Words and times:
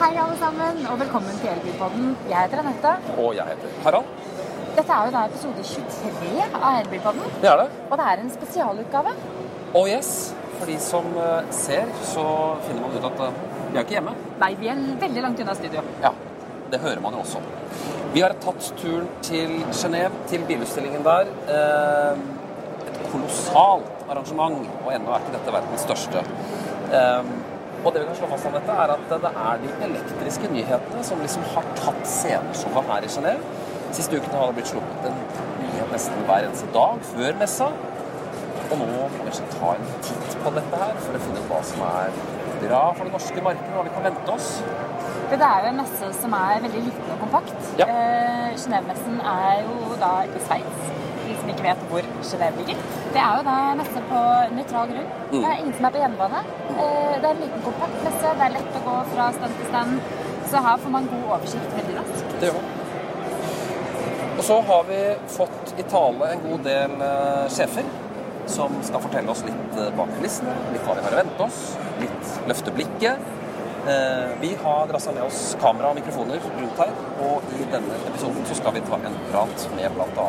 Hei, 0.00 0.14
alle 0.16 0.36
sammen, 0.40 0.78
og 0.88 0.98
velkommen 1.00 1.34
til 1.42 1.50
Elbilpodden. 1.52 2.12
Jeg 2.30 2.46
heter 2.46 2.60
Anette. 2.62 2.92
Og 3.20 3.34
jeg 3.36 3.44
heter 3.50 3.74
Harald. 3.84 4.06
Dette 4.76 4.94
er 4.96 5.08
jo 5.08 5.12
da 5.12 5.24
episode 5.28 5.64
23 5.70 6.46
av 6.60 6.78
Elbilpodden, 6.78 7.26
Det 7.42 7.50
er 7.50 7.56
det. 7.60 7.66
og 7.90 7.98
det 8.00 8.06
er 8.12 8.22
en 8.22 8.30
spesialutgave. 8.30 9.12
Oh 9.74 9.88
yes. 9.88 10.34
For 10.58 10.66
de 10.66 10.78
som 10.80 11.04
eh, 11.16 11.50
ser, 11.50 11.84
så 12.14 12.24
finner 12.66 12.80
man 12.86 12.96
ut 12.96 13.06
at 13.10 13.20
eh, 13.26 13.38
vi 13.72 13.76
er 13.78 13.84
ikke 13.84 13.96
hjemme. 13.98 14.16
Nei, 14.40 14.50
vi 14.60 14.68
er 14.72 14.80
veldig 15.04 15.22
langt 15.26 15.44
unna 15.44 15.54
studio. 15.54 15.84
Ja, 16.02 16.12
det 16.72 16.80
hører 16.80 17.00
man 17.04 17.12
jo 17.18 17.22
også. 17.26 17.44
Vi 18.14 18.24
har 18.24 18.34
tatt 18.42 18.72
turen 18.80 19.06
til 19.22 19.60
Genéve, 19.72 20.10
til 20.32 20.44
bilutstillingen 20.48 21.04
der. 21.06 21.28
Eh, 21.58 22.26
et 22.88 23.00
kolossalt 23.12 24.04
arrangement, 24.08 24.64
og 24.84 24.92
ennå 24.96 25.12
er 25.12 25.24
ikke 25.24 25.36
dette 25.38 25.56
verdens 25.60 25.86
største. 25.88 26.24
Og 27.80 27.94
det 27.94 28.02
vi 28.02 28.08
kan 28.10 28.16
slå 28.18 28.28
fast 28.28 28.48
om 28.48 28.56
dette, 28.56 28.74
er 28.84 28.92
at 28.92 29.04
det 29.08 29.30
er 29.30 29.60
de 29.62 29.70
elektriske 29.86 30.50
nyhetene 30.52 31.04
som 31.06 31.22
liksom 31.24 31.46
har 31.54 31.68
tatt 31.78 32.02
sceneshowet 32.14 32.90
her 32.90 33.06
i 33.06 33.12
Genéve. 33.14 33.54
Siste 33.96 34.20
ukene 34.20 34.36
har 34.36 34.50
det 34.50 34.58
blitt 34.58 34.68
sluppet 34.70 35.06
en 35.08 35.22
nyhet 35.62 35.94
nesten 35.94 36.26
hver 36.28 36.44
eneste 36.48 36.68
dag 36.74 37.00
før 37.14 37.40
messa. 37.40 37.70
Og 38.70 38.76
nå 38.78 38.86
må 38.90 39.08
vi 39.14 39.22
kanskje 39.24 39.48
ta 39.56 39.72
en 39.78 39.88
titt 40.06 40.36
på 40.44 40.52
dette 40.58 40.82
her 40.82 41.00
for 41.06 41.16
å 41.16 41.22
finne 41.24 41.40
ut 41.40 41.48
hva 41.50 41.62
som 41.72 41.82
er 41.88 42.20
bra 42.60 42.82
for 42.94 43.08
det 43.08 43.14
norske 43.16 43.42
markedet, 43.48 43.72
hva 43.74 43.86
vi 43.88 43.94
kan 43.96 44.06
vente 44.10 44.36
oss. 44.36 44.50
Det 45.30 45.38
er 45.46 45.64
jo 45.64 45.72
en 45.72 45.80
messe 45.80 46.12
som 46.20 46.36
er 46.36 46.62
veldig 46.66 46.84
liten 46.90 47.10
og 47.14 47.24
kompakt. 47.24 47.68
Ja. 47.80 47.86
Eh, 47.88 48.48
Genéve-messen 48.60 49.20
er 49.32 49.64
jo 49.64 49.96
da 50.02 50.12
i 50.26 50.42
Sveits, 50.46 50.92
som 51.50 51.58
ikke 51.58 51.66
vet 51.66 51.84
hvor 51.90 52.02
Genéve 52.30 52.58
ligger. 52.58 52.82
Det 53.14 53.20
er 53.20 53.38
jo 53.38 53.46
da 53.46 53.56
messe 53.78 54.02
på 54.10 54.18
nøytral 54.56 54.90
grunn. 54.90 55.08
Mm. 55.30 55.38
Det 55.38 55.46
er 55.50 55.62
ingen 55.62 55.74
som 55.76 55.86
er 55.86 55.94
på 55.94 56.02
hjemmebane. 56.02 56.42
Eh, 56.70 57.14
det 57.20 57.24
er 57.24 57.32
en 57.32 57.42
liten 57.44 57.64
kompakt 57.64 58.04
messe, 58.04 58.34
det 58.38 58.44
er 58.46 58.54
lett 58.56 58.76
å 58.78 58.84
gå 58.84 58.98
fra 59.14 59.30
stand 59.38 59.56
til 59.58 59.70
stand. 59.70 59.96
Så 60.50 60.62
her 60.66 60.84
får 60.84 60.94
man 60.94 61.08
god 61.10 61.26
oversikt 61.38 61.74
veldig 61.78 61.96
raskt. 61.98 62.36
Det 62.40 62.50
gjør. 62.50 62.68
Og 64.36 64.44
så 64.46 64.60
har 64.70 64.86
vi 64.88 65.00
fått 65.34 65.74
i 65.78 65.88
tale 65.90 66.30
en 66.34 66.46
god 66.46 66.64
del 66.68 67.02
eh, 67.08 67.50
sjefer 67.52 67.90
som 68.50 68.72
skal 68.82 69.02
fortelle 69.04 69.30
oss 69.30 69.44
litt 69.46 69.76
eh, 69.78 69.92
bak 69.98 70.14
kulissene, 70.16 70.54
litt 70.72 70.86
hva 70.86 70.96
vi 70.96 71.04
har 71.06 71.18
å 71.18 71.20
vente 71.20 71.46
oss, 71.46 71.60
litt 72.02 72.48
løfte 72.50 72.74
blikket. 72.78 73.36
Vi 74.40 74.50
har 74.60 74.82
drassa 74.90 75.12
med 75.16 75.22
oss 75.24 75.38
kamera 75.60 75.88
og 75.88 75.96
mikrofoner 75.96 76.42
rundt 76.44 76.82
her, 76.82 76.90
og 77.24 77.54
i 77.56 77.64
denne 77.72 77.96
episoden 78.10 78.44
så 78.44 78.58
skal 78.58 78.74
vi 78.76 78.82
ta 78.84 78.98
en 79.08 79.16
prat 79.30 79.64
med 79.72 79.96
bl.a. 79.96 80.26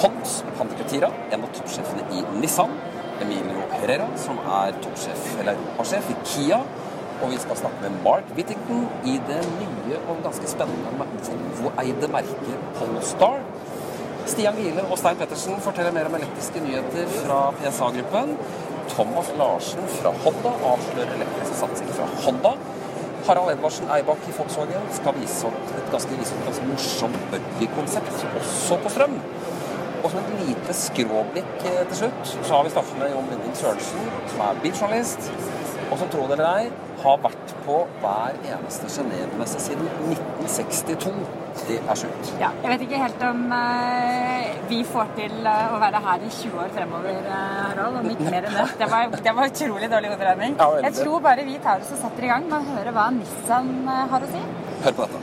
Pons 0.00 0.38
Pandikutira, 0.58 1.10
en 1.30 1.44
av 1.44 1.52
toppsjefene 1.56 2.08
i 2.16 2.24
Nissan. 2.40 2.72
Emilio 3.22 3.66
Herrera, 3.70 4.08
som 4.18 4.40
er 4.60 4.74
toppsjef, 4.82 5.26
eller 5.40 5.54
europasjef 5.54 6.10
i 6.10 6.16
Kia. 6.24 6.62
Og 7.22 7.30
vi 7.30 7.38
skal 7.38 7.60
snakke 7.60 7.84
med 7.84 8.00
Mark 8.02 8.30
Whittington 8.34 8.88
i 9.06 9.18
det 9.28 9.38
nye 9.60 10.00
og 10.10 10.24
ganske 10.24 10.48
spennende 10.50 11.06
Volvo-eide 11.62 12.08
merket 12.10 12.64
Polestar. 12.78 13.38
Stian 14.26 14.58
Giele 14.58 14.82
og 14.88 14.98
Stein 14.98 15.18
Pettersen 15.20 15.60
forteller 15.62 15.94
mer 15.94 16.10
om 16.10 16.16
elektriske 16.18 16.62
nyheter 16.64 17.08
fra 17.20 17.38
PSA-gruppen. 17.60 18.36
Thomas 18.90 19.30
Larsen 19.38 19.86
fra 20.00 20.12
Honda 20.24 20.54
avslører 20.72 21.14
elektriske 21.16 21.58
satsinger 21.60 21.98
fra 22.00 22.08
Honda. 22.24 22.56
Harald 23.26 23.52
Edvardsen 23.52 23.90
Eibakk 23.94 24.24
i 24.26 24.34
Volkswagen 24.34 24.86
skal 24.96 25.14
vise 25.20 25.46
opp 25.46 25.74
et 25.78 25.90
ganske, 25.94 26.16
vise 26.18 26.34
opp 26.34 26.42
et 26.42 26.48
ganske 26.50 26.68
morsomt 26.72 27.18
buggy-konsept, 27.30 28.24
også 28.40 28.78
på 28.82 28.94
strøm. 28.96 29.14
Og 30.02 30.10
som 30.10 30.18
et 30.18 30.46
lite 30.48 30.74
skråblikk 30.74 31.66
eh, 31.70 31.82
til 31.90 32.00
slutt, 32.04 32.32
så 32.32 32.56
har 32.56 32.64
vi 32.66 32.72
snakket 32.74 32.98
med 32.98 33.12
Jon 33.14 33.28
Binding 33.30 33.58
Sørensen, 33.58 34.08
som 34.32 34.46
er 34.48 34.62
biljournalist, 34.64 35.28
og 35.92 36.00
som 36.00 36.10
tro 36.10 36.24
det 36.26 36.38
eller 36.38 36.62
ei, 36.62 36.72
har 37.02 37.18
vært 37.22 37.52
på 37.66 37.76
hver 38.02 38.36
eneste 38.46 38.90
Genéve-messe 38.90 39.60
siden 39.62 39.88
1962. 40.10 41.12
Det 41.68 41.76
er 41.82 41.98
sjukt. 42.00 42.30
Ja, 42.40 42.48
jeg 42.62 42.72
vet 42.72 42.84
ikke 42.86 43.00
helt 43.02 43.24
om 43.28 43.42
eh, 43.52 44.52
vi 44.70 44.78
får 44.88 45.10
til 45.18 45.34
eh, 45.50 45.74
å 45.74 45.80
være 45.82 46.00
her 46.06 46.24
i 46.24 46.30
20 46.32 46.62
år 46.62 46.72
fremover, 46.76 47.18
eh, 47.20 47.58
Harald. 47.58 48.00
Om 48.00 48.08
ikke 48.14 48.30
mer 48.30 48.48
enn 48.48 48.56
det. 48.56 48.66
Det 48.80 48.88
var, 48.94 49.12
det 49.28 49.36
var 49.36 49.52
utrolig 49.52 49.90
dårlig 49.92 50.14
hoderegning. 50.14 50.56
Jeg 50.86 50.96
tror 51.02 51.22
bare 51.28 51.46
vi 51.48 51.58
tar 51.62 51.84
oss 51.84 51.92
og 51.94 52.02
setter 52.06 52.28
i 52.28 52.32
gang 52.32 52.48
med 52.48 52.58
å 52.58 52.78
høre 52.78 52.96
hva 52.96 53.10
Nissan 53.18 53.72
har 54.14 54.26
å 54.26 54.32
si. 54.32 54.42
Hør 54.86 54.98
på 54.98 55.06
dette. 55.06 55.21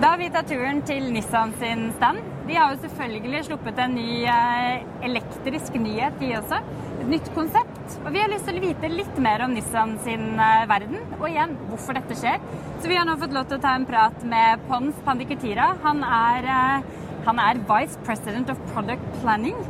Da 0.00 0.14
har 0.14 0.16
vi 0.16 0.30
tatt 0.32 0.46
turen 0.48 0.78
til 0.88 1.10
Nissan 1.12 1.50
sin 1.60 1.90
stand. 1.98 2.22
De 2.48 2.54
har 2.56 2.70
jo 2.72 2.78
selvfølgelig 2.86 3.42
sluppet 3.50 3.80
en 3.84 3.92
ny 3.92 4.22
eh, 4.32 4.86
elektrisk 5.04 5.74
nyhet, 5.76 6.14
de 6.22 6.30
også. 6.38 6.60
Et 7.02 7.10
nytt 7.10 7.28
konsept. 7.36 7.98
Og 7.98 8.08
vi 8.14 8.22
har 8.22 8.32
lyst 8.32 8.48
til 8.48 8.56
å 8.56 8.62
vite 8.64 8.88
litt 8.88 9.20
mer 9.20 9.44
om 9.44 9.52
Nissan 9.52 9.98
sin 10.06 10.40
eh, 10.40 10.62
verden, 10.70 11.02
og 11.18 11.26
igjen 11.28 11.52
hvorfor 11.66 11.98
dette 12.00 12.16
skjer. 12.16 12.40
Så 12.80 12.88
vi 12.88 12.96
har 12.96 13.04
nå 13.04 13.18
fått 13.20 13.36
lov 13.36 13.50
til 13.50 13.60
å 13.60 13.64
ta 13.66 13.74
en 13.76 13.84
prat 13.90 14.24
med 14.32 14.64
Pons 14.70 15.04
Pandikutira. 15.04 15.74
Han 15.84 16.00
er, 16.08 16.48
eh, 16.48 17.04
han 17.28 17.44
er 17.44 17.60
Vice 17.68 18.00
President 18.08 18.56
of 18.56 18.64
Product 18.72 19.04
Planning. 19.20 19.60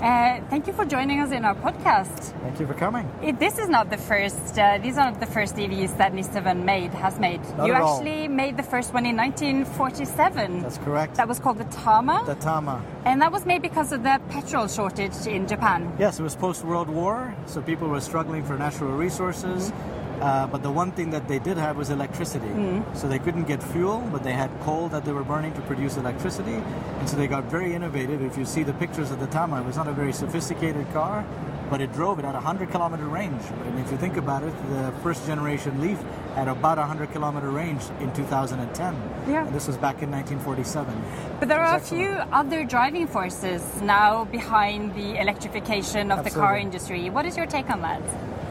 Uh, 0.00 0.40
thank 0.50 0.66
you 0.66 0.74
for 0.74 0.84
joining 0.84 1.20
us 1.20 1.32
in 1.32 1.44
our 1.44 1.54
podcast. 1.54 2.32
Thank 2.42 2.60
you 2.60 2.66
for 2.66 2.74
coming. 2.74 3.10
It, 3.22 3.38
this 3.38 3.58
is 3.58 3.68
not 3.70 3.88
the 3.88 3.96
first. 3.96 4.58
Uh, 4.58 4.78
these 4.78 4.98
are 4.98 5.10
not 5.10 5.20
the 5.20 5.26
first 5.26 5.56
EVs 5.56 5.96
that 5.96 6.12
Nissan 6.12 6.64
made 6.64 6.92
has 6.92 7.18
made. 7.18 7.40
Not 7.56 7.66
you 7.66 7.72
at 7.72 7.80
all. 7.80 7.96
actually 7.96 8.28
made 8.28 8.58
the 8.58 8.62
first 8.62 8.92
one 8.92 9.06
in 9.06 9.16
1947. 9.16 10.60
That's 10.60 10.76
correct. 10.78 11.14
That 11.14 11.26
was 11.26 11.38
called 11.38 11.56
the 11.58 11.64
Tama, 11.64 12.24
the 12.26 12.34
Tama. 12.34 12.84
and 13.06 13.22
that 13.22 13.32
was 13.32 13.46
made 13.46 13.62
because 13.62 13.90
of 13.90 14.02
the 14.02 14.20
petrol 14.28 14.68
shortage 14.68 15.26
in 15.26 15.46
Japan. 15.48 15.90
Yes, 15.98 16.20
it 16.20 16.22
was 16.22 16.36
post 16.36 16.62
World 16.62 16.90
War, 16.90 17.34
so 17.46 17.62
people 17.62 17.88
were 17.88 18.00
struggling 18.02 18.44
for 18.44 18.58
natural 18.58 18.92
resources. 18.92 19.72
Uh, 20.20 20.46
but 20.46 20.62
the 20.62 20.70
one 20.70 20.92
thing 20.92 21.10
that 21.10 21.28
they 21.28 21.38
did 21.38 21.56
have 21.56 21.76
was 21.76 21.90
electricity. 21.90 22.48
So 22.94 23.08
they 23.08 23.18
couldn't 23.18 23.44
get 23.44 23.62
fuel, 23.62 24.06
but 24.12 24.22
they 24.22 24.32
had 24.32 24.50
coal 24.60 24.88
that 24.88 25.04
they 25.04 25.12
were 25.12 25.24
burning 25.24 25.52
to 25.54 25.60
produce 25.62 25.96
electricity. 25.96 26.54
And 26.98 27.08
so 27.08 27.16
they 27.16 27.26
got 27.26 27.44
very 27.44 27.74
innovative. 27.74 28.22
If 28.22 28.38
you 28.38 28.44
see 28.44 28.62
the 28.62 28.74
pictures 28.74 29.10
of 29.10 29.20
the 29.20 29.26
Tama, 29.26 29.60
it 29.60 29.66
was 29.66 29.76
not 29.76 29.88
a 29.88 29.92
very 29.92 30.12
sophisticated 30.12 30.90
car, 30.92 31.24
but 31.70 31.80
it 31.80 31.92
drove 31.92 32.18
it 32.18 32.24
at 32.24 32.34
a 32.34 32.38
100 32.38 32.70
kilometer 32.70 33.06
range. 33.06 33.42
And 33.66 33.78
if 33.78 33.90
you 33.90 33.98
think 33.98 34.16
about 34.16 34.42
it, 34.42 34.54
the 34.70 34.92
first 35.02 35.26
generation 35.26 35.80
Leaf 35.80 35.98
at 36.36 36.48
about 36.48 36.78
a 36.78 36.82
100 36.82 37.12
kilometer 37.12 37.50
range 37.50 37.82
in 38.00 38.12
2010. 38.14 38.94
Yeah. 39.28 39.46
And 39.46 39.54
this 39.54 39.66
was 39.66 39.76
back 39.76 40.02
in 40.02 40.10
1947. 40.10 40.94
But 41.40 41.48
there 41.48 41.60
are 41.60 41.76
a 41.76 41.80
few 41.80 42.10
other 42.32 42.64
driving 42.64 43.06
forces 43.06 43.62
now 43.82 44.24
behind 44.26 44.94
the 44.94 45.20
electrification 45.20 46.10
of 46.12 46.24
the 46.24 46.30
car 46.30 46.56
industry. 46.56 47.10
What 47.10 47.26
is 47.26 47.36
your 47.36 47.46
take 47.46 47.70
on 47.70 47.82
that? 47.82 48.02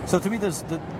So 0.07 0.19
to 0.19 0.29
me, 0.29 0.37
the, 0.37 0.51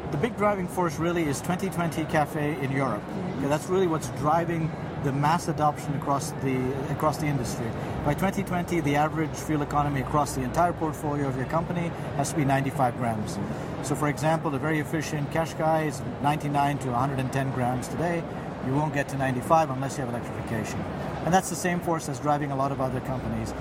the 0.09 0.17
big 0.17 0.35
driving 0.35 0.67
force 0.67 0.97
really 0.97 1.25
is 1.25 1.39
2020 1.41 2.05
Cafe 2.05 2.57
in 2.59 2.71
Europe. 2.71 3.03
That's 3.41 3.67
really 3.67 3.85
what's 3.85 4.09
driving 4.21 4.71
the 5.03 5.11
mass 5.11 5.47
adoption 5.47 5.93
across 5.93 6.31
the 6.41 6.57
across 6.89 7.17
the 7.17 7.27
industry. 7.27 7.67
By 8.03 8.15
2020, 8.15 8.81
the 8.81 8.95
average 8.95 9.29
fuel 9.29 9.61
economy 9.61 10.01
across 10.01 10.33
the 10.33 10.41
entire 10.41 10.73
portfolio 10.73 11.27
of 11.27 11.37
your 11.37 11.45
company 11.45 11.91
has 12.17 12.31
to 12.31 12.35
be 12.35 12.45
95 12.45 12.97
grams. 12.97 13.37
So, 13.83 13.93
for 13.93 14.07
example, 14.07 14.55
a 14.55 14.57
very 14.57 14.79
efficient 14.79 15.29
Qashqai 15.29 15.87
is 15.89 16.01
99 16.23 16.79
to 16.79 16.89
110 16.89 17.51
grams 17.51 17.87
today. 17.87 18.23
You 18.65 18.73
won't 18.73 18.95
get 18.95 19.07
to 19.09 19.17
95 19.17 19.69
unless 19.69 19.99
you 19.99 20.03
have 20.03 20.09
electrification. 20.09 20.79
And 21.25 21.31
that's 21.31 21.51
the 21.51 21.55
same 21.55 21.79
force 21.79 22.07
that's 22.07 22.19
driving 22.19 22.49
a 22.49 22.55
lot 22.55 22.71
of 22.71 22.81
other 22.81 23.01
companies. 23.01 23.53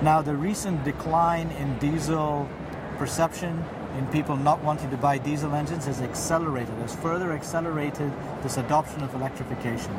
Now, 0.00 0.22
the 0.22 0.36
recent 0.36 0.84
decline 0.84 1.50
in 1.52 1.76
diesel 1.78 2.48
perception 2.98 3.64
in 3.98 4.06
people 4.08 4.36
not 4.36 4.62
wanting 4.62 4.90
to 4.90 4.96
buy 4.96 5.18
diesel 5.18 5.54
engines 5.54 5.86
has 5.86 6.00
accelerated, 6.00 6.74
has 6.78 6.94
further 6.96 7.32
accelerated 7.32 8.10
this 8.42 8.56
adoption 8.56 9.02
of 9.02 9.14
electrification. 9.14 9.98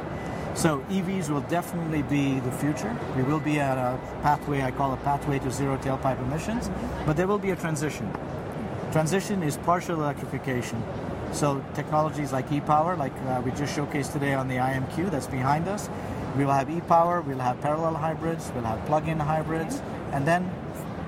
So 0.55 0.79
EVs 0.89 1.29
will 1.29 1.41
definitely 1.41 2.03
be 2.03 2.39
the 2.39 2.51
future. 2.51 2.95
We 3.15 3.23
will 3.23 3.39
be 3.39 3.59
at 3.59 3.77
a 3.77 3.99
pathway, 4.21 4.61
I 4.61 4.71
call 4.71 4.93
a 4.93 4.97
pathway 4.97 5.39
to 5.39 5.51
zero 5.51 5.77
tailpipe 5.77 6.21
emissions, 6.21 6.69
but 7.05 7.17
there 7.17 7.27
will 7.27 7.39
be 7.39 7.51
a 7.51 7.55
transition. 7.55 8.11
Transition 8.91 9.41
is 9.41 9.57
partial 9.57 9.95
electrification. 9.95 10.83
So 11.31 11.63
technologies 11.73 12.31
like 12.31 12.51
e-power, 12.51 12.95
like 12.95 13.13
uh, 13.27 13.41
we 13.43 13.51
just 13.51 13.75
showcased 13.75 14.13
today 14.13 14.35
on 14.35 14.47
the 14.47 14.57
IMQ 14.57 15.09
that's 15.09 15.25
behind 15.25 15.67
us, 15.67 15.89
we 16.37 16.45
will 16.45 16.53
have 16.53 16.69
e-power, 16.69 17.21
we'll 17.21 17.39
have 17.39 17.59
parallel 17.61 17.95
hybrids, 17.95 18.51
we'll 18.53 18.63
have 18.63 18.85
plug-in 18.85 19.19
hybrids, 19.19 19.81
and 20.11 20.27
then 20.27 20.51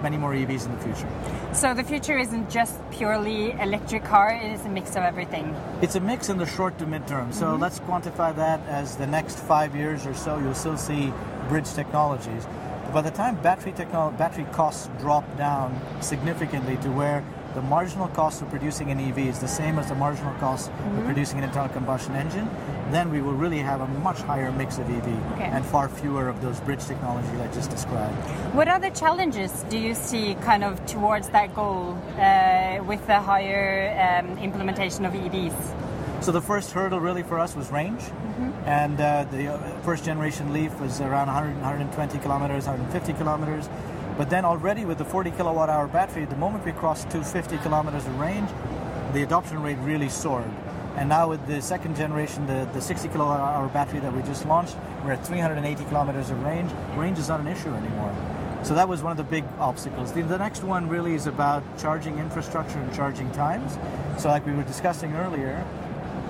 many 0.02 0.18
more 0.18 0.34
EVs 0.34 0.66
in 0.66 0.72
the 0.76 0.82
future. 0.82 1.08
So 1.54 1.74
the 1.74 1.84
future 1.84 2.18
isn't 2.18 2.50
just 2.50 2.76
purely 2.92 3.52
electric 3.54 4.04
car; 4.04 4.30
it 4.34 4.52
is 4.52 4.66
a 4.66 4.70
mix 4.70 4.92
of 4.92 5.04
everything. 5.04 5.56
It's 5.82 5.96
a 5.96 6.00
mix 6.00 6.30
in 6.30 6.38
the 6.38 6.46
short 6.46 6.78
to 6.80 6.86
midterm. 6.86 7.34
So 7.34 7.48
mm-hmm. 7.48 7.62
let's 7.62 7.80
quantify 7.80 8.36
that 8.36 8.60
as 8.68 8.96
the 8.96 9.08
next 9.08 9.40
five 9.40 9.76
years 9.76 10.06
or 10.06 10.14
so, 10.14 10.40
you'll 10.40 10.54
still 10.54 10.78
see 10.78 11.14
bridge 11.50 11.72
technologies. 11.74 12.48
By 12.94 13.02
the 13.02 13.12
time 13.12 13.36
battery 13.42 13.74
technol- 13.74 14.18
battery 14.18 14.46
costs 14.52 14.90
drop 15.00 15.26
down 15.38 15.80
significantly 16.02 16.78
to 16.78 16.90
where 16.90 17.24
the 17.56 17.62
marginal 17.62 18.10
cost 18.10 18.42
of 18.42 18.50
producing 18.50 18.92
an 18.92 19.00
EV 19.00 19.18
is 19.20 19.40
the 19.40 19.48
same 19.48 19.80
as 19.80 19.88
the 19.88 19.96
marginal 19.96 20.34
cost 20.36 20.70
of 20.70 21.06
producing 21.06 21.38
an 21.38 21.46
internal 21.46 21.70
combustion 21.70 22.14
engine, 22.16 22.48
then 22.92 23.10
we 23.10 23.22
will 23.22 23.34
really 23.34 23.60
have 23.60 23.80
a 23.80 23.88
much 23.88 24.20
higher 24.20 24.52
mix 24.52 24.78
of 24.78 24.90
EV 24.90 25.08
Okay. 25.34 25.46
and 25.46 25.66
far 25.66 25.88
fewer 25.88 26.28
of 26.28 26.42
those 26.42 26.60
bridge 26.60 26.86
technologies 26.86 27.40
I 27.40 27.48
just 27.54 27.72
described. 27.72 28.14
What 28.54 28.68
other 28.68 28.90
challenges 28.90 29.64
do 29.70 29.78
you 29.80 29.96
see 29.96 30.36
kind 30.42 30.66
of 30.66 30.86
towards 30.86 31.30
that 31.30 31.56
goal 31.56 31.98
uh, 32.20 32.84
with 32.84 33.08
the 33.08 33.20
higher 33.22 33.96
um, 34.06 34.38
implementation 34.40 35.06
of 35.06 35.14
EVs? 35.14 35.56
So 36.22 36.32
the 36.34 36.42
first 36.42 36.72
hurdle 36.72 37.00
really 37.00 37.24
for 37.24 37.40
us 37.40 37.56
was 37.56 37.72
range, 37.72 38.02
and 38.66 39.00
uh, 39.00 39.26
the 39.32 39.54
uh, 39.54 39.80
first 39.82 40.04
generation 40.04 40.52
Leaf 40.52 40.78
was 40.80 41.00
around 41.00 41.28
100, 41.28 41.54
120 41.56 42.20
kilometers, 42.20 42.66
150 42.66 43.14
kilometers. 43.14 43.70
But 44.18 44.30
then 44.30 44.46
already 44.46 44.86
with 44.86 44.98
the 44.98 45.06
40 45.06 45.32
kilowatt 45.32 45.70
hour 45.70 45.88
battery, 45.88 46.24
the 46.26 46.38
moment 46.38 46.64
we 46.64 46.72
crossed 46.72 47.10
250 47.12 47.58
kilometers 47.58 48.06
of 48.06 48.18
range, 48.18 48.50
the 49.14 49.24
adoption 49.24 49.62
rate 49.62 49.78
really 49.80 50.08
soared. 50.08 50.50
And 50.96 51.10
now 51.10 51.30
with 51.30 51.46
the 51.48 51.62
second 51.62 51.98
generation, 51.98 52.48
the, 52.48 52.70
the 52.72 52.80
60 52.80 53.10
kilowatt 53.10 53.42
hour 53.42 53.68
battery 53.68 54.00
that 54.00 54.14
we 54.14 54.22
just 54.22 54.46
launched, 54.46 54.78
we're 55.04 55.12
at 55.12 55.26
380 55.26 55.84
kilometers 55.86 56.30
of 56.30 56.42
range. 56.44 56.72
Range 56.96 57.20
is 57.20 57.28
not 57.28 57.42
an 57.42 57.48
issue 57.48 57.74
anymore. 57.74 58.16
So 58.64 58.74
that 58.74 58.88
was 58.88 59.04
one 59.04 59.12
of 59.12 59.18
the 59.18 59.24
big 59.24 59.44
obstacles. 59.60 60.14
The, 60.14 60.22
the 60.22 60.38
next 60.38 60.64
one 60.64 60.88
really 60.88 61.14
is 61.14 61.28
about 61.28 61.64
charging 61.78 62.18
infrastructure 62.18 62.80
and 62.80 62.94
charging 62.96 63.30
times. 63.32 63.78
So 64.18 64.30
like 64.30 64.46
we 64.46 64.54
were 64.54 64.64
discussing 64.64 65.14
earlier, 65.14 65.64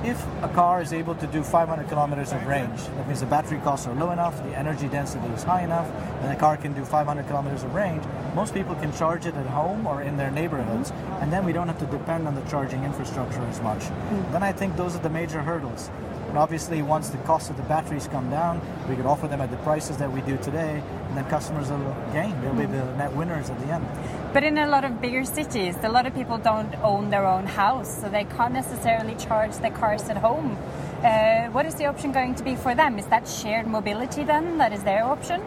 if 0.04 0.24
a 0.42 0.50
car 0.50 0.82
is 0.82 0.94
able 0.94 1.16
to 1.16 1.28
do 1.28 1.44
500 1.44 1.88
kilometers 1.88 2.32
of 2.32 2.46
range, 2.46 2.82
that 2.84 3.08
means 3.08 3.20
the 3.20 3.26
battery 3.26 3.60
costs 3.60 3.88
are 3.88 3.96
low 3.96 4.12
enough, 4.12 4.38
the 4.44 4.58
energy 4.58 4.88
density 4.88 5.28
is 5.28 5.44
high 5.44 5.64
enough, 5.64 5.90
and 6.22 6.32
the 6.32 6.36
car 6.36 6.58
can 6.58 6.74
do 6.74 6.84
500 6.84 7.28
kilometers 7.28 7.64
of 7.64 7.74
range, 7.74 8.04
most 8.34 8.54
people 8.54 8.76
can 8.76 8.92
charge 8.94 9.26
it 9.26 9.36
at 9.36 9.46
home 9.48 9.88
or 9.88 10.02
in 10.02 10.18
their 10.18 10.32
neighborhoods, 10.32 10.92
and 11.22 11.32
then 11.32 11.46
we 11.46 11.54
don't 11.54 11.68
have 11.68 11.80
to 11.80 11.86
depend 11.86 12.28
on 12.28 12.36
the 12.36 12.42
charging 12.44 12.84
infrastructure 12.84 13.42
as 13.42 13.62
much. 13.62 13.80
Mm-hmm. 13.80 14.32
Then 14.34 14.44
I 14.44 14.52
think 14.52 14.76
those 14.76 14.96
are 14.96 15.00
the 15.00 15.10
major 15.10 15.42
hurdles. 15.42 15.90
And 16.36 16.42
obviously, 16.42 16.82
once 16.82 17.12
the 17.12 17.18
cost 17.20 17.50
of 17.50 17.56
the 17.56 17.64
batteries 17.64 18.10
come 18.10 18.30
down, 18.30 18.60
we 18.90 18.98
could 18.98 19.06
offer 19.06 19.26
them 19.26 19.40
at 19.40 19.50
the 19.52 19.58
prices 19.64 19.96
that 20.00 20.12
we 20.12 20.20
do 20.20 20.36
today, 20.40 20.84
and 21.08 21.16
then 21.16 21.24
customers 21.30 21.70
will 21.70 21.96
gain. 22.12 22.42
They'll 22.42 22.54
be 22.54 22.66
the 22.66 22.84
net 22.98 23.14
winners 23.14 23.50
at 23.50 23.58
the 23.62 23.68
end. 23.68 23.88
But 24.34 24.44
in 24.44 24.58
a 24.58 24.68
lot 24.68 24.84
of 24.84 25.00
bigger 25.00 25.24
cities, 25.24 25.78
a 25.82 25.88
lot 25.88 26.06
of 26.06 26.14
people 26.14 26.38
don't 26.38 26.76
own 26.84 27.10
their 27.10 27.26
own 27.26 27.46
house, 27.46 28.02
so 28.02 28.10
they 28.10 28.26
can't 28.26 28.54
necessarily 28.54 29.16
charge 29.16 29.56
their 29.60 29.72
cars 29.72 30.10
at 30.10 30.18
home. 30.18 30.58
Uh, 31.06 31.46
what 31.52 31.66
is 31.66 31.76
the 31.76 31.86
option 31.86 32.12
going 32.12 32.36
to 32.36 32.44
be 32.44 32.58
for 32.58 32.76
them? 32.76 33.00
Is 33.00 33.06
that 33.06 33.30
shared 33.30 33.66
mobility 33.66 34.26
then? 34.26 34.58
That 34.58 34.74
is 34.74 34.84
their 34.84 35.06
option? 35.06 35.42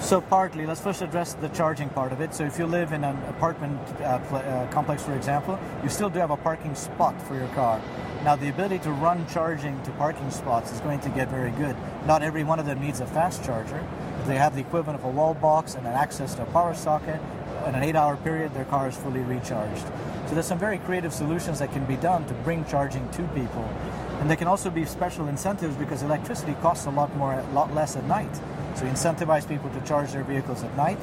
So 0.00 0.20
partly, 0.20 0.66
let's 0.66 0.80
first 0.80 1.02
address 1.02 1.34
the 1.34 1.48
charging 1.50 1.90
part 1.90 2.10
of 2.10 2.20
it. 2.20 2.34
So 2.34 2.44
if 2.44 2.58
you 2.58 2.66
live 2.66 2.92
in 2.92 3.04
an 3.04 3.16
apartment 3.28 3.78
uh, 4.00 4.18
pl- 4.18 4.38
uh, 4.38 4.66
complex, 4.68 5.04
for 5.04 5.14
example, 5.14 5.58
you 5.84 5.88
still 5.88 6.08
do 6.08 6.18
have 6.18 6.30
a 6.30 6.36
parking 6.38 6.74
spot 6.74 7.20
for 7.22 7.34
your 7.36 7.46
car. 7.48 7.80
Now, 8.24 8.34
the 8.34 8.48
ability 8.48 8.78
to 8.80 8.92
run 8.92 9.26
charging 9.28 9.80
to 9.82 9.90
parking 9.92 10.30
spots 10.30 10.72
is 10.72 10.80
going 10.80 11.00
to 11.00 11.10
get 11.10 11.28
very 11.28 11.50
good. 11.52 11.76
Not 12.06 12.22
every 12.22 12.44
one 12.44 12.58
of 12.58 12.66
them 12.66 12.80
needs 12.80 13.00
a 13.00 13.06
fast 13.06 13.44
charger. 13.44 13.86
If 14.20 14.26
they 14.26 14.36
have 14.36 14.54
the 14.54 14.62
equivalent 14.62 14.98
of 14.98 15.04
a 15.04 15.10
wall 15.10 15.34
box 15.34 15.74
and 15.74 15.86
an 15.86 15.92
access 15.92 16.34
to 16.36 16.42
a 16.42 16.46
power 16.46 16.74
socket, 16.74 17.20
in 17.66 17.74
an 17.74 17.82
eight-hour 17.82 18.16
period, 18.16 18.54
their 18.54 18.64
car 18.64 18.88
is 18.88 18.96
fully 18.96 19.20
recharged. 19.20 19.84
So 20.26 20.34
there's 20.34 20.46
some 20.46 20.58
very 20.58 20.78
creative 20.78 21.12
solutions 21.12 21.58
that 21.58 21.72
can 21.72 21.84
be 21.84 21.96
done 21.96 22.26
to 22.26 22.34
bring 22.34 22.64
charging 22.64 23.08
to 23.10 23.22
people. 23.28 23.68
And 24.20 24.30
there 24.30 24.36
can 24.36 24.48
also 24.48 24.70
be 24.70 24.86
special 24.86 25.28
incentives 25.28 25.76
because 25.76 26.02
electricity 26.02 26.54
costs 26.62 26.86
a 26.86 26.90
lot 26.90 27.14
more, 27.16 27.34
a 27.34 27.52
lot 27.52 27.74
less 27.74 27.96
at 27.96 28.04
night. 28.04 28.30
So 28.74 28.86
incentivize 28.86 29.46
people 29.46 29.70
to 29.70 29.80
charge 29.82 30.12
their 30.12 30.24
vehicles 30.24 30.62
at 30.62 30.76
night. 30.76 30.98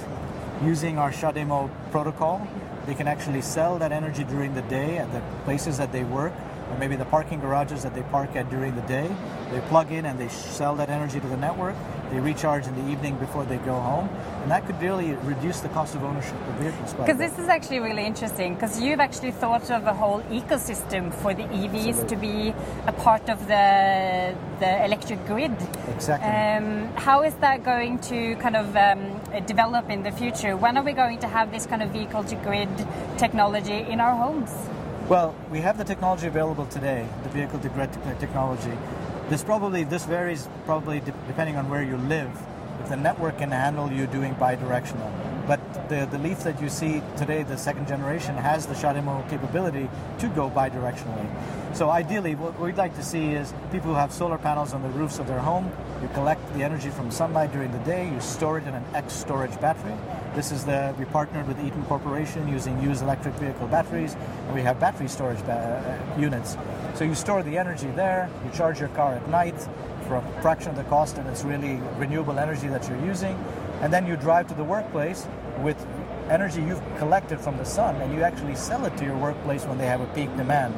Using 0.64 0.98
our 0.98 1.12
Shademo 1.12 1.70
protocol, 1.92 2.48
they 2.86 2.96
can 2.96 3.08
actually 3.08 3.42
sell 3.42 3.78
that 3.80 3.92
energy 3.92 4.24
during 4.24 4.56
the 4.56 4.64
day 4.64 4.98
at 4.98 5.12
the 5.12 5.22
places 5.44 5.78
that 5.78 5.92
they 5.92 6.04
work, 6.04 6.34
or 6.70 6.78
maybe 6.78 6.96
the 6.96 7.06
parking 7.06 7.40
garages 7.40 7.84
that 7.84 7.94
they 7.94 8.04
park 8.04 8.36
at 8.36 8.50
during 8.50 8.76
the 8.76 8.82
day. 8.82 9.10
They 9.52 9.62
plug 9.62 9.92
in 9.92 10.06
and 10.06 10.20
they 10.20 10.28
sell 10.28 10.76
that 10.76 10.90
energy 10.90 11.20
to 11.20 11.28
the 11.28 11.38
network. 11.38 11.76
They 12.12 12.20
recharge 12.20 12.68
in 12.68 12.76
the 12.76 12.92
evening 12.92 13.18
before 13.18 13.44
they 13.44 13.58
go 13.58 13.76
home, 13.76 14.10
and 14.42 14.52
that 14.52 14.66
could 14.66 14.82
really 14.82 15.14
reduce 15.24 15.60
the 15.60 15.68
cost 15.70 15.94
of 15.94 16.04
ownership 16.04 16.36
of 16.48 16.56
vehicles. 16.56 16.94
Because 16.94 17.18
this 17.18 17.38
is 17.38 17.50
actually 17.50 17.80
really 17.80 18.06
interesting 18.06 18.54
because 18.54 18.82
you've 18.82 19.02
actually 19.02 19.32
thought 19.32 19.70
of 19.70 19.86
a 19.88 19.94
whole 19.94 20.22
ecosystem 20.24 21.14
for 21.14 21.34
the 21.34 21.44
EVs 21.44 22.08
to 22.08 22.16
be 22.16 22.54
a 22.86 22.94
part 22.94 23.30
of 23.30 23.40
the 23.48 24.34
the 24.60 24.86
electric 24.86 25.26
grid. 25.28 25.56
Exactly. 25.90 26.30
Um, 26.30 26.88
how 26.96 27.24
is 27.24 27.34
that 27.36 27.64
going 27.64 28.00
to 28.00 28.36
kind 28.38 28.56
of 28.56 28.76
um, 28.76 29.20
develop 29.46 29.90
in 29.90 30.04
the 30.04 30.12
future? 30.12 30.56
When 30.56 30.78
are 30.78 30.84
we 30.84 30.94
going 30.94 31.20
to 31.20 31.28
have 31.28 31.52
this 31.52 31.66
kind 31.66 31.84
of 31.84 31.90
vehicle 31.90 32.24
to 32.24 32.36
grid 32.36 32.70
technology 33.18 33.86
in 33.90 34.00
our 34.00 34.16
homes? 34.16 34.52
Well, 35.10 35.34
we 35.50 35.62
have 35.62 35.78
the 35.78 35.86
technology 35.86 36.28
available 36.28 36.66
today, 36.66 37.08
the 37.24 37.30
vehicle 37.30 37.60
to 37.60 37.70
grid 37.70 37.90
uh, 38.04 38.20
technology. 38.20 38.74
This 39.30 39.42
probably 39.42 39.86
this 39.86 40.04
varies 40.04 40.50
probably 40.66 41.00
de- 41.00 41.14
depending 41.28 41.56
on 41.56 41.70
where 41.70 41.82
you 41.82 41.96
live. 41.96 42.30
If 42.82 42.90
the 42.90 42.98
network 42.98 43.38
can 43.38 43.52
handle 43.52 43.90
you 43.90 44.06
doing 44.06 44.36
bidirectional, 44.36 45.10
but 45.48 45.60
the 45.90 46.06
the 46.12 46.18
Leaf 46.20 46.40
that 46.44 46.62
you 46.62 46.70
see 46.70 47.02
today, 47.16 47.44
the 47.44 47.58
second 47.58 47.88
generation, 47.88 48.36
has 48.36 48.66
the 48.66 48.74
Shademo 48.76 49.28
capability 49.30 49.90
to 50.20 50.28
go 50.30 50.50
bidirectionally. 50.50 51.28
So 51.74 51.90
ideally, 51.90 52.36
what 52.36 52.60
we'd 52.60 52.78
like 52.78 52.96
to 52.96 53.04
see 53.04 53.32
is 53.32 53.54
people 53.72 53.92
who 53.92 53.96
have 53.96 54.12
solar 54.12 54.38
panels 54.38 54.74
on 54.74 54.82
the 54.82 54.90
roofs 54.90 55.20
of 55.20 55.28
their 55.28 55.40
home. 55.40 55.72
You 56.02 56.10
collect 56.10 56.42
the 56.54 56.64
energy 56.64 56.90
from 56.90 57.12
sunlight 57.12 57.52
during 57.52 57.72
the 57.72 57.80
day. 57.80 58.10
You 58.10 58.20
store 58.20 58.58
it 58.58 58.68
in 58.68 58.74
an 58.74 58.84
X 58.94 59.14
storage 59.14 59.60
battery. 59.62 59.94
This 60.36 60.52
is 60.52 60.66
the 60.66 60.94
we 61.00 61.06
partnered 61.06 61.48
with 61.48 61.60
Eaton 61.64 61.84
Corporation 61.86 62.48
using 62.48 62.82
used 62.82 63.02
electric 63.02 63.36
vehicle 63.36 63.68
batteries, 63.68 64.16
and 64.16 64.54
we 64.54 64.62
have 64.62 64.80
battery 64.80 65.08
storage 65.08 65.44
ba- 65.46 66.10
uh, 66.16 66.20
units. 66.20 66.58
So 66.96 67.04
you 67.04 67.16
store 67.16 67.44
the 67.44 67.58
energy 67.58 67.90
there. 67.96 68.30
You 68.44 68.52
charge 68.52 68.80
your 68.80 68.90
car 68.90 69.14
at 69.14 69.28
night 69.30 69.56
for 70.08 70.16
a 70.16 70.42
fraction 70.42 70.70
of 70.70 70.78
the 70.78 70.84
cost, 70.86 71.18
and 71.18 71.28
it's 71.28 71.44
really 71.44 71.80
renewable 71.98 72.40
energy 72.40 72.68
that 72.68 72.88
you're 72.88 73.06
using. 73.06 73.38
And 73.82 73.94
then 73.94 74.08
you 74.08 74.16
drive 74.16 74.48
to 74.48 74.54
the 74.54 74.64
workplace 74.64 75.28
with 75.60 75.78
energy 76.30 76.62
you've 76.62 76.82
collected 76.98 77.40
from 77.40 77.58
the 77.58 77.64
sun, 77.64 77.96
and 77.98 78.14
you 78.14 78.22
actually 78.22 78.56
sell 78.56 78.86
it 78.86 78.96
to 78.98 79.06
your 79.06 79.18
workplace 79.18 79.66
when 79.66 79.78
they 79.78 79.86
have 79.86 80.02
a 80.02 80.06
peak 80.08 80.36
demand, 80.36 80.74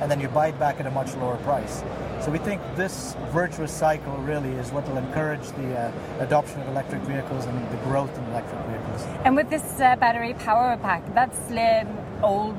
and 0.00 0.10
then 0.10 0.20
you 0.20 0.28
buy 0.28 0.48
it 0.48 0.58
back 0.58 0.78
at 0.78 0.86
a 0.86 0.90
much 0.90 1.14
lower 1.16 1.36
price. 1.38 1.82
So 2.20 2.30
we 2.30 2.38
think 2.38 2.60
this 2.76 3.16
virtuous 3.32 3.72
cycle 3.72 4.16
really 4.18 4.50
is 4.52 4.70
what 4.72 4.86
will 4.88 4.98
encourage 4.98 5.46
the 5.52 5.78
uh, 5.78 5.92
adoption 6.18 6.60
of 6.60 6.68
electric 6.68 7.00
vehicles 7.02 7.46
and 7.46 7.70
the 7.70 7.76
growth 7.78 8.16
in 8.16 8.24
electric 8.24 8.60
vehicles. 8.66 9.02
And 9.24 9.36
with 9.36 9.48
this 9.48 9.80
uh, 9.80 9.96
battery 9.96 10.34
power 10.34 10.76
pack, 10.76 11.02
that's 11.14 11.38
slim 11.46 11.88
old, 12.22 12.58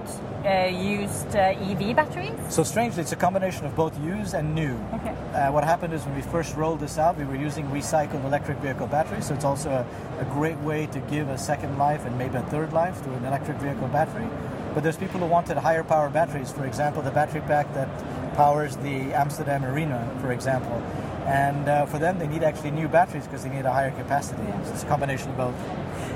used 0.68 1.36
uh, 1.36 1.54
EV 1.70 1.96
batteries. 1.96 2.38
So 2.50 2.64
strangely, 2.64 3.02
it's 3.02 3.12
a 3.12 3.16
combination 3.16 3.66
of 3.66 3.76
both 3.76 4.00
used 4.02 4.34
and 4.34 4.56
new. 4.56 4.76
Okay. 4.94 5.16
Uh, 5.34 5.52
what 5.52 5.64
happened 5.64 5.94
is 5.94 6.04
when 6.06 6.16
we 6.16 6.22
first 6.22 6.56
rolled 6.56 6.80
this 6.80 6.98
out, 6.98 7.18
we 7.18 7.26
were 7.26 7.36
using 7.36 7.66
recycled 7.68 8.24
electric 8.26 8.58
vehicle 8.58 8.88
batteries. 8.88 9.28
So 9.28 9.34
it's 9.34 9.46
also 9.46 9.70
a, 9.70 9.86
a 10.22 10.26
great 10.26 10.58
way 10.60 10.88
to 10.88 11.00
give 11.02 11.30
a 11.30 11.38
second 11.38 11.78
life 11.78 12.06
and 12.06 12.18
maybe 12.18 12.38
a 12.38 12.44
third 12.44 12.74
life 12.74 13.04
to 13.04 13.14
an 13.14 13.26
electric 13.26 13.58
vehicle 13.58 13.88
battery. 13.90 14.28
But 14.74 14.84
there's 14.84 14.98
people 14.98 15.20
who 15.20 15.26
wanted 15.26 15.58
higher 15.58 15.84
power 15.84 16.10
batteries. 16.10 16.52
For 16.52 16.66
example, 16.66 17.02
the 17.02 17.12
battery 17.12 17.42
pack 17.42 17.74
that 17.74 17.90
powers 18.36 18.78
the 18.78 19.14
Amsterdam 19.14 19.66
Arena, 19.66 20.10
for 20.22 20.32
example. 20.32 20.82
And 21.26 21.68
uh, 21.70 21.86
for 21.86 22.00
them, 22.00 22.18
they 22.20 22.28
need 22.28 22.44
actually 22.44 22.72
new 22.72 22.88
batteries 22.88 23.26
because 23.26 23.44
they 23.44 23.50
need 23.50 23.66
a 23.66 23.72
higher 23.72 23.92
capacity. 23.92 24.42
So 24.66 24.72
it's 24.74 24.84
a 24.84 24.88
combination 24.88 25.30
of 25.30 25.38
both. 25.38 25.56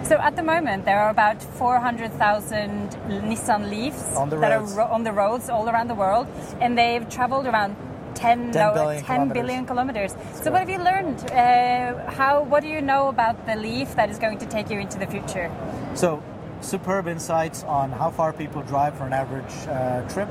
So 0.08 0.16
at 0.18 0.36
the 0.36 0.44
moment, 0.44 0.86
there 0.86 1.00
are 1.00 1.10
about 1.10 1.42
400,000 1.42 2.90
Nissan 3.30 3.70
Leafs 3.70 4.16
On 4.16 4.30
the 4.30 4.38
that 4.40 4.60
roads. 4.60 4.74
are 4.74 4.80
ro- 4.80 4.88
on 4.94 5.04
the 5.04 5.12
roads 5.12 5.50
all 5.50 5.70
around 5.70 5.88
the 5.88 5.96
world, 5.96 6.28
and 6.60 6.78
they've 6.78 7.08
traveled 7.10 7.46
around 7.46 7.76
10, 8.16 8.52
10 8.52 8.68
no, 8.68 8.74
billion 8.74 9.04
10 9.04 9.06
kilometers. 9.06 9.34
billion 9.42 9.66
kilometers. 9.66 10.16
So 10.34 10.52
what 10.52 10.60
have 10.62 10.70
you 10.70 10.78
learned? 10.80 11.32
Uh, 11.32 12.10
how? 12.12 12.44
What 12.44 12.62
do 12.64 12.70
you 12.70 12.82
know 12.82 13.08
about 13.10 13.46
the 13.46 13.56
Leaf 13.56 13.96
that 13.96 14.10
is 14.10 14.18
going 14.20 14.38
to 14.40 14.46
take 14.46 14.70
you 14.70 14.80
into 14.80 14.98
the 14.98 15.06
future? 15.08 15.52
So, 15.96 16.22
superb 16.62 17.08
insights 17.08 17.64
on 17.64 17.92
how 17.92 18.10
far 18.12 18.32
people 18.34 18.62
drive 18.64 18.98
for 18.98 19.04
an 19.06 19.14
average 19.14 19.54
uh, 19.68 20.02
trip, 20.10 20.30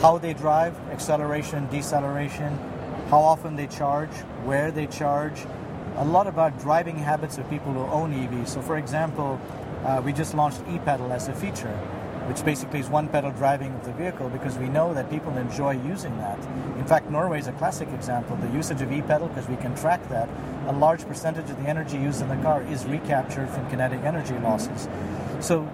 how 0.00 0.18
they 0.18 0.32
drive, 0.32 0.74
acceleration, 0.90 1.66
deceleration, 1.70 2.58
how 3.12 3.20
often 3.20 3.56
they 3.56 3.66
charge, 3.66 4.08
where 4.46 4.70
they 4.70 4.86
charge, 4.86 5.44
a 5.96 6.04
lot 6.06 6.26
about 6.26 6.58
driving 6.58 6.96
habits 6.96 7.36
of 7.36 7.48
people 7.50 7.70
who 7.70 7.80
own 7.80 8.10
EVs. 8.10 8.48
So, 8.48 8.62
for 8.62 8.78
example, 8.78 9.38
uh, 9.84 10.00
we 10.02 10.14
just 10.14 10.32
launched 10.32 10.62
e-pedal 10.66 11.12
as 11.12 11.28
a 11.28 11.34
feature, 11.34 11.76
which 12.26 12.42
basically 12.42 12.80
is 12.80 12.88
one 12.88 13.08
pedal 13.08 13.30
driving 13.32 13.74
of 13.74 13.84
the 13.84 13.92
vehicle 13.92 14.30
because 14.30 14.56
we 14.56 14.66
know 14.66 14.94
that 14.94 15.10
people 15.10 15.36
enjoy 15.36 15.72
using 15.72 16.16
that. 16.16 16.38
In 16.78 16.86
fact, 16.86 17.10
Norway 17.10 17.38
is 17.38 17.48
a 17.48 17.52
classic 17.52 17.88
example. 17.88 18.34
The 18.36 18.48
usage 18.48 18.80
of 18.80 18.90
e-pedal, 18.90 19.28
because 19.28 19.46
we 19.46 19.56
can 19.56 19.74
track 19.76 20.08
that, 20.08 20.30
a 20.66 20.72
large 20.72 21.06
percentage 21.06 21.50
of 21.50 21.62
the 21.62 21.68
energy 21.68 21.98
used 21.98 22.22
in 22.22 22.30
the 22.30 22.36
car 22.36 22.62
is 22.62 22.86
recaptured 22.86 23.50
from 23.50 23.68
kinetic 23.68 24.00
energy 24.04 24.38
losses. 24.38 24.88
So 25.40 25.70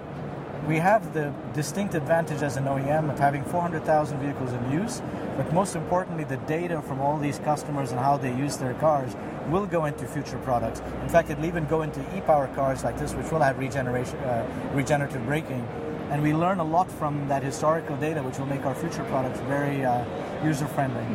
we 0.69 0.77
have 0.77 1.15
the 1.15 1.33
distinct 1.55 1.95
advantage 1.95 2.43
as 2.43 2.55
an 2.55 2.65
OEM 2.65 3.09
of 3.11 3.17
having 3.17 3.43
400,000 3.43 4.19
vehicles 4.19 4.53
in 4.53 4.71
use, 4.71 5.01
but 5.35 5.51
most 5.51 5.75
importantly, 5.75 6.23
the 6.25 6.37
data 6.45 6.79
from 6.83 7.01
all 7.01 7.17
these 7.17 7.39
customers 7.39 7.89
and 7.89 7.99
how 7.99 8.17
they 8.17 8.31
use 8.35 8.55
their 8.57 8.75
cars 8.75 9.15
will 9.49 9.65
go 9.65 9.85
into 9.85 10.05
future 10.05 10.37
products. 10.37 10.83
In 11.01 11.09
fact, 11.09 11.31
it'll 11.31 11.45
even 11.45 11.65
go 11.65 11.81
into 11.81 12.01
e-power 12.15 12.47
cars 12.49 12.83
like 12.83 12.99
this, 12.99 13.15
which 13.15 13.31
will 13.31 13.39
have 13.39 13.57
regeneration, 13.57 14.19
uh, 14.19 14.45
regenerative 14.71 15.25
braking, 15.25 15.67
And 16.11 16.23
we 16.23 16.33
learn 16.33 16.59
a 16.59 16.63
lot 16.63 16.91
from 16.91 17.27
that 17.27 17.43
historical 17.43 17.95
data, 17.97 18.21
which 18.23 18.39
will 18.39 18.47
make 18.47 18.65
our 18.65 18.73
future 18.73 19.03
products 19.05 19.39
very 19.41 19.85
uh, 19.85 20.03
user 20.43 20.65
friendly. 20.65 21.05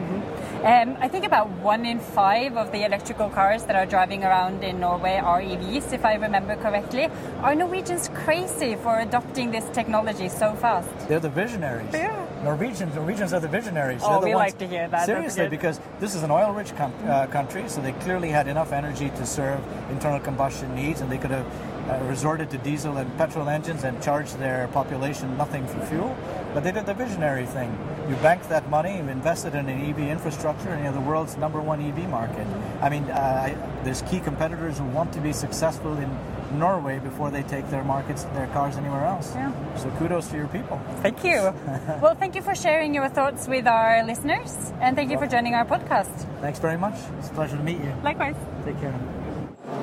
Um, 0.64 0.96
I 0.98 1.08
think 1.08 1.26
about 1.26 1.50
one 1.60 1.84
in 1.84 2.00
five 2.00 2.56
of 2.56 2.72
the 2.72 2.86
electrical 2.86 3.28
cars 3.28 3.64
that 3.64 3.76
are 3.76 3.84
driving 3.84 4.24
around 4.24 4.64
in 4.64 4.80
Norway 4.80 5.18
are 5.18 5.42
EVs, 5.42 5.92
if 5.92 6.06
I 6.06 6.14
remember 6.14 6.56
correctly. 6.56 7.10
Are 7.42 7.54
Norwegians 7.54 8.08
crazy 8.14 8.74
for 8.76 8.98
adopting 9.00 9.50
this 9.50 9.68
technology 9.74 10.30
so 10.30 10.54
fast? 10.54 10.88
They're 11.06 11.20
the 11.20 11.28
visionaries. 11.28 11.92
Yeah. 11.92 12.16
Norwegians, 12.42 12.94
Norwegians 12.94 13.34
are 13.34 13.40
the 13.40 13.48
visionaries. 13.48 14.00
Oh, 14.02 14.12
They're 14.12 14.20
the 14.20 14.26
we 14.28 14.34
ones- 14.34 14.52
like 14.52 14.58
to 14.60 14.66
hear 14.66 14.88
that. 14.88 15.04
Seriously, 15.04 15.48
because 15.48 15.80
this 16.00 16.14
is 16.14 16.22
an 16.22 16.30
oil-rich 16.30 16.74
com- 16.76 16.94
uh, 17.06 17.26
country, 17.26 17.64
so 17.68 17.82
they 17.82 17.92
clearly 17.92 18.30
had 18.30 18.48
enough 18.48 18.72
energy 18.72 19.10
to 19.10 19.26
serve 19.26 19.60
internal 19.90 20.18
combustion 20.20 20.74
needs, 20.74 21.02
and 21.02 21.12
they 21.12 21.18
could 21.18 21.30
have 21.30 21.46
uh, 21.88 21.98
resorted 22.04 22.50
to 22.50 22.58
diesel 22.58 22.96
and 22.96 23.16
petrol 23.18 23.48
engines 23.48 23.84
and 23.84 24.02
charged 24.02 24.38
their 24.38 24.68
population 24.68 25.36
nothing 25.36 25.66
for 25.66 25.80
fuel. 25.86 26.16
But 26.54 26.64
they 26.64 26.72
did 26.72 26.86
the 26.86 26.94
visionary 26.94 27.46
thing. 27.46 27.76
You 28.08 28.16
banked 28.16 28.48
that 28.48 28.68
money, 28.70 28.96
you 28.98 29.08
invested 29.08 29.54
in 29.54 29.68
an 29.68 29.90
EV 29.90 29.98
infrastructure, 30.10 30.68
and 30.70 30.84
you're 30.84 30.92
the 30.92 31.00
world's 31.00 31.36
number 31.36 31.60
one 31.60 31.80
EV 31.80 32.08
market. 32.08 32.46
I 32.80 32.88
mean, 32.88 33.04
uh, 33.04 33.14
I- 33.48 33.56
there's 33.84 34.02
key 34.02 34.20
competitors 34.20 34.78
who 34.78 34.84
want 34.84 35.12
to 35.14 35.20
be 35.20 35.32
successful 35.32 35.96
in 35.98 36.10
Norway 36.58 37.00
before 37.00 37.30
they 37.30 37.42
take 37.42 37.68
their 37.70 37.82
markets, 37.82 38.24
their 38.34 38.46
cars 38.48 38.76
anywhere 38.76 39.04
else. 39.04 39.34
Yeah. 39.34 39.50
So 39.76 39.90
kudos 39.98 40.28
to 40.28 40.36
your 40.36 40.46
people. 40.48 40.80
Thank 41.02 41.24
you. 41.24 41.52
well, 42.02 42.14
thank 42.14 42.34
you 42.36 42.42
for 42.42 42.54
sharing 42.54 42.94
your 42.94 43.08
thoughts 43.08 43.48
with 43.48 43.66
our 43.66 44.04
listeners, 44.04 44.72
and 44.80 44.94
thank 44.96 45.10
you 45.10 45.18
for 45.18 45.26
joining 45.26 45.54
our 45.54 45.64
podcast. 45.64 46.14
Thanks 46.40 46.60
very 46.60 46.78
much. 46.78 46.94
It's 47.18 47.28
a 47.30 47.32
pleasure 47.32 47.56
to 47.56 47.62
meet 47.62 47.80
you. 47.80 47.92
Likewise. 48.04 48.36
Take 48.64 48.78
care. 48.80 48.94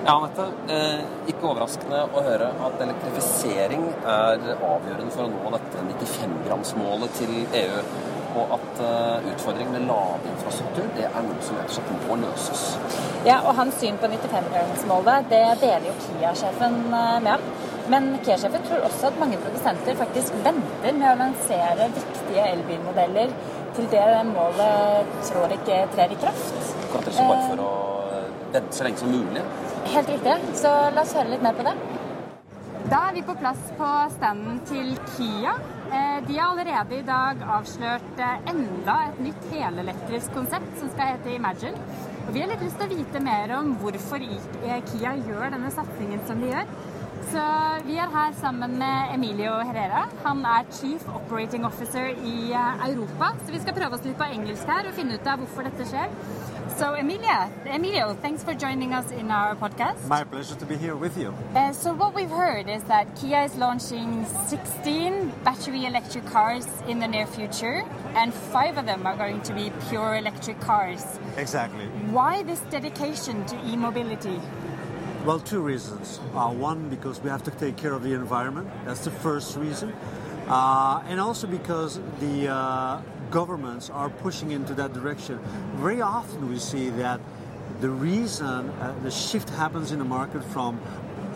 Ja, 0.05 0.15
Anette. 0.17 0.47
Eh, 0.73 1.01
ikke 1.29 1.45
overraskende 1.51 1.99
å 2.09 2.23
høre 2.25 2.47
at 2.65 2.79
elektrifisering 2.81 3.83
er 4.01 4.39
avgjørende 4.57 5.11
for 5.13 5.27
å 5.27 5.29
nå 5.29 5.51
dette 5.53 5.83
95-gramsmålet 5.89 7.19
til 7.19 7.35
EU. 7.45 7.83
Og 8.31 8.53
at 8.55 8.81
eh, 8.81 9.27
utfordringen 9.33 9.75
med 9.75 9.85
ladeinfrastruktur 9.91 10.87
det 10.95 11.05
er 11.05 11.25
noe 11.27 11.45
som 11.45 11.59
rett 11.59 11.69
og 11.69 11.75
slett 11.77 12.05
må 12.07 12.17
løses. 12.23 12.63
Ja, 13.27 13.41
og 13.43 13.53
hans 13.59 13.77
syn 13.81 13.99
på 14.01 14.09
95-gramsmålet 14.09 15.29
det 15.29 15.43
deler 15.61 15.89
jo 15.91 15.97
Kia-sjefen 16.07 16.79
eh, 16.87 17.17
med 17.21 17.31
ham. 17.35 17.45
Men 17.93 18.07
Kia-sjefen 18.25 18.65
tror 18.65 18.87
også 18.87 19.11
at 19.11 19.19
mange 19.21 19.37
produsenter 19.43 19.99
faktisk 19.99 20.37
venter 20.47 20.97
med 20.97 21.09
å 21.11 21.17
lansere 21.19 21.91
viktige 21.93 22.47
elbilmodeller 22.55 23.35
til 23.75 23.91
det 23.91 24.07
målet 24.31 25.11
tror 25.29 25.53
ikke 25.59 25.83
trer 25.93 26.15
i 26.15 26.17
kraft. 26.23 26.57
Akkurat 26.87 27.05
det 27.05 27.15
som 27.19 27.29
bare 27.29 27.45
for 27.51 27.63
å 27.67 27.75
eh, 28.15 28.31
vente 28.55 28.79
så 28.79 28.87
lenge 28.87 29.03
som 29.03 29.13
mulig. 29.13 29.45
Helt 29.85 30.09
riktig. 30.09 30.33
Så 30.53 30.69
la 30.93 31.01
oss 31.03 31.13
høre 31.17 31.33
litt 31.33 31.43
mer 31.43 31.57
på 31.57 31.65
det. 31.65 31.73
Da 32.91 32.99
er 33.07 33.15
vi 33.15 33.21
på 33.23 33.35
plass 33.39 33.61
på 33.77 33.87
standen 34.17 34.59
til 34.67 34.93
Kia. 35.13 35.53
Eh, 35.91 36.19
De 36.27 36.37
har 36.37 36.51
allerede 36.51 36.97
i 36.97 37.05
dag 37.07 37.43
avslørt 37.57 38.19
eh, 38.19 38.49
enda 38.51 38.95
et 39.09 39.19
nytt 39.27 39.49
helelektrisk 39.51 40.33
konsept 40.35 40.79
som 40.79 40.91
skal 40.91 41.13
hete 41.13 41.35
Imagine. 41.35 41.79
Og 42.27 42.33
vi 42.35 42.43
har 42.43 42.51
litt 42.51 42.63
lyst 42.65 42.79
til 42.79 42.87
å 42.89 42.97
vite 42.97 43.21
mer 43.23 43.53
om 43.57 43.75
hvorfor 43.81 44.23
eh, 44.23 44.81
Kia 44.91 45.13
gjør 45.19 45.53
denne 45.55 45.71
satsingen 45.75 46.23
som 46.27 46.41
de 46.43 46.51
gjør. 46.51 46.73
Så 47.31 47.43
vi 47.87 47.95
er 48.01 48.11
her 48.11 48.33
sammen 48.35 48.73
med 48.81 49.13
Emilio 49.15 49.53
Herrera. 49.63 50.07
Han 50.25 50.41
er 50.43 50.65
Chief 50.75 51.03
Operating 51.15 51.63
Officer 51.67 52.09
i 52.27 52.51
Europa. 52.89 53.31
Så 53.45 53.53
vi 53.53 53.61
skal 53.63 53.77
prøve 53.77 53.95
oss 53.95 54.03
litt 54.03 54.19
på 54.19 54.27
engelsk 54.35 54.67
her 54.67 54.89
og 54.89 54.97
finne 54.97 55.15
ut 55.15 55.29
av 55.31 55.39
hvorfor 55.39 55.69
dette 55.69 55.87
skjer. 55.87 56.11
So 56.77 56.95
Emilia, 56.95 57.51
Emilio, 57.65 58.13
thanks 58.21 58.43
for 58.43 58.53
joining 58.53 58.93
us 58.93 59.11
in 59.11 59.29
our 59.29 59.55
podcast. 59.55 60.07
My 60.07 60.23
pleasure 60.23 60.55
to 60.55 60.65
be 60.65 60.77
here 60.77 60.95
with 60.95 61.17
you. 61.17 61.33
Uh, 61.53 61.71
so 61.73 61.93
what 61.93 62.15
we've 62.15 62.29
heard 62.29 62.69
is 62.69 62.83
that 62.83 63.15
Kia 63.15 63.43
is 63.43 63.55
launching 63.55 64.25
16 64.47 65.29
battery 65.43 65.85
electric 65.85 66.25
cars 66.25 66.67
in 66.87 66.99
the 66.99 67.07
near 67.07 67.27
future, 67.27 67.83
and 68.15 68.33
five 68.33 68.77
of 68.77 68.85
them 68.85 69.05
are 69.05 69.15
going 69.15 69.41
to 69.41 69.53
be 69.53 69.71
pure 69.89 70.15
electric 70.15 70.59
cars. 70.59 71.19
Exactly. 71.37 71.85
Why 72.09 72.43
this 72.43 72.61
dedication 72.71 73.45
to 73.45 73.55
e-mobility? 73.67 74.39
Well, 75.25 75.39
two 75.39 75.61
reasons. 75.61 76.19
Uh, 76.33 76.49
one, 76.49 76.89
because 76.89 77.21
we 77.21 77.29
have 77.29 77.43
to 77.43 77.51
take 77.51 77.77
care 77.77 77.93
of 77.93 78.01
the 78.01 78.13
environment. 78.13 78.69
That's 78.85 79.03
the 79.03 79.11
first 79.11 79.55
reason. 79.55 79.93
Uh, 80.47 81.03
and 81.07 81.19
also 81.19 81.45
because 81.45 81.99
the 82.19 82.47
uh, 82.47 83.01
governments 83.31 83.89
are 83.89 84.09
pushing 84.09 84.51
into 84.51 84.73
that 84.75 84.93
direction. 84.93 85.39
Very 85.75 86.01
often 86.01 86.49
we 86.49 86.59
see 86.59 86.89
that 86.91 87.19
the 87.79 87.89
reason 87.89 88.69
uh, 88.69 88.93
the 89.01 89.09
shift 89.09 89.49
happens 89.49 89.91
in 89.91 89.97
the 89.97 90.05
market 90.05 90.43
from 90.43 90.79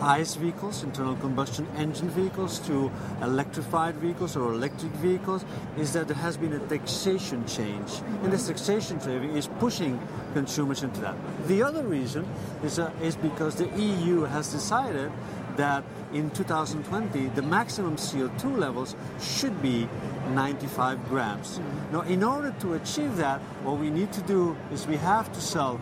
ICE 0.00 0.34
vehicles, 0.34 0.82
internal 0.82 1.16
combustion 1.16 1.66
engine 1.76 2.10
vehicles, 2.10 2.58
to 2.60 2.90
electrified 3.22 3.94
vehicles 3.96 4.36
or 4.36 4.52
electric 4.52 4.92
vehicles 4.92 5.44
is 5.78 5.92
that 5.94 6.06
there 6.06 6.16
has 6.16 6.36
been 6.36 6.52
a 6.52 6.58
taxation 6.68 7.46
change. 7.46 7.90
And 8.22 8.32
this 8.32 8.46
taxation 8.46 9.00
change 9.00 9.34
is 9.34 9.48
pushing 9.58 9.98
consumers 10.34 10.82
into 10.82 11.00
that. 11.00 11.16
The 11.46 11.62
other 11.62 11.82
reason 11.82 12.26
is, 12.62 12.78
uh, 12.78 12.90
is 13.02 13.16
because 13.16 13.56
the 13.56 13.68
EU 13.80 14.22
has 14.22 14.52
decided 14.52 15.10
that 15.56 15.84
in 16.12 16.30
2020 16.30 17.26
the 17.28 17.42
maximum 17.42 17.96
CO2 17.96 18.56
levels 18.56 18.96
should 19.20 19.60
be 19.62 19.88
95 20.30 21.08
grams. 21.08 21.58
Mm-hmm. 21.58 21.92
Now, 21.92 22.00
in 22.02 22.22
order 22.22 22.54
to 22.60 22.74
achieve 22.74 23.16
that, 23.16 23.40
what 23.64 23.78
we 23.78 23.90
need 23.90 24.12
to 24.12 24.22
do 24.22 24.56
is 24.72 24.86
we 24.86 24.96
have 24.96 25.32
to 25.32 25.40
sell 25.40 25.80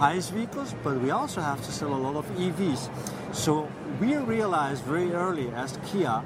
ICE 0.00 0.30
vehicles, 0.30 0.74
but 0.82 1.00
we 1.00 1.10
also 1.10 1.40
have 1.40 1.64
to 1.64 1.72
sell 1.72 1.94
a 1.94 2.00
lot 2.06 2.16
of 2.16 2.26
EVs. 2.36 2.90
So 3.34 3.68
we 4.00 4.16
realized 4.16 4.84
very 4.84 5.12
early 5.12 5.48
as 5.52 5.78
Kia 5.86 6.22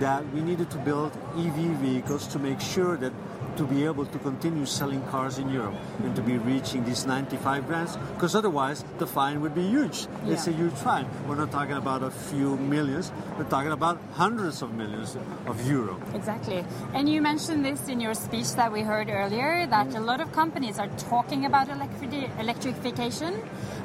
that 0.00 0.24
we 0.32 0.40
needed 0.40 0.70
to 0.70 0.78
build 0.78 1.12
EV 1.36 1.78
vehicles 1.78 2.26
to 2.28 2.38
make 2.38 2.60
sure 2.60 2.96
that 2.96 3.12
to 3.60 3.66
be 3.66 3.84
able 3.84 4.06
to 4.06 4.18
continue 4.20 4.64
selling 4.64 5.02
cars 5.08 5.36
in 5.36 5.50
Europe 5.50 5.74
and 6.02 6.16
to 6.16 6.22
be 6.22 6.38
reaching 6.38 6.82
these 6.82 7.04
95 7.04 7.66
grams, 7.66 7.98
because 8.14 8.34
otherwise 8.34 8.86
the 8.96 9.06
fine 9.06 9.42
would 9.42 9.54
be 9.54 9.68
huge. 9.68 10.06
It's 10.24 10.46
a 10.46 10.52
huge 10.52 10.72
fine. 10.72 11.06
We're 11.28 11.36
not 11.36 11.50
talking 11.52 11.76
about 11.76 12.02
a 12.02 12.10
few 12.10 12.56
millions, 12.56 13.12
we're 13.36 13.50
talking 13.50 13.72
about 13.72 14.00
hundreds 14.14 14.62
of 14.62 14.72
millions 14.72 15.14
of 15.46 15.60
euro. 15.68 16.00
Exactly. 16.14 16.64
And 16.94 17.06
you 17.06 17.20
mentioned 17.20 17.62
this 17.62 17.86
in 17.88 18.00
your 18.00 18.14
speech 18.14 18.54
that 18.54 18.72
we 18.72 18.80
heard 18.80 19.10
earlier 19.10 19.66
that 19.66 19.88
mm. 19.88 19.96
a 19.96 20.00
lot 20.00 20.22
of 20.22 20.32
companies 20.32 20.78
are 20.78 20.88
talking 21.10 21.44
about 21.44 21.68
electri- 21.68 22.30
electrification, 22.40 23.42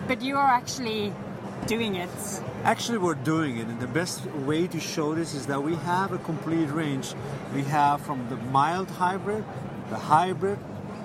but 0.08 0.22
you 0.22 0.38
are 0.38 0.48
actually 0.48 1.12
doing 1.68 1.96
it. 1.96 2.10
Actually, 2.64 2.98
we're 2.98 3.16
doing 3.16 3.58
it, 3.58 3.68
and 3.68 3.80
the 3.80 3.88
best 3.88 4.26
way 4.48 4.68
to 4.68 4.80
show 4.80 5.16
this 5.16 5.34
is 5.34 5.46
that 5.48 5.62
we 5.62 5.76
have 5.76 6.12
a 6.12 6.18
complete 6.20 6.70
range. 6.70 7.14
We 7.54 7.64
have 7.64 8.02
from 8.02 8.28
the 8.30 8.38
mild 8.38 8.90
hybrid, 8.90 9.44
the 9.90 9.98
hybrid, 9.98 10.60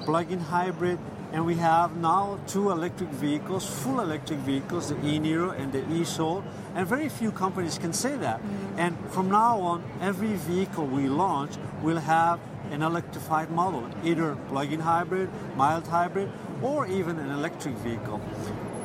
plug-in 0.04 0.40
hybrid, 0.40 0.98
and 1.32 1.46
we 1.46 1.54
have 1.56 1.96
now 1.96 2.40
two 2.46 2.70
electric 2.70 3.08
vehicles, 3.10 3.64
full 3.64 4.00
electric 4.00 4.40
vehicles, 4.40 4.88
the 4.88 4.96
e-Niro 5.06 5.56
and 5.56 5.72
the 5.72 5.88
e-Soul, 5.92 6.42
and 6.74 6.86
very 6.86 7.08
few 7.08 7.30
companies 7.30 7.78
can 7.78 7.92
say 7.92 8.16
that. 8.16 8.40
Mm. 8.40 8.78
And 8.78 9.10
from 9.10 9.30
now 9.30 9.60
on, 9.60 9.84
every 10.00 10.34
vehicle 10.34 10.86
we 10.86 11.08
launch 11.08 11.52
will 11.82 11.98
have 11.98 12.40
an 12.70 12.82
electrified 12.82 13.50
model, 13.50 13.88
either 14.04 14.36
plug-in 14.48 14.80
hybrid, 14.80 15.28
mild 15.56 15.86
hybrid, 15.86 16.30
or 16.62 16.86
even 16.86 17.18
an 17.18 17.30
electric 17.30 17.74
vehicle. 17.76 18.20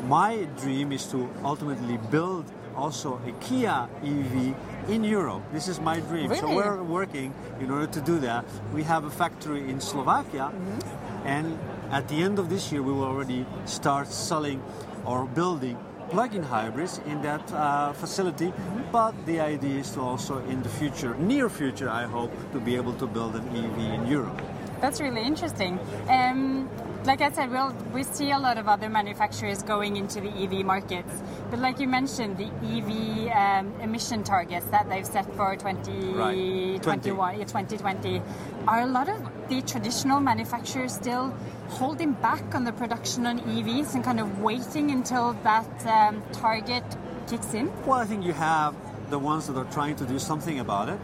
My 0.08 0.48
dream 0.62 0.92
is 0.92 1.06
to 1.08 1.30
ultimately 1.44 1.98
build 2.12 2.46
also 2.76 3.20
a 3.26 3.32
Kia 3.44 3.88
EV 4.04 4.56
in 4.90 5.04
Europe. 5.04 5.42
This 5.52 5.68
is 5.68 5.80
my 5.80 6.00
dream. 6.00 6.34
So 6.36 6.54
we're 6.54 6.84
working 6.84 7.34
in 7.60 7.72
order 7.72 7.88
to 7.88 8.02
do 8.02 8.20
that. 8.20 8.46
We 8.74 8.84
have 8.84 9.06
a 9.06 9.10
factory 9.12 9.70
in 9.70 9.80
Slovakia, 9.82 10.52
and 11.26 11.58
at 11.92 12.08
the 12.08 12.22
end 12.22 12.40
of 12.40 12.50
this 12.50 12.72
year, 12.72 12.82
we 12.82 12.92
will 12.92 13.06
already 13.06 13.46
start 13.66 14.08
selling 14.08 14.62
or 15.06 15.26
building 15.26 15.78
plug-in 16.10 16.44
hybrids 16.44 17.02
in 17.08 17.22
that 17.22 17.42
uh, 17.52 17.94
facility. 17.94 18.54
But 18.92 19.14
the 19.26 19.40
idea 19.40 19.80
is 19.80 19.92
to 19.92 20.02
also, 20.02 20.40
in 20.46 20.62
the 20.62 20.70
future, 20.70 21.16
near 21.16 21.50
future, 21.50 21.90
I 21.90 22.04
hope, 22.04 22.32
to 22.54 22.60
be 22.60 22.76
able 22.76 22.94
to 22.94 23.08
build 23.08 23.36
an 23.36 23.48
EV 23.50 24.00
in 24.00 24.08
Europe. 24.08 24.42
That's 24.82 25.02
really 25.02 25.22
interesting. 25.22 25.80
Um, 26.10 26.70
like 27.06 27.22
I 27.22 27.32
said, 27.32 27.52
we'll, 27.52 27.72
we 27.94 28.04
see 28.04 28.32
a 28.32 28.40
lot 28.40 28.58
of 28.58 28.68
other 28.68 28.90
manufacturers 28.90 29.62
going 29.62 29.96
into 29.98 30.22
the 30.22 30.30
EV 30.30 30.66
markets. 30.66 31.22
But 31.50 31.60
like 31.60 31.80
you 31.80 31.88
mentioned, 31.88 32.38
the 32.38 32.46
EV 32.46 33.32
um, 33.36 33.80
emission 33.82 34.24
targets 34.24 34.66
that 34.68 34.90
they've 34.90 35.06
set 35.06 35.26
for 35.36 35.56
2021, 35.56 36.82
20. 36.82 37.46
2020, 37.46 38.22
are 38.68 38.82
a 38.82 38.88
lot 38.88 39.10
of 39.10 39.22
the 39.50 39.62
traditional 39.62 40.20
manufacturers 40.20 40.96
still 40.96 41.34
holding 41.70 42.14
back 42.14 42.56
on 42.56 42.64
the 42.64 42.72
production 42.72 43.28
on 43.28 43.40
EVs 43.42 43.94
and 43.94 44.04
kind 44.04 44.20
of 44.20 44.40
waiting 44.40 44.92
until 44.92 45.34
that 45.44 45.86
um, 45.86 46.24
target 46.32 46.84
kicks 47.28 47.54
in? 47.54 47.72
Well, 47.86 48.00
I 48.00 48.06
think 48.06 48.26
you 48.26 48.34
have 48.34 48.76
the 49.12 49.20
ones 49.20 49.48
that 49.48 49.58
are 49.58 49.72
trying 49.72 49.96
to 49.98 50.06
do 50.06 50.18
something 50.18 50.60
about 50.60 50.90
it 50.90 51.00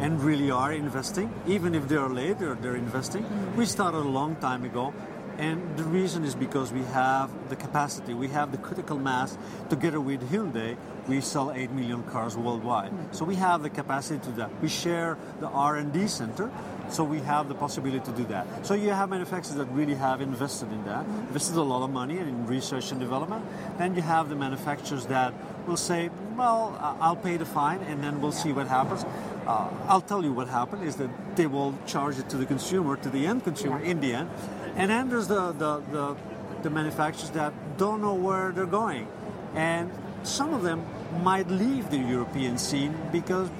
and 0.00 0.22
really 0.22 0.50
are 0.50 0.72
investing, 0.72 1.32
even 1.46 1.74
if 1.74 1.88
they're 1.88 2.08
late, 2.08 2.38
they're, 2.38 2.54
they're 2.54 2.76
investing. 2.76 3.24
We 3.56 3.66
started 3.66 3.98
a 3.98 4.08
long 4.08 4.36
time 4.36 4.64
ago. 4.64 4.94
And 5.38 5.76
the 5.76 5.84
reason 5.84 6.24
is 6.24 6.34
because 6.34 6.72
we 6.72 6.82
have 6.82 7.30
the 7.48 7.54
capacity, 7.54 8.12
we 8.12 8.26
have 8.28 8.50
the 8.50 8.58
critical 8.58 8.98
mass. 8.98 9.38
Together 9.70 10.00
with 10.00 10.20
Hyundai, 10.32 10.76
we 11.06 11.20
sell 11.20 11.52
8 11.52 11.70
million 11.70 12.02
cars 12.02 12.36
worldwide. 12.36 12.92
So 13.12 13.24
we 13.24 13.36
have 13.36 13.62
the 13.62 13.70
capacity 13.70 14.18
to 14.18 14.30
do 14.30 14.36
that. 14.36 14.50
We 14.60 14.68
share 14.68 15.16
the 15.38 15.46
R&D 15.46 16.08
center, 16.08 16.50
so 16.90 17.04
we 17.04 17.20
have 17.20 17.48
the 17.48 17.54
possibility 17.54 18.04
to 18.04 18.10
do 18.10 18.24
that. 18.24 18.66
So 18.66 18.74
you 18.74 18.90
have 18.90 19.10
manufacturers 19.10 19.56
that 19.56 19.66
really 19.66 19.94
have 19.94 20.20
invested 20.20 20.72
in 20.72 20.84
that, 20.86 21.06
invested 21.06 21.56
a 21.56 21.62
lot 21.62 21.84
of 21.84 21.90
money 21.90 22.18
in 22.18 22.46
research 22.48 22.90
and 22.90 22.98
development. 22.98 23.44
Then 23.78 23.94
you 23.94 24.02
have 24.02 24.28
the 24.28 24.36
manufacturers 24.36 25.06
that 25.06 25.32
will 25.68 25.76
say, 25.76 26.10
well, 26.36 26.76
I'll 27.00 27.16
pay 27.16 27.36
the 27.36 27.46
fine 27.46 27.80
and 27.82 28.02
then 28.02 28.20
we'll 28.20 28.32
see 28.32 28.52
what 28.52 28.66
happens. 28.66 29.04
Uh, 29.46 29.70
I'll 29.86 30.00
tell 30.00 30.24
you 30.24 30.32
what 30.32 30.48
happened 30.48 30.82
is 30.82 30.96
that 30.96 31.10
they 31.36 31.46
will 31.46 31.74
charge 31.86 32.18
it 32.18 32.28
to 32.30 32.36
the 32.36 32.44
consumer, 32.44 32.96
to 32.96 33.08
the 33.08 33.26
end 33.26 33.44
consumer 33.44 33.80
in 33.80 34.00
the 34.00 34.14
end. 34.14 34.30
And 34.78 34.90
then 34.92 35.08
there's 35.10 35.26
the, 35.26 35.50
the, 35.52 35.82
the, 35.90 36.16
the 36.62 36.70
manufacturers 36.70 37.30
that 37.30 37.52
don't 37.78 38.00
know 38.00 38.14
where 38.14 38.52
they're 38.52 38.64
going. 38.64 39.08
And 39.54 39.90
some 40.22 40.54
of 40.54 40.62
them 40.62 40.86
might 41.20 41.48
leave 41.48 41.90
the 41.90 41.98
European 41.98 42.58
scene 42.58 42.96
because 43.10 43.50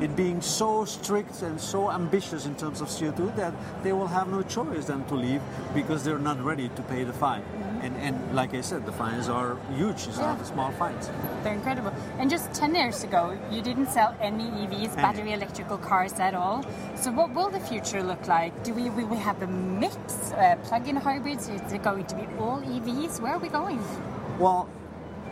it 0.00 0.14
being 0.14 0.40
so 0.42 0.84
strict 0.84 1.42
and 1.42 1.60
so 1.60 1.90
ambitious 1.90 2.46
in 2.46 2.54
terms 2.54 2.80
of 2.80 2.88
CO2 2.88 3.34
that 3.36 3.54
they 3.82 3.92
will 3.92 4.06
have 4.06 4.28
no 4.28 4.42
choice 4.42 4.86
than 4.86 5.04
to 5.06 5.14
leave 5.14 5.40
because 5.74 6.04
they're 6.04 6.18
not 6.18 6.42
ready 6.42 6.68
to 6.70 6.82
pay 6.82 7.04
the 7.04 7.12
fine. 7.12 7.42
And, 7.82 7.96
and 7.98 8.34
like 8.34 8.54
I 8.54 8.60
said, 8.60 8.84
the 8.84 8.92
fines 8.92 9.28
are 9.28 9.56
huge. 9.74 10.06
It's 10.06 10.18
not 10.18 10.44
small 10.46 10.72
fines. 10.72 11.10
They're 11.42 11.54
incredible. 11.54 11.92
And 12.18 12.28
just 12.28 12.52
10 12.52 12.74
years 12.74 13.04
ago, 13.04 13.38
you 13.50 13.62
didn't 13.62 13.88
sell 13.88 14.16
any 14.20 14.44
EVs, 14.44 14.96
battery 14.96 15.32
electrical 15.32 15.78
cars 15.78 16.14
at 16.14 16.34
all. 16.34 16.64
So 16.96 17.10
what 17.12 17.32
will 17.34 17.50
the 17.50 17.60
future 17.60 18.02
look 18.02 18.26
like? 18.26 18.64
Do 18.64 18.74
we 18.74 18.90
will 18.90 19.06
we 19.06 19.16
have 19.16 19.40
a 19.42 19.46
mix, 19.46 20.32
uh, 20.32 20.56
plug-in 20.64 20.96
hybrids? 20.96 21.48
Is 21.48 21.72
it 21.72 21.82
going 21.82 22.06
to 22.06 22.16
be 22.16 22.26
all 22.38 22.60
EVs? 22.60 23.20
Where 23.20 23.34
are 23.34 23.38
we 23.38 23.48
going? 23.48 23.80
Well, 24.38 24.68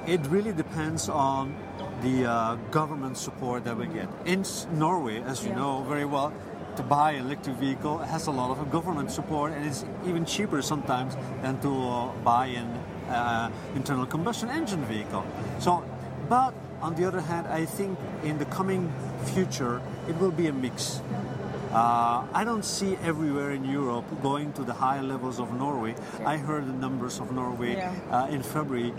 it 0.07 0.21
really 0.27 0.53
depends 0.53 1.09
on 1.09 1.57
the 2.05 2.27
uh, 2.31 2.55
government 2.71 3.17
support 3.17 3.65
that 3.65 3.77
we 3.77 3.87
get. 3.87 4.09
In 4.27 4.45
Norway, 4.79 5.23
as 5.23 5.43
you 5.43 5.51
Yeah. 5.51 5.57
know 5.61 5.83
very 5.89 6.05
well, 6.05 6.33
to 6.77 6.83
buy 6.83 7.13
an 7.13 7.27
electric 7.27 7.57
vehicle 7.57 7.99
has 7.99 8.27
a 8.27 8.31
lot 8.33 8.51
of 8.51 8.71
government 8.71 9.11
support, 9.11 9.53
and 9.53 9.65
it's 9.65 9.85
even 10.07 10.25
cheaper 10.25 10.61
sometimes 10.63 11.17
than 11.43 11.59
to 11.61 11.71
uh, 11.71 12.09
buy 12.25 12.47
an 12.47 12.69
uh, 13.09 13.49
internal 13.75 14.07
combustion 14.07 14.51
engine 14.51 14.85
vehicle. 14.85 15.25
So, 15.59 15.83
but 16.29 16.53
on 16.83 16.95
the 16.97 17.05
other 17.07 17.21
hand, 17.21 17.47
I 17.47 17.65
think 17.65 17.99
in 18.25 18.39
the 18.39 18.45
coming 18.47 18.93
future 19.35 19.81
it 20.09 20.17
will 20.21 20.33
be 20.33 20.49
a 20.49 20.53
mix. 20.53 21.01
Uh, 21.73 22.23
I 22.33 22.45
don't 22.45 22.65
see 22.65 22.97
everywhere 23.03 23.51
in 23.51 23.65
Europe 23.65 24.05
going 24.23 24.53
to 24.53 24.63
the 24.63 24.75
high 24.75 25.01
levels 25.01 25.41
of 25.41 25.49
Norway. 25.59 25.95
I 26.25 26.37
heard 26.37 26.67
the 26.67 26.73
numbers 26.87 27.19
of 27.21 27.33
Norway 27.33 27.75
Yeah. 27.75 27.91
uh, 28.11 28.27
in 28.35 28.43
February. 28.43 28.93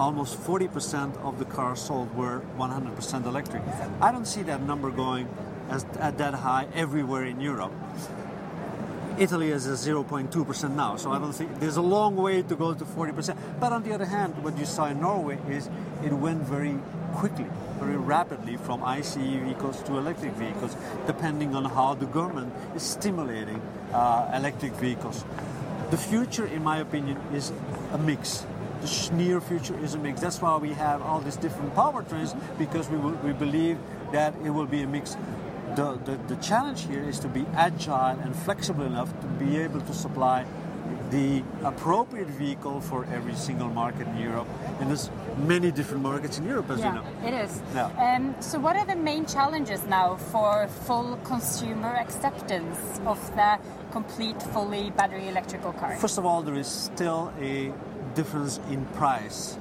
Almost 0.00 0.40
40% 0.40 1.18
of 1.22 1.38
the 1.38 1.44
cars 1.44 1.78
sold 1.78 2.14
were 2.14 2.40
100% 2.56 3.26
electric. 3.26 3.62
I 4.00 4.10
don't 4.10 4.24
see 4.24 4.42
that 4.44 4.62
number 4.62 4.90
going 4.90 5.28
as, 5.68 5.84
at 5.98 6.16
that 6.16 6.32
high 6.32 6.68
everywhere 6.74 7.26
in 7.26 7.38
Europe. 7.38 7.70
Italy 9.18 9.50
is 9.50 9.66
at 9.66 9.74
0.2% 9.74 10.74
now, 10.74 10.96
so 10.96 11.12
I 11.12 11.18
don't 11.18 11.34
think 11.34 11.60
there's 11.60 11.76
a 11.76 11.82
long 11.82 12.16
way 12.16 12.40
to 12.40 12.56
go 12.56 12.72
to 12.72 12.82
40%. 12.82 13.36
But 13.60 13.74
on 13.74 13.82
the 13.82 13.92
other 13.92 14.06
hand, 14.06 14.42
what 14.42 14.56
you 14.56 14.64
saw 14.64 14.86
in 14.86 15.02
Norway 15.02 15.38
is 15.50 15.68
it 16.02 16.14
went 16.14 16.44
very 16.44 16.78
quickly, 17.12 17.44
very 17.78 17.98
rapidly 17.98 18.56
from 18.56 18.82
ICE 18.82 19.16
vehicles 19.16 19.82
to 19.82 19.98
electric 19.98 20.32
vehicles, 20.32 20.78
depending 21.06 21.54
on 21.54 21.66
how 21.66 21.92
the 21.92 22.06
government 22.06 22.54
is 22.74 22.82
stimulating 22.82 23.60
uh, 23.92 24.32
electric 24.34 24.72
vehicles. 24.72 25.26
The 25.90 25.98
future, 25.98 26.46
in 26.46 26.64
my 26.64 26.78
opinion, 26.78 27.18
is 27.34 27.52
a 27.92 27.98
mix. 27.98 28.46
The 28.80 29.10
near 29.14 29.40
future 29.40 29.78
is 29.78 29.94
a 29.94 29.98
mix. 29.98 30.20
That's 30.20 30.40
why 30.40 30.56
we 30.56 30.72
have 30.72 31.02
all 31.02 31.20
these 31.20 31.36
different 31.36 31.74
powertrains 31.74 32.34
because 32.58 32.88
we, 32.88 32.98
will, 32.98 33.12
we 33.22 33.32
believe 33.32 33.78
that 34.12 34.34
it 34.44 34.50
will 34.50 34.66
be 34.66 34.82
a 34.82 34.86
mix 34.86 35.16
the, 35.76 35.98
the, 36.04 36.16
the 36.34 36.36
challenge 36.42 36.86
here 36.86 37.02
is 37.02 37.18
to 37.20 37.28
be 37.28 37.46
agile 37.54 38.18
and 38.18 38.34
flexible 38.34 38.84
enough 38.84 39.08
to 39.20 39.26
be 39.26 39.56
able 39.58 39.80
to 39.80 39.94
supply 39.94 40.44
the 41.10 41.42
appropriate 41.64 42.28
vehicle 42.28 42.80
for 42.80 43.04
every 43.06 43.34
single 43.34 43.68
market 43.68 44.06
in 44.08 44.16
Europe. 44.18 44.46
And 44.78 44.88
there's 44.88 45.10
many 45.38 45.70
different 45.70 46.02
markets 46.02 46.38
in 46.38 46.44
Europe, 46.44 46.70
as 46.70 46.78
you 46.78 46.84
know. 46.84 47.04
it 47.24 47.34
is. 47.34 47.60
Yeah. 47.74 47.86
Um, 47.86 48.34
so 48.40 48.58
what 48.58 48.76
are 48.76 48.84
the 48.84 48.96
main 48.96 49.26
challenges 49.26 49.84
now 49.86 50.16
for 50.16 50.68
full 50.86 51.16
consumer 51.24 51.94
acceptance 51.96 53.00
of 53.06 53.18
the 53.34 53.58
complete, 53.90 54.40
fully 54.40 54.90
battery 54.90 55.28
electrical 55.28 55.72
car? 55.72 55.96
First 55.96 56.18
of 56.18 56.24
all, 56.24 56.42
there 56.42 56.54
is 56.54 56.68
still 56.68 57.32
a 57.40 57.72
difference 58.14 58.58
in 58.70 58.84
price. 58.86 59.56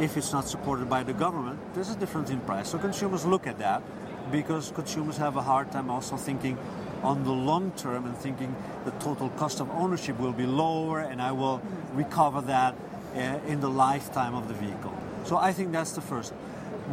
If 0.00 0.16
it's 0.16 0.32
not 0.32 0.48
supported 0.48 0.88
by 0.88 1.02
the 1.02 1.12
government, 1.12 1.58
there's 1.74 1.90
a 1.90 1.96
difference 1.96 2.30
in 2.30 2.40
price. 2.40 2.68
So 2.68 2.78
consumers 2.78 3.24
look 3.24 3.46
at 3.46 3.58
that 3.58 3.82
because 4.30 4.70
consumers 4.72 5.16
have 5.16 5.36
a 5.36 5.42
hard 5.42 5.72
time 5.72 5.90
also 5.90 6.16
thinking 6.16 6.58
on 7.02 7.24
the 7.24 7.32
long 7.32 7.72
term 7.72 8.06
and 8.06 8.16
thinking 8.16 8.54
the 8.84 8.90
total 8.92 9.28
cost 9.30 9.60
of 9.60 9.70
ownership 9.70 10.18
will 10.18 10.32
be 10.32 10.46
lower 10.46 11.00
and 11.00 11.22
I 11.22 11.32
will 11.32 11.60
recover 11.92 12.40
that 12.42 12.74
uh, 13.14 13.18
in 13.46 13.60
the 13.60 13.70
lifetime 13.70 14.34
of 14.34 14.48
the 14.48 14.54
vehicle. 14.54 14.94
So 15.24 15.36
I 15.36 15.52
think 15.52 15.72
that's 15.72 15.92
the 15.92 16.00
first. 16.00 16.32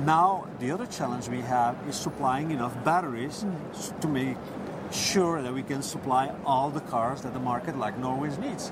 Now, 0.03 0.47
the 0.59 0.71
other 0.71 0.85
challenge 0.85 1.29
we 1.29 1.41
have 1.41 1.77
is 1.87 1.95
supplying 1.95 2.51
enough 2.51 2.83
batteries 2.83 3.45
to 4.01 4.07
make 4.07 4.37
sure 4.91 5.41
that 5.41 5.53
we 5.53 5.63
can 5.63 5.81
supply 5.81 6.33
all 6.45 6.69
the 6.69 6.81
cars 6.81 7.21
that 7.21 7.33
the 7.33 7.39
market 7.39 7.77
like 7.77 7.97
Norway 7.97 8.29
needs. 8.37 8.71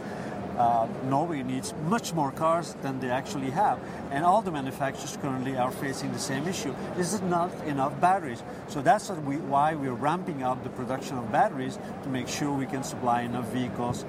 Uh, 0.57 0.87
Norway 1.05 1.43
needs 1.43 1.73
much 1.87 2.13
more 2.13 2.31
cars 2.31 2.75
than 2.81 2.99
they 2.99 3.09
actually 3.09 3.49
have, 3.51 3.79
and 4.11 4.23
all 4.23 4.41
the 4.41 4.51
manufacturers 4.51 5.17
currently 5.21 5.57
are 5.57 5.71
facing 5.71 6.11
the 6.11 6.19
same 6.19 6.47
issue. 6.47 6.73
Is 6.97 7.13
it 7.13 7.23
not 7.23 7.51
enough 7.65 7.99
batteries? 7.99 8.43
So 8.67 8.81
that's 8.81 9.09
we, 9.09 9.37
why 9.37 9.75
we're 9.75 9.93
ramping 9.93 10.43
up 10.43 10.63
the 10.63 10.69
production 10.69 11.17
of 11.17 11.31
batteries 11.31 11.79
to 12.03 12.09
make 12.09 12.27
sure 12.27 12.53
we 12.53 12.65
can 12.65 12.83
supply 12.83 13.21
enough 13.21 13.47
vehicles 13.47 14.05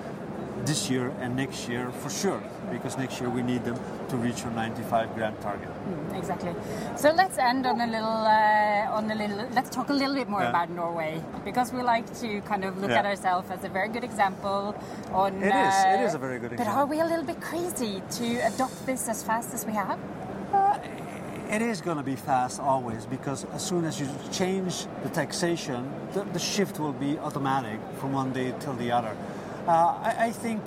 this 0.66 0.88
year 0.90 1.12
and 1.20 1.36
next 1.36 1.68
year 1.68 1.90
for 2.00 2.10
sure, 2.10 2.42
because 2.70 2.96
next 2.96 3.20
year 3.20 3.28
we 3.28 3.42
need 3.42 3.64
them 3.64 3.78
to 4.08 4.16
reach 4.16 4.44
our 4.44 4.50
95 4.52 5.14
gram 5.14 5.34
target. 5.40 5.68
Exactly. 6.14 6.54
So 6.96 7.10
let's 7.12 7.38
end 7.38 7.66
on 7.66 7.80
a 7.80 7.86
little, 7.86 8.24
uh, 8.26 8.96
on 8.96 9.10
a 9.10 9.14
little. 9.14 9.46
Let's 9.54 9.70
talk 9.70 9.88
a 9.90 9.92
little 9.92 10.14
bit 10.14 10.28
more 10.28 10.42
Yeah. 10.42 10.50
about 10.50 10.70
Norway 10.70 11.22
because 11.44 11.72
we 11.72 11.82
like 11.82 12.06
to 12.20 12.40
kind 12.42 12.64
of 12.64 12.78
look 12.78 12.90
Yeah. 12.90 13.00
at 13.00 13.06
ourselves 13.06 13.50
as 13.50 13.64
a 13.64 13.68
very 13.68 13.88
good 13.88 14.04
example. 14.04 14.74
On 15.12 15.32
It 15.42 15.54
is. 15.54 15.74
uh, 15.74 15.96
It 15.96 16.00
is 16.08 16.14
a 16.14 16.18
very 16.18 16.38
good 16.38 16.52
example. 16.52 16.56
But 16.56 16.66
example. 16.66 16.82
are 16.82 16.86
we 16.86 17.00
a 17.00 17.06
little 17.06 17.24
bit 17.32 17.40
crazy 17.40 18.02
to 18.18 18.26
adopt 18.46 18.86
this 18.86 19.08
as 19.08 19.22
fast 19.22 19.52
as 19.54 19.66
we 19.66 19.72
have? 19.74 19.98
It 21.50 21.62
is 21.62 21.80
going 21.82 21.98
to 21.98 22.02
be 22.02 22.16
fast 22.16 22.58
always 22.58 23.06
because 23.06 23.46
as 23.54 23.62
soon 23.62 23.84
as 23.84 24.00
you 24.00 24.08
change 24.32 24.86
the 25.02 25.08
taxation, 25.10 25.88
the, 26.14 26.24
the 26.32 26.38
shift 26.38 26.80
will 26.80 26.92
be 26.94 27.18
automatic 27.18 27.78
from 28.00 28.12
one 28.12 28.32
day 28.32 28.54
till 28.60 28.72
the 28.74 28.90
other. 28.90 29.14
Uh, 29.66 29.98
I, 30.02 30.26
I 30.26 30.30
think 30.32 30.62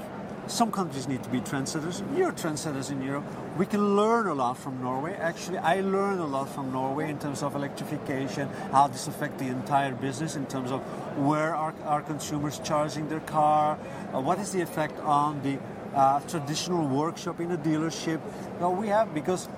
some 0.47 0.71
countries 0.71 1.07
need 1.07 1.23
to 1.23 1.29
be 1.29 1.39
trendsetters. 1.41 2.01
You're 2.17 2.31
trendsetters 2.31 2.89
in 2.89 3.01
Europe. 3.01 3.25
We 3.57 3.65
can 3.65 3.95
learn 3.95 4.27
a 4.27 4.33
lot 4.33 4.57
from 4.57 4.81
Norway. 4.81 5.13
Actually, 5.13 5.59
I 5.59 5.81
learned 5.81 6.19
a 6.19 6.25
lot 6.25 6.49
from 6.49 6.71
Norway 6.71 7.09
in 7.09 7.19
terms 7.19 7.43
of 7.43 7.55
electrification, 7.55 8.49
how 8.71 8.87
this 8.87 9.07
affects 9.07 9.41
the 9.41 9.49
entire 9.49 9.93
business 9.93 10.35
in 10.35 10.45
terms 10.45 10.71
of 10.71 10.81
where 11.17 11.53
are 11.53 11.73
our 11.85 12.01
consumers 12.01 12.59
charging 12.63 13.09
their 13.09 13.19
car, 13.21 13.77
uh, 14.13 14.19
what 14.19 14.39
is 14.39 14.51
the 14.51 14.61
effect 14.61 14.99
on 15.01 15.41
the 15.43 15.59
uh, 15.93 16.19
traditional 16.21 16.87
workshop 16.87 17.39
in 17.39 17.51
a 17.51 17.57
dealership. 17.57 18.21
Well, 18.59 18.73
we 18.73 18.87
have 18.87 19.13
because 19.13 19.49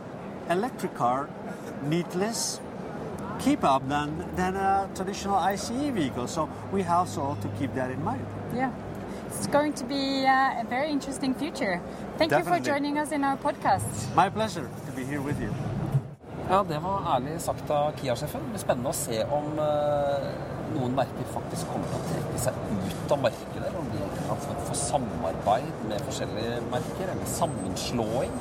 electric 0.49 0.95
car 0.95 1.29
need 1.83 2.13
less 2.15 2.59
keep 3.39 3.63
up 3.63 3.87
than, 3.87 4.25
than 4.35 4.55
a 4.55 4.89
traditional 4.95 5.35
ICE 5.35 5.69
vehicle. 5.69 6.27
So 6.27 6.49
we 6.71 6.81
have 6.83 7.13
to 7.13 7.49
keep 7.59 7.73
that 7.75 7.91
in 7.91 8.03
mind. 8.03 8.25
Yeah. 8.53 8.71
It's 9.39 9.47
going 9.47 9.71
to 9.71 9.85
be 9.85 10.27
uh, 10.27 10.63
a 10.63 10.65
very 10.69 10.91
interesting 10.91 11.33
future. 11.33 11.79
Thank 12.17 12.33
you 12.33 12.39
for 12.39 12.59
Definitely. 12.59 12.71
joining 12.71 12.97
us 12.99 13.13
in 13.13 13.23
our 13.23 13.37
podcast. 13.37 14.13
My 14.13 14.27
pleasure 14.29 14.67
to 14.85 14.91
be 14.91 15.05
here 15.05 15.21
with 15.21 15.39
you. 15.39 15.53
Ja, 16.49 16.63
det 16.69 16.79
var 16.83 17.15
ærlig 17.15 17.41
sagt 17.41 17.69
av 17.69 17.91
Kia-sjefen. 17.91 18.43
Det 18.43 18.49
blir 18.49 18.63
spennende 18.65 18.91
å 18.91 18.97
se 18.99 19.21
om 19.23 19.47
uh, 19.55 20.27
noen 20.73 20.97
merker 20.97 21.31
faktisk 21.31 21.71
kommer 21.71 21.87
til 21.87 22.01
å 22.01 22.09
trekke 22.09 22.41
seg 22.49 22.59
ut 22.67 23.15
av 23.15 23.23
markedet. 23.29 23.63
Eller 23.63 23.79
om 23.79 23.87
de 23.93 24.03
kan 24.27 24.43
få 24.43 24.59
for 24.67 24.81
samarbeid 24.81 25.87
med 25.87 26.03
forskjellige 26.09 26.59
merker, 26.75 27.13
eller 27.15 27.33
sammenslåing. 27.37 28.35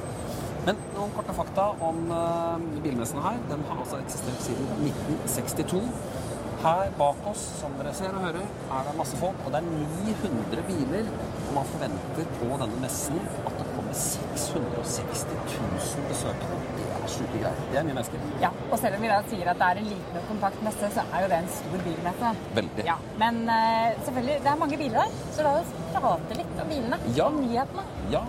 Men 0.66 0.82
noen 0.96 1.14
korte 1.14 1.38
fakta 1.38 1.68
om 1.78 2.08
uh, 2.10 2.58
bilmessen 2.82 3.22
her. 3.22 3.38
Den 3.52 3.62
har 3.70 3.84
altså 3.86 4.02
eksistert 4.02 4.48
siden 4.50 4.66
1962. 4.82 5.84
Her 6.58 6.88
bak 6.98 7.26
oss, 7.30 7.42
som 7.60 7.74
dere 7.78 7.92
ser 7.94 8.14
og 8.18 8.24
hører, 8.26 8.46
er 8.74 8.86
det 8.88 8.94
masse 8.98 9.18
folk, 9.20 9.44
og 9.46 9.52
det 9.54 9.60
er 9.60 9.66
900 9.68 10.64
biler. 10.66 11.10
Og 11.44 11.52
man 11.54 11.68
forventer 11.70 12.32
på 12.40 12.48
denne 12.62 12.80
messen 12.82 13.20
at 13.46 13.60
det 13.60 13.66
kommer 13.76 13.94
660 14.00 15.22
000 15.52 16.08
besøkende. 16.08 16.58
Det 16.80 16.88
er 16.96 17.12
sjuke 17.14 17.36
greier. 17.36 17.62
Det 17.70 17.78
er 17.78 17.86
mye 17.86 17.98
mennesker. 18.00 18.26
Ja, 18.42 18.50
og 18.72 18.74
selv 18.82 18.98
om 18.98 19.06
vi 19.06 19.12
da 19.12 19.20
sier 19.30 19.52
at 19.52 19.62
det 19.62 19.68
er 19.68 19.82
en 19.84 19.88
liten 19.92 20.18
og 20.20 20.26
kompakt 20.32 20.66
messe, 20.66 20.90
så 20.96 21.06
er 21.06 21.24
jo 21.24 21.30
det 21.30 21.38
en 21.44 21.52
stor 21.60 21.86
bilmesse. 21.86 22.34
Veldig. 22.58 22.88
Ja, 22.90 22.98
men 23.22 23.40
eh, 23.54 24.02
selvfølgelig, 24.08 24.42
det 24.42 24.52
er 24.52 24.60
mange 24.64 24.82
biler 24.82 25.00
der, 25.04 25.16
så 25.38 25.46
la 25.46 25.54
oss 25.62 25.72
prate 25.94 26.42
litt 26.42 26.62
om 26.64 26.74
bilene. 26.74 27.00
Ja. 27.14 27.30
Om 27.30 27.40
nyhetene. 27.44 27.86
Ja. 28.16 28.26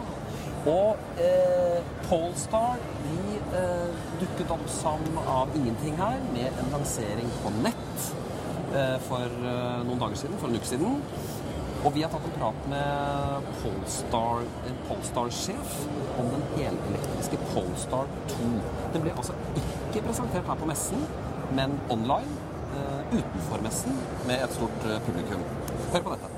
Og 0.69 1.19
eh, 1.23 1.81
Polestar 2.05 2.77
de 3.01 3.37
eh, 3.57 3.99
dukket 4.21 4.51
opp 4.53 4.65
som 4.69 5.03
av 5.23 5.53
ingenting 5.55 5.95
her 5.97 6.19
med 6.33 6.51
en 6.51 6.73
lansering 6.75 7.31
på 7.43 7.53
nett 7.63 8.09
for 9.05 9.25
eh, 9.25 9.83
noen 9.87 10.01
dager 10.01 10.19
siden, 10.23 10.39
for 10.41 10.49
en 10.49 10.59
uke 10.59 10.69
siden. 10.69 10.99
Og 11.79 11.93
vi 11.95 12.03
har 12.03 12.11
tatt 12.11 12.25
en 12.27 12.35
prat 12.35 12.65
med 12.67 13.45
Polestar, 13.61 14.43
en 14.67 14.81
Polestar-sjef 14.89 15.77
om 16.19 16.27
den 16.33 16.43
helelektriske 16.57 17.39
Polestar 17.53 18.09
2. 18.33 18.49
Den 18.95 19.05
ble 19.05 19.13
altså 19.15 19.37
ikke 19.61 20.03
presentert 20.09 20.49
her 20.49 20.59
på 20.59 20.67
messen, 20.67 21.05
men 21.55 21.77
online 21.89 22.35
eh, 22.73 23.15
utenfor 23.15 23.63
messen 23.63 23.95
med 24.27 24.43
et 24.43 24.59
stort 24.59 24.89
eh, 24.89 24.99
publikum. 25.07 25.47
Hør 25.93 26.05
på 26.09 26.17
dette. 26.17 26.35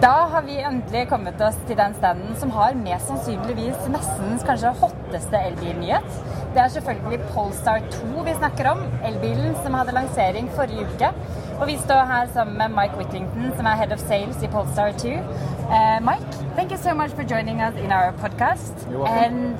Da 0.00 0.14
har 0.32 0.42
vi 0.46 0.56
endelig 0.64 1.04
kommet 1.10 1.40
oss 1.44 1.58
til 1.68 1.76
den 1.76 1.92
standen 1.98 2.32
som 2.40 2.50
har 2.56 2.72
mest 2.78 3.10
sannsynligvis 3.10 3.90
messens 3.92 4.44
kanskje 4.48 4.72
hotteste 4.80 5.40
elbilnyhet. 5.50 6.16
Det 6.56 6.64
er 6.64 6.72
selvfølgelig 6.78 7.28
Polestar 7.34 7.84
2 7.92 8.24
vi 8.24 8.38
snakker 8.40 8.70
om, 8.72 8.80
elbilen 9.04 9.52
som 9.60 9.76
hadde 9.76 9.98
lansering 9.98 10.48
forrige 10.56 10.88
uke. 10.88 11.12
Og 11.60 11.66
vi 11.66 11.76
står 11.76 12.04
her 12.12 12.26
sammen 12.34 12.58
med 12.58 12.68
Mike 12.68 12.96
Whittington, 12.96 13.52
som 13.56 13.66
er 13.66 13.70
head 13.70 13.92
of 13.92 13.98
sales 13.98 14.42
i 14.42 14.46
Polestar 14.46 14.92
2. 14.92 15.08
Uh, 15.08 15.98
Mike, 16.08 16.32
thank 16.56 16.70
you 16.70 16.78
so 16.78 16.94
much 16.94 17.10
for 17.10 17.22
joining 17.22 17.62
us 17.62 17.74
in 17.84 17.92
our 17.92 18.12
podcast. 18.12 18.74
You're 18.90 18.98
welcome. 18.98 19.24
And 19.24 19.56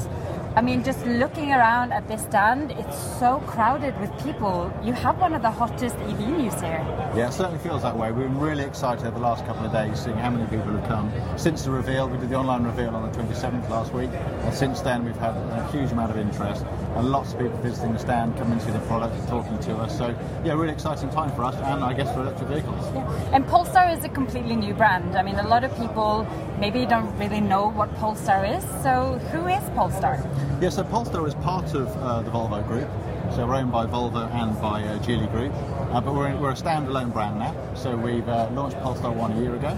I 0.55 0.61
mean, 0.61 0.85
just 0.85 1.07
looking 1.07 1.51
around 1.53 1.93
at 1.93 2.09
this 2.09 2.23
stand, 2.23 2.71
it's 2.73 2.99
so 3.19 3.41
crowded 3.47 3.95
with 4.01 4.11
people. 4.23 4.71
You 4.85 4.93
have 4.93 5.19
one 5.19 5.33
of 5.35 5.41
the 5.41 5.51
hottest 5.51 5.97
EV 5.97 6.21
news 6.21 6.61
here. 6.61 6.85
Yeah, 7.17 7.29
it 7.29 7.33
certainly 7.33 7.59
feels 7.59 7.83
that 7.83 7.97
way. 7.97 8.13
We've 8.13 8.29
been 8.29 8.39
really 8.39 8.65
excited 8.65 9.07
over 9.07 9.19
the 9.19 9.25
last 9.25 9.47
couple 9.47 9.65
of 9.65 9.73
days 9.73 10.01
seeing 10.05 10.19
how 10.19 10.29
many 10.29 10.45
people 10.51 10.73
have 10.77 10.87
come. 10.87 11.11
Since 11.37 11.65
the 11.65 11.71
reveal, 11.71 12.07
we 12.07 12.19
did 12.19 12.29
the 12.29 12.37
online 12.37 12.65
reveal 12.65 12.95
on 12.95 13.03
the 13.11 13.19
27th 13.19 13.71
last 13.71 13.95
week, 13.95 14.11
and 14.13 14.55
since 14.55 14.83
then 14.83 15.05
we've 15.07 15.17
had 15.17 15.35
a 15.35 15.69
huge 15.73 15.91
amount 15.91 16.11
of 16.11 16.19
interest 16.19 16.67
and 16.97 17.11
lots 17.11 17.33
of 17.33 17.41
people 17.41 17.57
visiting 17.59 17.93
the 17.93 17.99
stand, 17.99 18.37
coming 18.37 18.59
to 18.61 18.71
the 18.71 18.79
product 18.81 19.15
and 19.15 19.29
talking 19.29 19.59
to 19.61 19.77
us. 19.77 19.97
So, 19.97 20.15
yeah, 20.45 20.53
really 20.53 20.73
exciting 20.73 21.11
time 21.11 21.35
for 21.35 21.45
us 21.45 21.55
and 21.57 21.83
I 21.83 21.93
guess 21.93 22.13
for 22.15 22.21
electric 22.21 22.49
vehicles. 22.49 22.95
Yeah. 22.95 23.31
And 23.33 23.47
Polestar 23.47 23.91
is 23.91 24.05
a 24.05 24.09
completely 24.09 24.57
new 24.57 24.75
brand. 24.75 25.17
I 25.17 25.23
mean, 25.23 25.37
a 25.37 25.49
lot 25.49 25.65
of 25.65 25.77
people 25.77 26.27
maybe 26.59 26.87
don't 26.87 27.17
really 27.19 27.41
know 27.41 27.71
what 27.71 27.95
Polestar 27.97 28.45
is. 28.45 28.63
So, 28.83 29.19
who 29.33 29.47
is 29.47 29.63
Polestar? 29.71 30.23
Yeah, 30.61 30.69
so 30.69 30.85
Polestar 30.85 31.27
is 31.27 31.35
part 31.37 31.75
of 31.75 31.89
uh, 31.97 32.23
the 32.23 32.31
Volvo 32.31 32.67
Group. 32.67 32.89
So 33.35 33.47
we're 33.47 33.55
owned 33.55 33.73
by 33.73 33.87
Volvo 33.87 34.31
and 34.31 34.61
by 34.61 34.83
uh, 34.83 34.99
Geely 34.99 35.31
Group. 35.31 35.55
Uh, 35.91 36.03
but 36.03 36.15
we're, 36.15 36.37
we're 36.37 36.51
a 36.51 36.55
standalone 36.55 37.13
brand 37.15 37.39
now. 37.39 37.57
So 37.75 37.97
we've 37.97 38.29
uh, 38.29 38.51
launched 38.53 38.79
Polestar 38.81 39.11
1 39.11 39.33
a 39.33 39.41
year 39.41 39.55
ago 39.55 39.69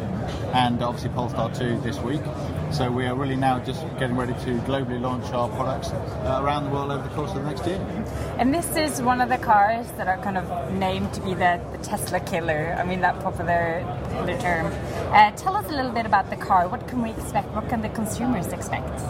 and 0.53 0.83
obviously 0.83 1.11
Polestar 1.11 1.55
2 1.55 1.81
this 1.81 2.00
week. 2.00 2.22
So 2.70 2.90
we 2.90 3.07
are 3.07 3.14
really 3.14 3.37
now 3.37 3.61
just 3.61 3.83
getting 3.98 4.16
ready 4.16 4.33
to 4.33 4.59
globally 4.66 5.00
launch 5.00 5.27
our 5.33 5.48
products 5.48 5.90
uh, 5.90 6.40
around 6.42 6.64
the 6.64 6.70
world 6.70 6.90
over 6.90 7.07
the 7.07 7.14
course 7.14 7.31
of 7.31 7.37
the 7.37 7.48
next 7.48 7.66
year. 7.66 7.79
And 8.38 8.53
this 8.53 8.77
is 8.77 9.00
one 9.00 9.20
of 9.20 9.29
the 9.29 9.38
cars 9.38 9.87
that 9.92 10.09
are 10.09 10.18
kind 10.18 10.37
of 10.37 10.72
named 10.72 11.12
to 11.14 11.20
be 11.20 11.35
the, 11.35 11.61
the 11.72 11.79
Tesla 11.79 12.20
killer. 12.20 12.77
I 12.79 12.85
mean, 12.85 13.00
that 13.03 13.20
popular, 13.20 13.83
term. 14.40 14.66
Uh, 15.12 15.31
tell 15.33 15.57
us 15.57 15.66
a 15.66 15.74
little 15.74 15.92
bit 15.92 16.07
about 16.07 16.31
the 16.31 16.37
car. 16.37 16.68
What 16.68 16.88
can 16.88 17.03
we 17.03 17.11
expect? 17.11 17.48
What 17.55 17.68
can 17.68 17.83
the 17.83 17.88
consumers 17.90 18.53
expect? 18.53 19.00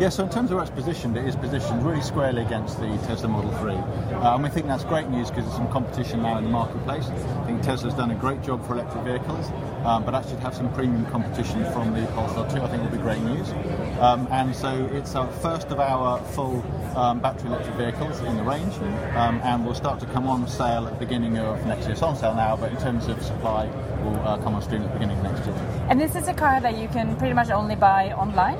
Yeah, 0.00 0.08
so 0.08 0.24
in 0.24 0.30
terms 0.30 0.50
of 0.50 0.54
where 0.54 0.64
it's 0.64 0.74
positioned, 0.74 1.14
it 1.18 1.26
is 1.26 1.36
positioned 1.36 1.84
really 1.84 2.00
squarely 2.00 2.40
against 2.40 2.80
the 2.80 2.86
Tesla 3.06 3.28
Model 3.28 3.50
3. 3.58 3.74
Uh, 3.74 4.34
and 4.34 4.42
we 4.42 4.48
think 4.48 4.66
that's 4.66 4.82
great 4.82 5.10
news 5.10 5.28
because 5.28 5.44
there's 5.44 5.56
some 5.58 5.68
competition 5.68 6.22
now 6.22 6.38
in 6.38 6.44
the 6.44 6.48
marketplace. 6.48 7.04
I 7.04 7.44
think 7.44 7.60
Tesla's 7.60 7.92
done 7.92 8.10
a 8.10 8.14
great 8.14 8.42
job 8.42 8.66
for 8.66 8.72
electric 8.72 9.04
vehicles, 9.04 9.50
um, 9.84 10.06
but 10.06 10.14
actually 10.14 10.36
to 10.36 10.40
have 10.40 10.54
some 10.54 10.72
premium 10.72 11.04
competition 11.10 11.70
from 11.74 11.92
the 11.92 12.06
Polestar 12.12 12.50
2 12.50 12.62
I 12.62 12.68
think 12.68 12.82
will 12.82 12.96
be 12.96 12.96
great 12.96 13.20
news. 13.20 13.50
Um, 14.00 14.26
and 14.30 14.56
so 14.56 14.88
it's 14.90 15.14
our 15.14 15.30
first 15.42 15.68
of 15.68 15.78
our 15.80 16.18
full 16.28 16.64
um, 16.96 17.20
battery 17.20 17.50
electric 17.50 17.76
vehicles 17.76 18.20
in 18.20 18.38
the 18.38 18.42
range, 18.42 18.72
um, 19.16 19.38
and 19.44 19.66
will 19.66 19.74
start 19.74 20.00
to 20.00 20.06
come 20.06 20.28
on 20.28 20.48
sale 20.48 20.86
at 20.86 20.98
the 20.98 21.04
beginning 21.04 21.36
of 21.36 21.66
next 21.66 21.82
year. 21.82 21.92
It's 21.92 22.00
on 22.00 22.16
sale 22.16 22.34
now, 22.34 22.56
but 22.56 22.72
in 22.72 22.78
terms 22.78 23.06
of 23.08 23.22
supply, 23.22 23.66
will 24.02 24.16
uh, 24.26 24.38
come 24.38 24.54
on 24.54 24.62
stream 24.62 24.80
at 24.80 24.88
the 24.88 24.94
beginning 24.94 25.18
of 25.18 25.24
next 25.24 25.44
year. 25.44 25.54
And 25.90 26.00
this 26.00 26.16
is 26.16 26.26
a 26.26 26.32
car 26.32 26.58
that 26.62 26.78
you 26.78 26.88
can 26.88 27.16
pretty 27.16 27.34
much 27.34 27.50
only 27.50 27.76
buy 27.76 28.12
online. 28.12 28.56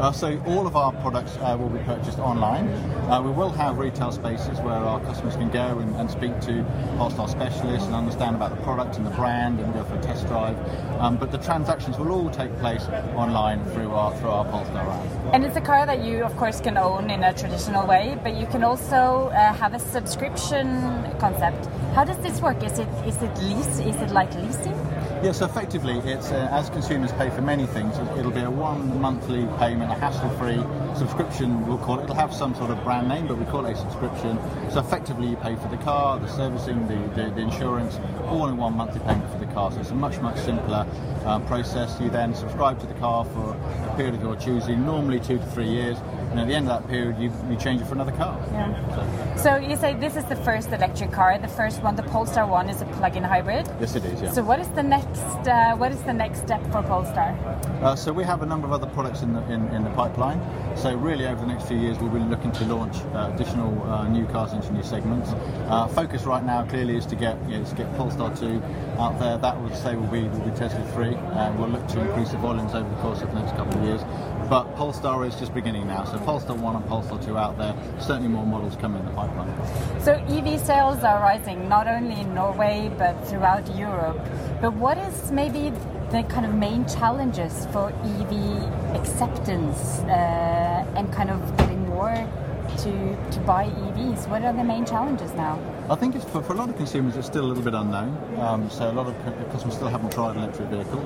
Uh, 0.00 0.10
so 0.10 0.42
all 0.46 0.66
of 0.66 0.76
our 0.76 0.92
products 1.02 1.36
uh, 1.42 1.54
will 1.60 1.68
be 1.68 1.78
purchased 1.80 2.18
online. 2.18 2.66
Uh, 3.10 3.20
we 3.20 3.30
will 3.30 3.50
have 3.50 3.76
retail 3.76 4.10
spaces 4.10 4.58
where 4.60 4.76
our 4.76 4.98
customers 5.00 5.36
can 5.36 5.50
go 5.50 5.78
and, 5.78 5.94
and 5.96 6.10
speak 6.10 6.32
to 6.40 6.64
Polestar 6.96 7.28
specialists 7.28 7.84
and 7.86 7.94
understand 7.94 8.34
about 8.34 8.48
the 8.56 8.62
product 8.62 8.96
and 8.96 9.04
the 9.04 9.10
brand 9.10 9.60
and 9.60 9.74
go 9.74 9.84
for 9.84 9.96
a 9.96 10.00
test 10.00 10.26
drive. 10.26 10.56
Um, 10.98 11.18
but 11.18 11.30
the 11.30 11.36
transactions 11.36 11.98
will 11.98 12.12
all 12.12 12.30
take 12.30 12.50
place 12.60 12.88
online 13.14 13.62
through 13.72 13.90
our 13.92 14.16
through 14.16 14.30
our 14.30 14.46
Polestar 14.46 14.88
app. 14.88 15.34
And 15.34 15.44
it's 15.44 15.56
a 15.56 15.60
car 15.60 15.84
that 15.84 16.02
you, 16.02 16.24
of 16.24 16.34
course, 16.38 16.62
can 16.62 16.78
own 16.78 17.10
in 17.10 17.22
a 17.22 17.34
traditional 17.34 17.86
way, 17.86 18.18
but 18.22 18.36
you 18.36 18.46
can 18.46 18.64
also 18.64 19.28
uh, 19.34 19.52
have 19.52 19.74
a 19.74 19.78
subscription 19.78 20.66
concept. 21.18 21.66
How 21.94 22.04
does 22.04 22.16
this 22.18 22.40
work? 22.40 22.62
Is 22.62 22.78
it 22.78 22.88
is 23.06 23.20
it 23.20 23.36
lease? 23.42 23.80
Is 23.80 23.96
it 23.96 24.12
like 24.12 24.34
leasing? 24.34 24.79
Yeah, 25.22 25.32
so 25.32 25.44
effectively, 25.44 25.98
it's 26.10 26.30
uh, 26.30 26.48
as 26.50 26.70
consumers 26.70 27.12
pay 27.12 27.28
for 27.28 27.42
many 27.42 27.66
things, 27.66 27.98
it'll 28.18 28.30
be 28.30 28.40
a 28.40 28.50
one 28.50 29.02
monthly 29.02 29.46
payment, 29.58 29.92
a 29.92 29.94
hassle-free 29.94 30.64
subscription. 30.96 31.66
We'll 31.66 31.76
call 31.76 32.00
it. 32.00 32.04
It'll 32.04 32.14
have 32.14 32.32
some 32.32 32.54
sort 32.54 32.70
of 32.70 32.82
brand 32.84 33.06
name, 33.06 33.26
but 33.26 33.36
we 33.36 33.44
call 33.44 33.66
it 33.66 33.72
a 33.72 33.76
subscription. 33.76 34.38
So 34.70 34.80
effectively, 34.80 35.28
you 35.28 35.36
pay 35.36 35.56
for 35.56 35.68
the 35.68 35.76
car, 35.76 36.18
the 36.18 36.26
servicing, 36.26 36.86
the, 36.88 36.96
the, 37.14 37.30
the 37.32 37.42
insurance, 37.42 38.00
all 38.28 38.48
in 38.48 38.56
one 38.56 38.74
monthly 38.74 39.00
payment 39.00 39.30
for 39.30 39.36
the 39.36 39.52
car. 39.52 39.70
So 39.70 39.80
it's 39.80 39.90
a 39.90 39.94
much 39.94 40.18
much 40.20 40.38
simpler 40.38 40.86
uh, 41.26 41.38
process. 41.40 42.00
You 42.00 42.08
then 42.08 42.34
subscribe 42.34 42.80
to 42.80 42.86
the 42.86 42.94
car 42.94 43.26
for 43.26 43.52
a 43.52 43.94
period 43.98 44.14
of 44.14 44.22
your 44.22 44.36
choosing, 44.36 44.86
normally 44.86 45.20
two 45.20 45.36
to 45.36 45.46
three 45.48 45.68
years, 45.68 45.98
and 46.30 46.38
at 46.38 46.46
the 46.46 46.54
end 46.54 46.70
of 46.70 46.80
that 46.80 46.88
period, 46.88 47.18
you, 47.18 47.32
you 47.50 47.56
change 47.56 47.80
it 47.80 47.86
for 47.86 47.94
another 47.94 48.12
car. 48.12 48.38
Yeah. 48.52 49.36
So 49.36 49.56
you 49.56 49.76
say 49.76 49.94
this 49.94 50.16
is 50.16 50.24
the 50.26 50.36
first 50.36 50.68
electric 50.68 51.10
car. 51.10 51.36
The 51.38 51.48
first 51.48 51.82
one, 51.82 51.96
the 51.96 52.04
Polestar 52.04 52.46
one, 52.46 52.68
is 52.68 52.82
a 52.82 52.86
plug-in 52.86 53.24
hybrid. 53.24 53.66
Yes, 53.80 53.96
it 53.96 54.04
is. 54.04 54.22
Yeah. 54.22 54.30
So 54.30 54.44
what 54.44 54.60
is 54.60 54.68
the 54.68 54.82
next? 54.82 55.20
Uh, 55.48 55.76
what 55.76 55.90
is 55.90 56.00
the 56.02 56.12
next 56.12 56.42
step 56.42 56.62
for 56.70 56.82
Polestar? 56.82 57.36
Uh, 57.82 57.96
so 57.96 58.12
we 58.12 58.22
have 58.22 58.42
a 58.42 58.46
number 58.46 58.66
of 58.66 58.72
other 58.72 58.86
products 58.86 59.22
in 59.22 59.32
the 59.32 59.42
in, 59.50 59.66
in 59.68 59.82
the 59.82 59.90
pipeline. 59.90 60.40
So 60.76 60.94
really, 60.94 61.26
over 61.26 61.40
the 61.40 61.48
next 61.48 61.66
few 61.66 61.78
years, 61.78 61.98
we'll 61.98 62.10
be 62.10 62.20
looking 62.20 62.52
to 62.52 62.64
launch 62.64 62.96
uh, 63.14 63.32
additional 63.34 63.82
uh, 63.90 64.06
new 64.06 64.26
cars 64.26 64.52
into 64.52 64.72
new 64.72 64.84
segments. 64.84 65.30
Uh, 65.68 65.88
focus 65.88 66.24
right 66.24 66.44
now 66.44 66.64
clearly 66.64 66.96
is 66.96 67.06
to 67.06 67.16
get 67.16 67.36
you 67.48 67.58
know, 67.58 67.64
to 67.64 67.74
get 67.74 67.92
Polestar 67.96 68.34
2 68.36 68.62
out 68.98 69.18
there. 69.18 69.36
That 69.36 69.60
would 69.60 69.74
say 69.74 69.96
will 69.96 70.06
be 70.06 70.22
will 70.28 70.40
be 70.40 70.56
Tesla 70.56 70.84
3, 70.92 71.14
and 71.14 71.58
we'll 71.58 71.70
look 71.70 71.88
to 71.88 72.00
increase 72.00 72.30
the 72.30 72.38
volumes 72.38 72.74
over 72.74 72.88
the 72.88 73.02
course 73.02 73.20
of 73.20 73.32
the 73.32 73.40
next 73.40 73.56
couple 73.56 73.80
of 73.80 73.84
years. 73.84 74.02
But 74.50 74.74
Polestar 74.74 75.24
is 75.24 75.36
just 75.36 75.54
beginning 75.54 75.86
now. 75.86 76.02
So 76.02 76.18
Polestar 76.18 76.56
1 76.56 76.74
and 76.74 76.84
Polestar 76.88 77.22
2 77.22 77.38
out 77.38 77.56
there. 77.56 77.72
Certainly 78.00 78.30
more 78.30 78.44
models 78.44 78.74
coming 78.74 78.98
in 78.98 79.06
the 79.06 79.12
pipeline. 79.12 79.54
So 80.00 80.14
EV 80.28 80.58
sales 80.58 81.04
are 81.04 81.20
rising 81.20 81.68
not 81.68 81.86
only 81.86 82.20
in 82.20 82.34
Norway 82.34 82.90
but 82.98 83.14
throughout 83.28 83.72
Europe. 83.76 84.18
But 84.60 84.72
what 84.74 84.98
is 84.98 85.30
maybe 85.30 85.70
the 86.10 86.24
kind 86.24 86.44
of 86.44 86.52
main 86.52 86.84
challenges 86.88 87.66
for 87.66 87.92
EV 88.02 88.96
acceptance 88.96 90.00
uh, 90.00 90.84
and 90.96 91.12
kind 91.12 91.30
of 91.30 91.56
getting 91.56 91.88
more 91.88 92.16
to 92.78 92.92
to 93.30 93.40
buy 93.46 93.66
EVs? 93.66 94.26
What 94.28 94.42
are 94.42 94.52
the 94.52 94.64
main 94.64 94.84
challenges 94.84 95.32
now? 95.34 95.60
I 95.90 95.96
think 95.96 96.14
it's 96.14 96.24
for, 96.24 96.40
for 96.40 96.52
a 96.52 96.56
lot 96.56 96.68
of 96.68 96.76
consumers, 96.76 97.16
it's 97.16 97.26
still 97.26 97.44
a 97.44 97.48
little 97.48 97.64
bit 97.64 97.74
unknown. 97.74 98.16
Um, 98.38 98.70
so 98.70 98.88
a 98.88 98.92
lot 98.92 99.08
of 99.08 99.50
customers 99.50 99.74
still 99.74 99.88
haven't 99.88 100.12
tried 100.12 100.36
an 100.36 100.44
electric 100.44 100.68
vehicle. 100.68 101.00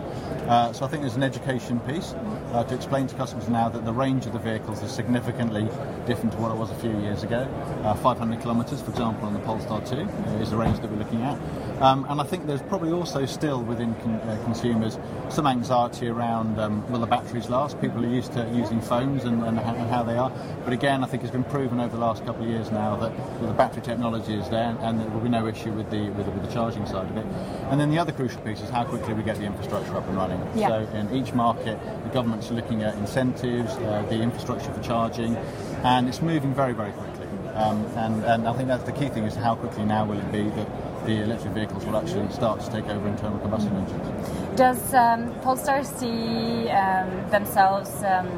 Uh, 0.46 0.74
so 0.74 0.84
I 0.84 0.88
think 0.88 1.00
there's 1.00 1.16
an 1.16 1.22
education 1.22 1.80
piece 1.80 2.12
uh, 2.52 2.64
to 2.64 2.74
explain 2.74 3.06
to 3.06 3.14
customers 3.14 3.48
now 3.48 3.70
that 3.70 3.86
the 3.86 3.94
range 3.94 4.26
of 4.26 4.34
the 4.34 4.38
vehicles 4.38 4.82
is 4.82 4.92
significantly 4.92 5.70
different 6.04 6.32
to 6.32 6.38
what 6.38 6.50
it 6.52 6.58
was 6.58 6.70
a 6.70 6.74
few 6.74 6.90
years 7.00 7.22
ago. 7.22 7.48
Uh, 7.82 7.94
500 7.94 8.42
kilometres, 8.42 8.82
for 8.82 8.90
example, 8.90 9.26
on 9.26 9.32
the 9.32 9.38
Polestar 9.40 9.80
2 9.80 9.96
uh, 9.96 10.30
is 10.42 10.50
the 10.50 10.56
range 10.58 10.78
that 10.80 10.90
we're 10.90 10.98
looking 10.98 11.22
at. 11.22 11.38
Um, 11.80 12.04
and 12.10 12.20
I 12.20 12.24
think 12.24 12.46
there's 12.46 12.62
probably 12.62 12.92
also 12.92 13.24
still 13.24 13.62
within 13.62 13.94
con- 13.94 14.20
uh, 14.20 14.38
consumers 14.44 14.98
some 15.30 15.46
anxiety 15.46 16.08
around 16.08 16.60
um, 16.60 16.86
will 16.92 17.00
the 17.00 17.06
batteries 17.06 17.48
last? 17.48 17.80
People 17.80 18.04
are 18.04 18.08
used 18.08 18.34
to 18.34 18.46
using 18.54 18.82
phones 18.82 19.24
and, 19.24 19.42
and, 19.44 19.58
ho- 19.58 19.76
and 19.76 19.88
how 19.88 20.02
they 20.02 20.18
are. 20.18 20.30
But 20.62 20.74
again, 20.74 21.02
I 21.02 21.06
think 21.06 21.22
it's 21.22 21.32
been 21.32 21.42
proven 21.44 21.80
over 21.80 21.96
the 21.96 22.02
last 22.02 22.24
couple 22.26 22.44
of 22.44 22.50
years 22.50 22.70
now 22.70 22.96
that 22.96 23.18
well, 23.40 23.46
the 23.46 23.54
battery 23.54 23.80
technology 23.80 24.34
is 24.34 24.46
there 24.50 24.73
and 24.78 25.00
there 25.00 25.08
will 25.08 25.20
be 25.20 25.28
no 25.28 25.46
issue 25.46 25.72
with 25.72 25.90
the, 25.90 26.10
with 26.10 26.26
the 26.26 26.32
with 26.32 26.46
the 26.46 26.52
charging 26.52 26.86
side 26.86 27.08
of 27.10 27.16
it. 27.16 27.26
And 27.70 27.80
then 27.80 27.90
the 27.90 27.98
other 27.98 28.12
crucial 28.12 28.40
piece 28.42 28.60
is 28.60 28.70
how 28.70 28.84
quickly 28.84 29.14
we 29.14 29.22
get 29.22 29.36
the 29.36 29.44
infrastructure 29.44 29.96
up 29.96 30.06
and 30.08 30.16
running. 30.16 30.40
Yeah. 30.54 30.68
So 30.68 30.96
in 30.96 31.14
each 31.14 31.32
market, 31.32 31.78
the 32.04 32.10
government's 32.10 32.50
are 32.50 32.54
looking 32.54 32.82
at 32.82 32.94
incentives, 32.96 33.72
uh, 33.72 34.04
the 34.08 34.20
infrastructure 34.20 34.72
for 34.72 34.82
charging, 34.82 35.36
and 35.84 36.08
it's 36.08 36.22
moving 36.22 36.54
very, 36.54 36.72
very 36.72 36.92
quickly. 36.92 37.26
Um, 37.54 37.84
and, 37.96 38.24
and 38.24 38.48
I 38.48 38.52
think 38.54 38.68
that's 38.68 38.82
the 38.82 38.92
key 38.92 39.08
thing 39.08 39.24
is 39.24 39.36
how 39.36 39.54
quickly 39.54 39.84
now 39.84 40.04
will 40.04 40.18
it 40.18 40.32
be 40.32 40.42
that 40.42 40.68
the 41.06 41.22
electric 41.22 41.52
vehicles 41.52 41.84
will 41.84 41.96
actually 41.96 42.28
start 42.32 42.60
to 42.60 42.70
take 42.70 42.86
over 42.86 43.06
internal 43.06 43.38
combustion 43.38 43.76
engines. 43.76 44.28
Does 44.56 44.94
um, 44.94 45.32
Polestar 45.40 45.84
see 45.84 46.68
um, 46.70 47.30
themselves 47.30 48.02
um, 48.02 48.28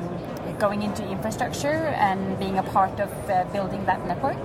going 0.59 0.83
into 0.83 1.07
infrastructure 1.09 1.69
and 1.69 2.39
being 2.39 2.59
a 2.59 2.63
part 2.63 2.99
of 3.01 3.11
uh, 3.31 3.45
building 3.53 3.85
that 3.87 4.05
network? 4.07 4.39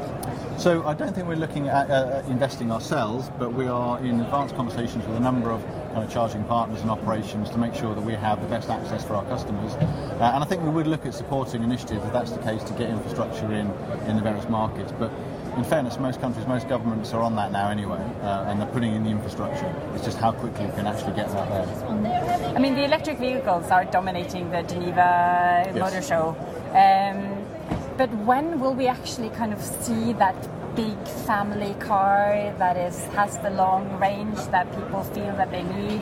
So 0.58 0.86
I 0.86 0.94
don't 0.94 1.14
think 1.14 1.28
we're 1.28 1.36
looking 1.36 1.68
at 1.70 1.90
uh, 1.90 2.22
investing 2.28 2.72
ourselves, 2.72 3.32
but 3.40 3.54
we 3.54 3.68
are 3.68 4.00
in 4.00 4.20
advanced 4.20 4.56
conversations 4.56 5.06
with 5.08 5.18
a 5.18 5.20
number 5.20 5.52
of 5.52 5.64
kind 5.94 6.04
of 6.04 6.12
charging 6.12 6.44
partners 6.44 6.82
and 6.82 6.92
operations 6.92 7.50
to 7.50 7.58
make 7.58 7.74
sure 7.74 7.96
that 7.96 8.02
we 8.02 8.14
have 8.14 8.42
the 8.42 8.48
best 8.48 8.70
access 8.70 9.04
for 9.04 9.16
our 9.16 9.26
customers. 9.26 9.74
Uh, 9.74 10.32
and 10.34 10.44
I 10.44 10.48
think 10.48 10.62
we 10.62 10.70
would 10.70 10.88
look 10.88 11.06
at 11.06 11.14
supporting 11.14 11.64
initiatives 11.64 12.06
if 12.06 12.14
that's 12.14 12.32
the 12.32 12.42
case 12.42 12.64
to 12.64 12.74
get 12.74 12.90
infrastructure 12.90 13.52
in 13.52 13.72
in 14.08 14.16
the 14.16 14.22
various 14.22 14.48
markets. 14.50 14.92
But 14.98 15.12
in 15.58 15.64
fairness, 15.64 16.00
most 16.00 16.22
countries, 16.22 16.48
most 16.48 16.68
governments 16.70 17.14
are 17.14 17.22
on 17.22 17.36
that 17.36 17.52
now 17.52 17.70
anyway, 17.70 18.00
uh, 18.22 18.46
and 18.48 18.60
they're 18.60 18.70
putting 18.70 18.96
in 18.96 19.04
the 19.04 19.10
infrastructure. 19.10 19.74
It's 19.94 20.06
just 20.06 20.18
how 20.18 20.32
quickly 20.32 20.66
you 20.66 20.72
can 20.72 20.88
actually 20.88 21.14
get 21.14 21.30
that 21.30 21.50
there. 21.50 22.56
I 22.56 22.60
mean, 22.60 22.76
the 22.76 22.86
electric 22.86 23.20
vehicles 23.20 23.70
are 23.70 23.86
dominating 23.86 24.50
the 24.50 24.64
Geneva 24.64 25.72
Motor 25.76 26.02
Show. 26.02 26.36
Um, 26.74 27.46
but 27.98 28.10
when 28.26 28.60
will 28.60 28.74
we 28.74 28.88
actually 28.88 29.30
kind 29.30 29.54
of 29.54 29.62
see 29.62 30.14
that 30.14 30.36
big 30.76 30.98
family 31.28 31.74
car 31.80 32.54
that 32.58 32.78
is 32.78 32.98
has 33.08 33.38
the 33.40 33.50
long 33.50 34.00
range 34.00 34.40
that 34.48 34.74
people 34.74 35.04
feel 35.04 35.36
that 35.36 35.52
they 35.52 35.64
need? 35.64 36.02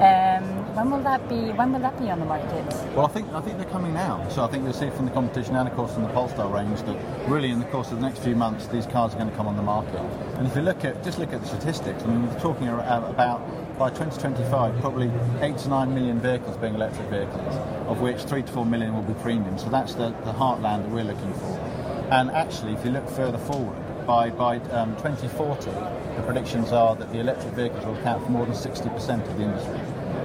Um, 0.00 0.74
when 0.74 0.90
will 0.90 1.02
that 1.02 1.28
be? 1.28 1.52
When 1.52 1.74
will 1.74 1.80
that 1.80 1.98
be 2.00 2.10
on 2.10 2.20
the 2.20 2.24
market? 2.24 2.64
Well, 2.96 3.04
I 3.04 3.08
think 3.08 3.28
I 3.34 3.40
think 3.42 3.58
they're 3.58 3.68
coming 3.68 3.92
now. 3.92 4.26
So 4.30 4.42
I 4.42 4.48
think 4.48 4.64
you'll 4.64 4.72
see 4.72 4.88
from 4.88 5.04
the 5.04 5.10
competition 5.10 5.56
and 5.56 5.68
of 5.68 5.74
course 5.74 5.92
from 5.92 6.04
the 6.04 6.08
Polestar 6.08 6.48
range 6.48 6.80
that 6.84 6.96
really 7.28 7.50
in 7.50 7.58
the 7.58 7.66
course 7.66 7.90
of 7.90 8.00
the 8.00 8.08
next 8.08 8.20
few 8.20 8.34
months 8.34 8.66
these 8.68 8.86
cars 8.86 9.12
are 9.12 9.18
going 9.18 9.28
to 9.28 9.36
come 9.36 9.46
on 9.46 9.56
the 9.56 9.62
market. 9.62 10.00
And 10.38 10.46
if 10.46 10.56
you 10.56 10.62
look 10.62 10.86
at 10.86 11.04
just 11.04 11.18
look 11.18 11.34
at 11.34 11.42
the 11.42 11.46
statistics, 11.46 12.02
I 12.02 12.06
mean 12.06 12.26
we're 12.26 12.40
talking 12.40 12.68
about 12.68 13.78
by 13.78 13.90
2025 13.90 14.80
probably 14.80 15.10
eight 15.42 15.58
to 15.58 15.68
nine 15.68 15.92
million 15.92 16.18
vehicles 16.18 16.56
being 16.56 16.74
electric 16.74 17.06
vehicles, 17.08 17.54
of 17.86 18.00
which 18.00 18.22
three 18.22 18.42
to 18.42 18.52
four 18.52 18.64
million 18.64 18.94
will 18.94 19.02
be 19.02 19.14
premium. 19.20 19.58
So 19.58 19.68
that's 19.68 19.92
the, 19.92 20.10
the 20.24 20.32
heartland 20.32 20.84
that 20.84 20.90
we're 20.90 21.04
looking 21.04 21.34
for. 21.34 21.58
And 22.10 22.30
actually, 22.30 22.72
if 22.72 22.86
you 22.86 22.90
look 22.90 23.08
further 23.10 23.38
forward, 23.38 23.76
by, 24.10 24.28
by 24.28 24.56
um, 24.70 24.96
2040, 24.96 25.70
the 25.70 26.22
predictions 26.24 26.72
are 26.72 26.96
that 26.96 27.12
the 27.12 27.20
electric 27.20 27.54
vehicles 27.54 27.84
will 27.84 27.94
account 27.94 28.24
for 28.24 28.30
more 28.32 28.44
than 28.44 28.56
60% 28.56 29.28
of 29.28 29.36
the 29.36 29.44
industry. 29.44 29.78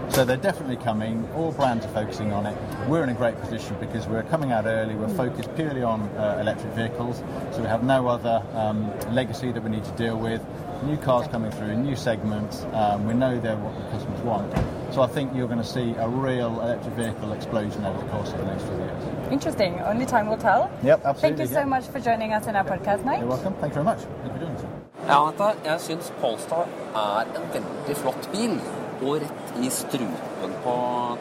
So 0.09 0.25
they're 0.25 0.37
definitely 0.37 0.77
coming. 0.77 1.29
All 1.35 1.51
brands 1.51 1.85
are 1.85 1.93
focusing 1.93 2.33
on 2.33 2.47
it. 2.47 2.57
We're 2.89 3.03
in 3.03 3.09
a 3.09 3.13
great 3.13 3.39
position 3.39 3.77
because 3.79 4.07
we're 4.07 4.23
coming 4.23 4.51
out 4.51 4.65
early. 4.65 4.95
We're 4.95 5.07
focused 5.09 5.53
purely 5.55 5.83
on 5.83 6.01
uh, 6.17 6.39
electric 6.41 6.73
vehicles, 6.73 7.21
so 7.51 7.61
we 7.61 7.67
have 7.67 7.83
no 7.83 8.07
other 8.07 8.43
um, 8.53 8.91
legacy 9.13 9.51
that 9.51 9.61
we 9.61 9.69
need 9.69 9.85
to 9.85 9.91
deal 9.91 10.17
with. 10.17 10.43
New 10.83 10.97
cars 10.97 11.27
coming 11.27 11.51
through, 11.51 11.75
new 11.75 11.95
segments. 11.95 12.63
Um, 12.73 13.05
we 13.05 13.13
know 13.13 13.39
they're 13.39 13.55
what 13.55 13.75
the 13.77 13.91
customers 13.91 14.21
want. 14.21 14.51
So 14.91 15.01
I 15.01 15.07
think 15.07 15.35
you're 15.35 15.47
going 15.47 15.59
to 15.59 15.63
see 15.77 15.93
a 15.97 16.07
real 16.07 16.59
electric 16.61 16.93
vehicle 16.93 17.33
explosion 17.33 17.85
over 17.85 17.99
the 17.99 18.09
course 18.11 18.31
of 18.31 18.39
the 18.39 18.45
next 18.45 18.63
few 18.63 18.77
years. 18.77 19.03
Interesting. 19.31 19.79
Only 19.81 20.05
time 20.05 20.27
will 20.27 20.37
tell. 20.37 20.71
Yep, 20.83 21.01
absolutely. 21.03 21.21
Thank 21.21 21.39
you 21.39 21.53
so 21.53 21.59
yeah. 21.59 21.65
much 21.65 21.85
for 21.87 21.99
joining 21.99 22.33
us 22.33 22.47
in 22.47 22.55
our 22.55 22.63
podcast, 22.63 23.03
Mike. 23.03 23.19
You're 23.19 23.27
welcome. 23.27 23.53
Thank 23.55 23.75
you 23.75 23.83
very 23.83 23.85
much. 23.85 23.99
Thank 23.99 24.25
you 24.25 24.31
for 24.33 24.39
doing 24.39 24.55
this. 24.55 24.65
Ja, 25.05 25.19
Anette, 25.21 25.47
jeg 25.65 25.81
syns 25.83 26.07
Polestar 26.21 26.65
er 26.97 27.27
en 27.37 27.43
veldig 27.53 27.95
flott 27.99 28.29
bil. 28.31 28.55
Og 29.03 29.19
rett 29.21 29.57
i 29.59 29.69
strupen 29.69 30.53
på 30.63 30.75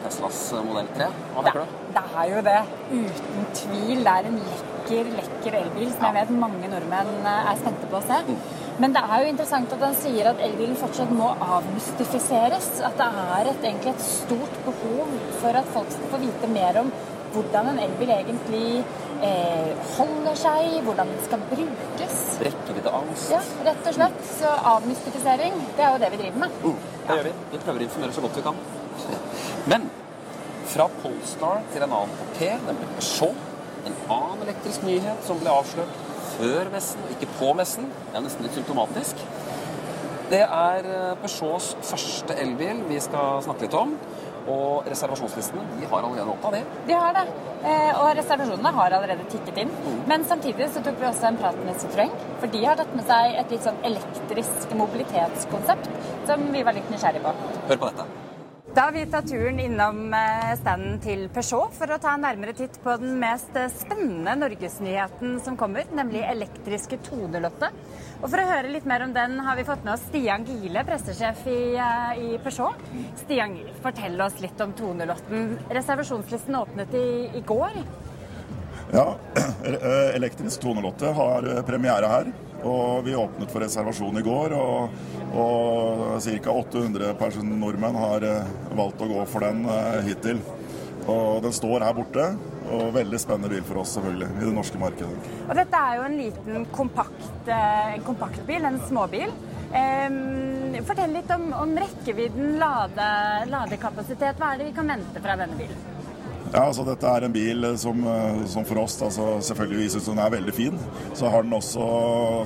Teslas 0.05 0.39
modell 0.65 0.87
3. 0.95 1.09
Hva 1.35 1.43
tenker 1.45 1.65
du? 1.65 1.73
Det 1.97 2.03
er 2.21 2.29
jo 2.31 2.43
det. 2.47 2.59
Uten 2.93 3.49
tvil. 3.59 3.99
Det 4.07 4.13
er 4.13 4.29
en 4.31 4.39
lekker, 4.39 5.11
lekker 5.19 5.57
elbil 5.59 5.91
som 5.91 6.07
jeg 6.07 6.17
vet 6.21 6.33
mange 6.45 6.71
nordmenn 6.71 7.11
eh, 7.19 7.51
er 7.51 7.59
spente 7.59 7.91
på 7.91 7.99
å 7.99 8.05
se. 8.07 8.21
Men 8.81 8.91
det 8.95 9.01
er 9.07 9.21
jo 9.23 9.31
interessant 9.31 9.71
at 9.71 9.83
han 9.85 9.95
sier 9.95 10.27
at 10.27 10.41
elbilen 10.43 10.75
fortsatt 10.79 11.11
må 11.15 11.29
avmystifiseres. 11.57 12.69
At 12.83 12.97
det 12.99 13.07
er 13.07 13.49
et, 13.51 13.67
egentlig 13.69 13.93
et 13.93 14.03
stort 14.03 14.57
behov 14.65 15.13
for 15.39 15.59
at 15.61 15.69
folk 15.75 15.91
skal 15.93 16.11
få 16.11 16.21
vite 16.25 16.49
mer 16.51 16.81
om 16.83 16.91
hvordan 17.35 17.69
en 17.71 17.81
elbil 17.83 18.11
egentlig 18.15 18.67
eh, 19.23 19.71
holder 19.97 20.37
seg, 20.39 20.77
hvordan 20.87 21.11
den 21.11 21.23
skal 21.25 21.43
brukes. 21.51 22.21
Rekkeviddeangst. 22.43 23.31
Ja, 23.33 23.41
rett 23.67 23.89
og 23.91 23.97
slett. 23.97 24.21
Så 24.29 24.53
avmystifisering, 24.75 25.59
det 25.77 25.87
er 25.87 25.95
jo 25.95 26.01
det 26.03 26.11
vi 26.13 26.21
driver 26.23 26.45
med. 26.45 26.61
Mm, 26.63 26.79
det 27.07 27.19
gjør 27.19 27.29
vi. 27.29 27.35
Vi 27.51 27.61
prøver 27.65 27.83
å 27.83 27.87
informere 27.89 28.15
så 28.15 28.25
godt 28.25 28.39
vi 28.39 28.45
kan. 28.49 28.63
Men 29.71 29.89
fra 30.71 30.87
Polestar 31.01 31.63
til 31.71 31.87
en 31.87 31.99
annen 32.01 32.17
kupé, 32.21 32.55
nemlig 32.67 32.91
Peugeot. 32.97 33.51
En 33.85 33.99
annen 34.09 34.47
elektrisk 34.47 34.83
nyhet 34.87 35.27
som 35.27 35.37
ble 35.39 35.51
avslørt 35.53 36.04
før 36.35 36.71
messen, 36.73 37.07
ikke 37.15 37.31
på 37.39 37.53
messen. 37.57 37.89
Det 38.11 38.19
er 38.19 38.25
nesten 38.27 38.47
litt 38.47 38.57
symptomatisk. 38.57 39.25
Det 40.31 40.41
er 40.41 40.87
Peugeots 41.21 41.75
første 41.85 42.37
elbil 42.41 42.81
vi 42.89 43.01
skal 43.03 43.43
snakke 43.45 43.67
litt 43.67 43.77
om. 43.77 43.93
Og 44.45 44.85
reservasjonslistene 44.85 45.63
de 45.79 45.87
har 45.89 46.03
allerede 46.05 46.33
åpna, 46.35 46.51
de. 46.53 46.59
De 46.85 46.97
har 46.97 47.15
det. 47.17 47.23
Eh, 47.65 47.91
og 47.97 48.11
reservasjonene 48.19 48.73
har 48.77 48.97
allerede 48.97 49.25
tikket 49.31 49.63
inn. 49.63 49.71
Men 50.09 50.25
samtidig 50.29 50.67
så 50.73 50.83
tok 50.85 50.99
vi 51.01 51.07
også 51.09 51.31
en 51.31 51.39
prat 51.41 51.57
med 51.65 51.81
Citroën. 51.81 52.13
For 52.43 52.53
de 52.53 52.61
har 52.65 52.77
tatt 52.77 52.93
med 52.97 53.09
seg 53.09 53.39
et 53.41 53.55
litt 53.55 53.65
sånn 53.65 53.81
elektrisk 53.89 54.77
mobilitetskonsept 54.77 55.89
som 56.29 56.45
vi 56.53 56.61
var 56.67 56.77
litt 56.77 56.93
nysgjerrige 56.93 57.25
på. 57.25 57.57
Hør 57.71 57.81
på 57.81 57.89
dette. 57.89 58.24
Da 58.75 58.81
har 58.81 58.91
vi 58.91 59.05
tatt 59.07 59.29
turen 59.31 59.59
innom 59.63 60.09
eh, 60.13 60.49
standen 60.59 60.97
til 60.99 61.21
Peugeot 61.31 61.71
for 61.77 61.93
å 61.95 61.97
ta 62.01 62.11
en 62.17 62.25
nærmere 62.25 62.51
titt 62.57 62.75
på 62.83 62.91
den 62.99 63.13
mest 63.21 63.55
eh, 63.55 63.69
spennende 63.71 64.33
norgesnyheten 64.41 65.37
som 65.45 65.55
kommer, 65.55 65.87
nemlig 65.95 66.25
elektriske 66.27 66.99
208. 67.05 67.69
Og 68.19 68.25
For 68.25 68.41
å 68.41 68.47
høre 68.49 68.73
litt 68.73 68.89
mer 68.89 69.05
om 69.05 69.13
den 69.15 69.37
har 69.45 69.55
vi 69.55 69.63
fått 69.69 69.85
med 69.87 69.93
oss 69.93 70.03
Stian 70.09 70.43
Gile, 70.49 70.83
pressesjef 70.89 71.47
i, 71.47 71.61
eh, 71.79 72.19
i 72.19 72.41
Peugeot. 72.43 72.83
Stian 73.21 73.55
Gile, 73.55 73.77
fortell 73.85 74.19
oss 74.27 74.43
litt 74.43 74.65
om 74.65 74.75
208. 74.75 75.45
Reservasjonslisten 75.79 76.59
åpnet 76.59 76.99
i, 76.99 77.07
i 77.31 77.45
går. 77.47 77.79
Ja, 78.91 79.07
elektrisk 80.19 80.67
208 80.67 81.15
har 81.21 81.47
premiere 81.71 82.11
her. 82.11 82.35
Og 82.65 83.05
vi 83.05 83.15
åpnet 83.17 83.51
for 83.53 83.61
reservasjon 83.61 84.17
i 84.19 84.25
går, 84.25 84.55
og, 84.57 84.95
og 85.37 86.17
ca. 86.25 86.55
800 86.55 87.13
nordmenn 87.53 87.97
har 88.01 88.25
valgt 88.73 89.03
å 89.05 89.09
gå 89.11 89.25
for 89.29 89.45
den 89.45 89.65
hittil. 90.07 90.41
Og 91.05 91.43
den 91.45 91.53
står 91.53 91.85
her 91.85 91.93
borte. 91.93 92.29
Og 92.65 92.87
veldig 92.95 93.19
spennende 93.21 93.51
bil 93.51 93.65
for 93.67 93.83
oss, 93.83 93.91
selvfølgelig, 93.93 94.29
i 94.39 94.45
det 94.47 94.53
norske 94.55 94.79
markedet. 94.81 95.33
Og 95.45 95.51
dette 95.53 95.81
er 95.81 95.99
jo 95.99 96.05
en 96.07 96.15
liten 96.17 96.65
kompakt, 96.73 97.51
kompakt 98.07 98.41
bil, 98.47 98.65
en 98.65 98.79
småbil. 98.87 99.29
Um, 99.75 100.77
fortell 100.87 101.13
litt 101.13 101.31
om, 101.35 101.49
om 101.57 101.75
rekkevidden, 101.77 102.55
lade, 102.61 103.09
ladekapasitet. 103.51 104.39
Hva 104.39 104.53
er 104.53 104.61
det 104.63 104.71
vi 104.71 104.77
kan 104.77 104.89
vente 104.95 105.21
fra 105.21 105.37
denne 105.39 105.57
bilen? 105.59 105.94
Ja, 106.55 106.61
altså 106.69 106.85
Dette 106.87 107.09
er 107.11 107.25
en 107.27 107.33
bil 107.35 107.65
som, 107.75 107.97
som 108.47 108.63
for 108.63 108.79
oss 108.85 108.93
altså, 109.03 109.25
selvfølgelig 109.43 109.79
viser 109.81 109.99
at 109.99 110.05
den 110.07 110.21
er 110.23 110.29
veldig 110.37 110.53
fin. 110.55 110.77
Så 111.11 111.27
har 111.27 111.43
den 111.43 111.55
også 111.57 111.87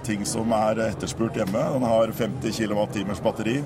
ting 0.07 0.23
som 0.25 0.49
er 0.57 0.81
etterspurt 0.87 1.37
hjemme. 1.37 1.61
Den 1.75 1.85
har 1.85 2.13
50 2.17 2.57
kWt 2.57 3.21
batteri, 3.21 3.59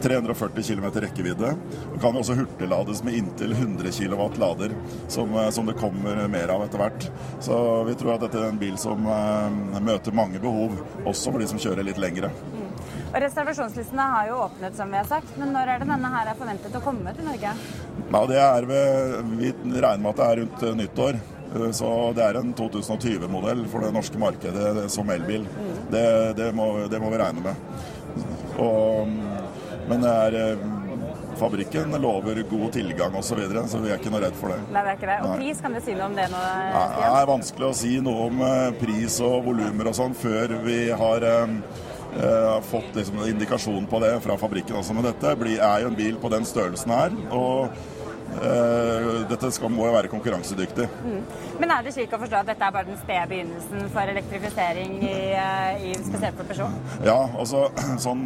340 0.00 0.64
km 0.70 0.86
rekkevidde. 1.04 1.50
Den 1.90 2.00
kan 2.00 2.16
også 2.16 2.38
hurtiglades 2.38 3.04
med 3.04 3.18
inntil 3.18 3.52
100 3.52 3.92
kW 3.98 4.24
lader, 4.40 4.72
som, 5.12 5.36
som, 5.52 5.68
det 5.68 5.76
kommer 5.82 6.24
mer 6.32 6.54
av 6.56 6.64
etter 6.64 6.80
hvert. 6.80 7.10
Så 7.44 7.60
vi 7.90 7.98
tror 8.00 8.14
at 8.16 8.24
dette 8.24 8.40
er 8.40 8.48
en 8.54 8.64
bil 8.64 8.80
som 8.80 9.04
møter 9.84 10.16
mange 10.16 10.40
behov, 10.40 10.80
også 11.04 11.28
for 11.28 11.44
de 11.44 11.52
som 11.52 11.60
kjører 11.60 11.84
litt 11.84 12.00
lengre. 12.00 12.32
Og 13.10 13.18
Reservasjonslistene 13.24 14.04
har 14.12 14.28
jo 14.28 14.38
åpnet, 14.44 14.76
som 14.78 14.90
vi 14.92 14.98
har 15.00 15.08
sagt, 15.08 15.34
men 15.40 15.50
når 15.54 15.72
er 15.72 15.82
det 15.82 15.88
denne 15.90 16.10
her 16.12 16.30
er 16.30 16.38
forventet 16.38 16.76
å 16.78 16.82
komme 16.84 17.14
til 17.16 17.26
Norge? 17.26 17.54
Ja, 18.10 18.22
det 18.30 18.40
er 18.44 18.66
ved, 18.70 19.16
Vi 19.40 19.52
regner 19.82 20.04
med 20.04 20.10
at 20.12 20.20
det 20.20 20.28
er 20.28 20.42
rundt 20.44 20.66
nyttår. 20.78 21.20
Så 21.74 21.88
det 22.14 22.22
er 22.22 22.36
en 22.38 22.52
2020-modell 22.54 23.64
for 23.72 23.82
det 23.82 23.90
norske 23.96 24.18
markedet 24.22 24.84
som 24.94 25.10
elbil. 25.10 25.48
Det, 25.90 26.04
det, 26.38 26.52
må, 26.54 26.70
det 26.86 27.00
må, 27.02 27.10
vi 27.10 27.18
regne 27.18 27.42
med. 27.42 27.64
Og, 28.62 29.10
men 29.90 30.06
det 30.06 30.12
er 30.28 30.62
fabrikken 31.40 31.96
lover 31.98 32.38
god 32.46 32.72
tilgang 32.76 33.16
osv., 33.18 33.32
så, 33.32 33.40
videre, 33.40 33.66
så 33.66 33.80
vi 33.82 33.90
er 33.90 33.98
ikke 33.98 34.12
noe 34.14 34.22
redd 34.22 34.38
for 34.38 34.54
det. 34.54 34.60
Nei, 34.70 34.84
det 34.84 34.92
er 34.92 34.98
ikke 35.00 35.10
det. 35.10 35.20
Og 35.26 35.38
pris, 35.40 35.62
kan 35.64 35.74
du 35.74 35.82
si 35.82 35.98
noe 35.98 36.06
om 36.06 36.18
det 36.20 36.28
nå? 36.30 36.42
Nei, 36.76 36.88
det 36.94 37.10
er 37.10 37.30
vanskelig 37.34 37.70
å 37.72 37.76
si 37.80 37.94
noe 38.04 38.26
om 38.28 38.44
pris 38.78 39.18
og 39.26 39.48
volumer 39.50 39.90
og 39.90 39.98
sånn 39.98 40.14
før 40.20 40.60
vi 40.62 40.82
har 41.02 41.26
Uh, 42.10 42.58
fått 42.66 42.96
liksom 42.96 43.20
en 43.20 43.28
indikasjon 43.30 43.86
på 43.86 44.00
det 44.02 44.16
fra 44.24 44.36
fabrikken 44.40 44.80
også. 44.80 44.96
Men 44.96 45.06
dette 45.06 45.34
blir, 45.38 45.60
er 45.62 45.84
jo 45.84 45.92
en 45.92 45.98
bil 45.98 46.18
på 46.20 46.30
den 46.32 46.46
størrelsen 46.48 46.92
her. 46.94 47.14
Og 47.30 47.70
dette 49.30 49.50
skal, 49.54 49.72
må 49.72 49.86
jo 49.88 49.94
være 49.94 50.10
konkurransedyktig. 50.12 50.86
Mm. 51.04 51.20
Men 51.60 51.74
er 51.74 51.84
det 51.84 51.94
slik 51.94 52.12
å 52.14 52.20
forstå 52.22 52.40
at 52.40 52.50
dette 52.52 52.66
er 52.66 52.74
bare 52.74 52.88
den 52.88 52.98
spede 53.00 53.26
begynnelsen 53.30 53.90
for 53.92 54.12
elektrifisering, 54.12 54.96
i, 55.02 55.16
uh, 55.34 55.84
i, 55.84 55.94
spesielt 56.06 56.38
for 56.38 56.48
Peugeot? 56.50 56.94
Ja, 57.06 57.18
altså 57.40 57.66
sånn 58.06 58.24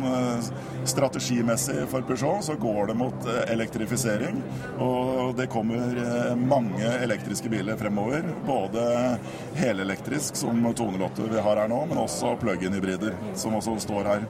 strategimessig 0.89 1.85
for 1.93 2.07
Peugeot 2.07 2.45
så 2.47 2.57
går 2.61 2.93
det 2.93 2.99
mot 3.01 3.29
elektrifisering. 3.49 4.43
Og 4.85 5.35
det 5.39 5.49
kommer 5.53 6.35
mange 6.39 6.95
elektriske 7.05 7.51
biler 7.53 7.79
fremover. 7.81 8.27
Både 8.47 8.85
helelektrisk, 9.59 10.37
som 10.37 10.61
208 10.75 11.31
vi 11.31 11.45
har 11.49 11.63
her 11.63 11.71
nå, 11.71 11.85
men 11.91 12.01
også 12.05 12.35
plug-in-hybrider, 12.43 13.17
som 13.39 13.57
også 13.59 13.79
står 13.85 14.11
her. 14.13 14.27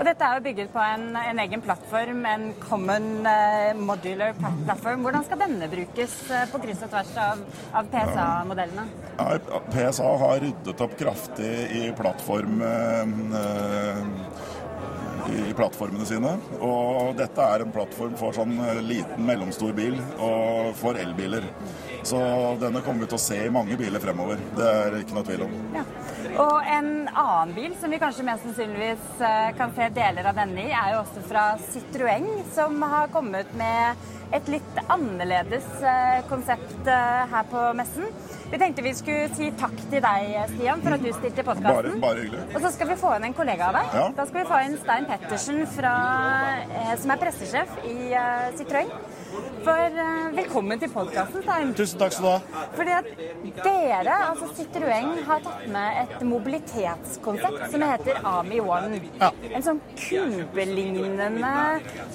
Og 0.00 0.06
dette 0.08 0.24
er 0.24 0.38
jo 0.38 0.44
bygget 0.46 0.70
på 0.72 0.80
en, 0.80 1.02
en 1.20 1.40
egen 1.42 1.60
plattform, 1.60 2.22
en 2.24 2.44
common 2.62 3.08
uh, 3.26 3.76
modular 3.76 4.32
plattform. 4.38 5.02
Hvordan 5.04 5.26
skal 5.26 5.42
denne 5.42 5.68
brukes 5.68 6.14
uh, 6.30 6.46
på 6.48 6.60
kryss 6.62 6.86
og 6.86 6.94
tvers 6.94 7.10
av, 7.20 7.42
av 7.76 7.90
PSA-modellene? 7.92 8.86
Ja, 9.18 9.58
PSA 9.74 10.14
har 10.22 10.40
ryddet 10.46 10.84
opp 10.86 10.96
kraftig 11.02 11.52
i 11.82 11.84
plattform 11.98 12.64
uh, 12.64 13.04
i 15.28 15.52
plattformene 15.52 16.08
sine. 16.08 16.32
Og 16.64 17.12
dette 17.20 17.52
er 17.52 17.66
en 17.66 17.76
plattform 17.76 18.16
for 18.16 18.32
sånn 18.40 18.56
liten, 18.80 19.20
mellomstor 19.28 19.76
bil 19.76 20.00
og 20.16 20.72
for 20.80 20.96
elbiler. 20.96 21.44
Så 22.02 22.20
denne 22.60 22.80
kommer 22.84 23.04
vi 23.04 23.10
til 23.10 23.18
å 23.18 23.22
se 23.22 23.36
i 23.44 23.50
mange 23.52 23.76
biler 23.78 24.02
fremover. 24.02 24.40
Det 24.56 24.66
er 24.66 24.96
ikke 25.00 25.16
noe 25.18 25.26
tvil 25.26 25.44
om. 25.46 25.56
Ja. 25.76 25.84
Og 26.40 26.70
en 26.72 26.90
annen 27.08 27.52
bil 27.56 27.74
som 27.80 27.92
vi 27.92 28.00
kanskje 28.00 28.24
mest 28.26 28.46
sannsynligvis 28.46 29.20
kan 29.58 29.74
se 29.76 29.90
deler 29.96 30.30
av 30.30 30.38
denne 30.40 30.64
i, 30.64 30.70
er 30.72 30.94
jo 30.94 31.02
også 31.02 31.24
fra 31.28 31.44
Citroën, 31.70 32.28
som 32.54 32.80
har 32.82 33.12
kommet 33.12 33.52
med 33.58 34.08
et 34.36 34.48
litt 34.48 34.82
annerledes 34.86 35.66
konsept 36.30 36.88
her 36.88 37.48
på 37.50 37.64
messen. 37.76 38.08
Vi 38.50 38.58
tenkte 38.58 38.82
vi 38.82 38.90
skulle 38.98 39.28
si 39.38 39.48
takk 39.58 39.76
til 39.92 40.02
deg, 40.02 40.32
Stian, 40.50 40.80
for 40.82 40.96
at 40.96 41.04
du 41.04 41.10
stilte 41.14 41.44
podkasten. 41.46 42.00
Bare, 42.02 42.02
bare 42.02 42.24
hyggelig. 42.24 42.42
Og 42.56 42.64
så 42.64 42.72
skal 42.74 42.90
vi 42.90 42.96
få 42.98 43.12
inn 43.14 43.28
en 43.28 43.36
kollega 43.38 43.68
av 43.70 43.78
deg. 43.78 43.94
Ja. 44.00 44.08
Da 44.16 44.26
skal 44.26 44.40
vi 44.40 44.48
få 44.50 44.58
inn 44.66 44.74
Stein 44.80 45.06
Pettersen, 45.06 45.62
fra, 45.76 45.94
eh, 46.66 46.92
som 46.98 47.14
er 47.14 47.22
pressesjef 47.22 47.78
i 47.86 47.96
uh, 48.10 48.48
Citroën. 48.58 48.90
For 49.62 49.94
uh, 49.94 50.30
Velkommen 50.34 50.80
til 50.82 50.90
podkasten, 50.90 51.44
Stein. 51.44 51.70
Tusen 51.78 52.00
takk 52.00 52.16
skal 52.16 52.26
du 52.26 52.30
ha. 52.32 52.64
Fordi 52.74 52.94
at 52.96 53.08
dere, 53.62 54.16
altså 54.32 54.48
Citroën, 54.58 55.12
har 55.28 55.44
tatt 55.46 55.62
med 55.70 56.00
et 56.02 56.26
mobilitetskonsept 56.26 57.62
som 57.70 57.86
heter 57.86 58.18
Ami 58.32 58.58
One. 58.64 58.98
Ja. 59.20 59.30
En 59.52 59.66
sånn 59.68 59.82
kubelignende 59.94 61.52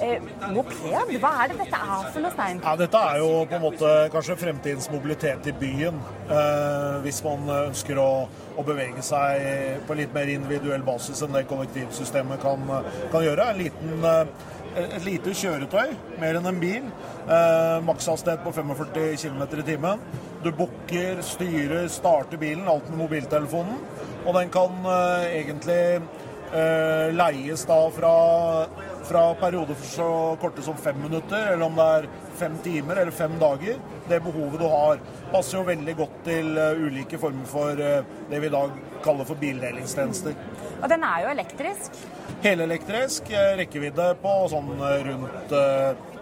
eh, 0.03 0.27
moped. 0.51 1.15
Hva 1.21 1.33
er 1.45 1.53
det 1.53 1.61
dette 1.63 1.79
er 1.79 2.11
for 2.11 2.25
noe, 2.25 2.35
Stein? 2.35 2.59
Ja, 2.65 2.75
dette 2.83 3.07
er 3.13 3.23
jo 3.23 3.31
på 3.47 3.59
en 3.59 3.65
måte 3.69 3.95
kanskje 4.11 4.39
fremtidens 4.43 4.91
mobilitet 4.91 5.47
i 5.47 5.55
byen. 5.63 6.03
Eh, 6.25 6.95
hvis 7.05 7.21
man 7.21 7.45
ønsker 7.53 7.99
å, 8.01 8.25
å, 8.55 8.63
bevege 8.65 9.03
seg 9.05 9.83
på 9.85 9.97
litt 9.99 10.13
mer 10.15 10.31
individuell 10.33 10.81
basis 10.85 11.21
enn 11.21 11.35
det 11.35 11.43
kollektivsystemet 11.51 12.41
kan, 12.41 12.65
kan 13.13 13.25
gjøre. 13.25 13.51
En 13.51 13.61
liten, 13.61 14.07
eh, 14.09 14.53
et 14.75 15.05
lite 15.05 15.35
kjøretøy, 15.37 15.93
mer 16.19 16.39
enn 16.39 16.49
en 16.49 16.59
bil. 16.59 16.87
Eh, 17.25 17.77
Makshastighet 17.85 18.43
på 18.43 18.53
45 18.53 19.15
km 19.21 19.43
i 19.61 19.67
timen. 19.69 20.01
Du 20.43 20.51
bukker, 20.53 21.21
styrer, 21.25 21.87
starter 21.89 22.41
bilen, 22.41 22.67
alt 22.69 22.89
med 22.89 22.99
mobiltelefonen. 23.05 23.79
Og 24.25 24.35
den 24.37 24.51
kan 24.53 24.75
eh, 24.89 25.29
egentlig 25.43 25.79
eh, 26.53 27.13
leies 27.15 27.65
da 27.69 27.79
fra, 27.93 28.15
fra 29.05 29.33
perioder 29.39 29.77
så 29.81 30.07
korte 30.41 30.63
som 30.65 30.77
fem 30.77 30.97
minutter, 31.01 31.53
eller 31.53 31.65
om 31.65 31.77
det 31.77 31.85
er 31.97 32.07
fem 32.39 32.57
timer 32.63 33.01
eller 33.01 33.11
fem 33.11 33.37
dager. 33.39 33.77
Det 34.09 34.19
behovet 34.23 34.59
du 34.61 34.65
har. 34.69 35.01
Passer 35.31 35.59
jo 35.59 35.63
veldig 35.67 35.95
godt 35.97 36.17
til 36.25 36.51
uh, 36.57 36.81
ulike 36.85 37.19
former 37.21 37.47
for 37.49 37.81
uh, 37.81 38.17
det 38.29 38.41
vi 38.41 38.49
i 38.49 38.55
dag 38.55 38.75
kaller 39.05 39.27
for 39.27 39.41
bildelingstjenester. 39.41 40.35
Og 40.81 40.89
den 40.91 41.05
er 41.07 41.23
jo 41.23 41.31
elektrisk. 41.33 42.01
Helelektrisk, 42.45 43.31
uh, 43.33 43.53
rekkevidde 43.61 44.11
på 44.21 44.35
sånn 44.51 44.73
rundt 45.09 45.55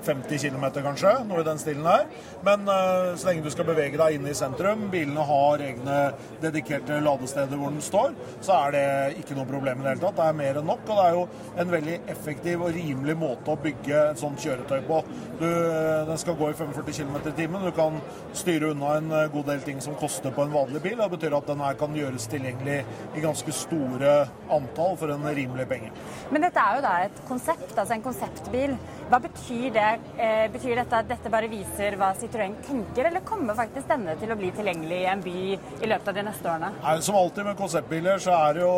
50 0.05 0.43
km 0.43 0.65
kanskje, 0.83 1.13
noe 1.27 1.41
i 1.43 1.47
den 1.47 1.61
stilen 1.61 1.87
her. 1.87 2.07
Men 2.45 2.67
uh, 2.67 3.13
så 3.17 3.29
lenge 3.29 3.45
du 3.45 3.51
skal 3.53 3.67
bevege 3.67 3.99
deg 3.99 4.17
inne 4.17 4.33
i 4.33 4.37
sentrum, 4.37 4.87
bilene 4.93 5.25
har 5.27 5.63
egne 5.63 5.99
dedikerte 6.43 6.99
ladesteder 7.03 7.59
hvor 7.59 7.73
den 7.73 7.83
står, 7.83 8.15
så 8.43 8.57
er 8.59 8.75
det 8.75 8.85
ikke 9.23 9.37
noe 9.37 9.49
problem 9.49 9.81
i 9.81 9.85
det 9.85 9.93
hele 9.95 10.03
tatt. 10.03 10.17
Det 10.19 10.27
er 10.27 10.39
mer 10.39 10.61
enn 10.61 10.69
nok, 10.69 10.83
og 10.87 10.99
det 10.99 11.07
er 11.07 11.17
jo 11.17 11.25
en 11.63 11.73
veldig 11.73 11.97
effektiv 12.15 12.65
og 12.65 12.73
rimelig 12.75 13.17
måte 13.19 13.53
å 13.53 13.59
bygge 13.63 14.03
et 14.11 14.21
sånt 14.21 14.43
kjøretøy 14.43 14.83
på. 14.89 14.99
Du, 15.39 15.47
den 16.09 16.21
skal 16.21 16.37
gå 16.39 16.51
i 16.51 16.57
45 16.57 16.99
km 16.99 17.17
i 17.31 17.35
timen. 17.37 17.67
Du 17.67 17.73
kan 17.75 17.99
styre 18.37 18.73
unna 18.73 18.97
en 18.99 19.11
god 19.33 19.49
del 19.51 19.63
ting 19.65 19.81
som 19.83 19.97
koster 19.99 20.33
på 20.33 20.45
en 20.45 20.53
vanlig 20.53 20.83
bil. 20.83 20.97
Det 20.99 21.09
betyr 21.15 21.37
at 21.37 21.49
den 21.49 21.63
her 21.63 21.77
kan 21.79 21.95
gjøres 21.97 22.27
tilgjengelig 22.31 22.79
i 23.15 23.23
ganske 23.23 23.55
store 23.55 24.13
antall 24.53 24.97
for 24.99 25.13
en 25.13 25.25
rimelig 25.35 25.67
penge. 25.69 25.91
Men 26.31 26.45
dette 26.47 26.61
er 26.61 26.77
jo 26.77 26.83
da 26.85 26.93
et 27.05 27.23
konsept, 27.29 27.73
altså 27.75 27.95
en 27.95 28.05
konseptbil. 28.05 28.75
Hva 29.09 29.19
betyr 29.19 29.71
det? 29.75 29.89
Eh, 30.17 30.45
betyr 30.51 30.77
dette 30.79 30.99
at 30.99 31.09
dette 31.09 31.31
bare 31.31 31.49
viser 31.51 31.97
hva 31.99 32.13
Citroën 32.17 32.55
tenker, 32.65 33.09
eller 33.09 33.23
kommer 33.27 33.57
faktisk 33.57 33.89
denne 33.89 34.15
til 34.19 34.31
å 34.31 34.37
bli 34.39 34.51
tilgjengelig 34.55 34.99
i 35.01 35.09
en 35.11 35.23
by 35.23 35.35
i 35.53 35.89
løpet 35.89 36.11
av 36.11 36.17
de 36.17 36.23
neste 36.29 36.49
årene? 36.49 36.71
Nei, 36.83 36.95
som 37.05 37.17
alltid 37.19 37.49
med 37.49 37.59
konseptbiler 37.59 38.23
så 38.23 38.35
er 38.37 38.57
det 38.57 38.63
jo 38.63 38.77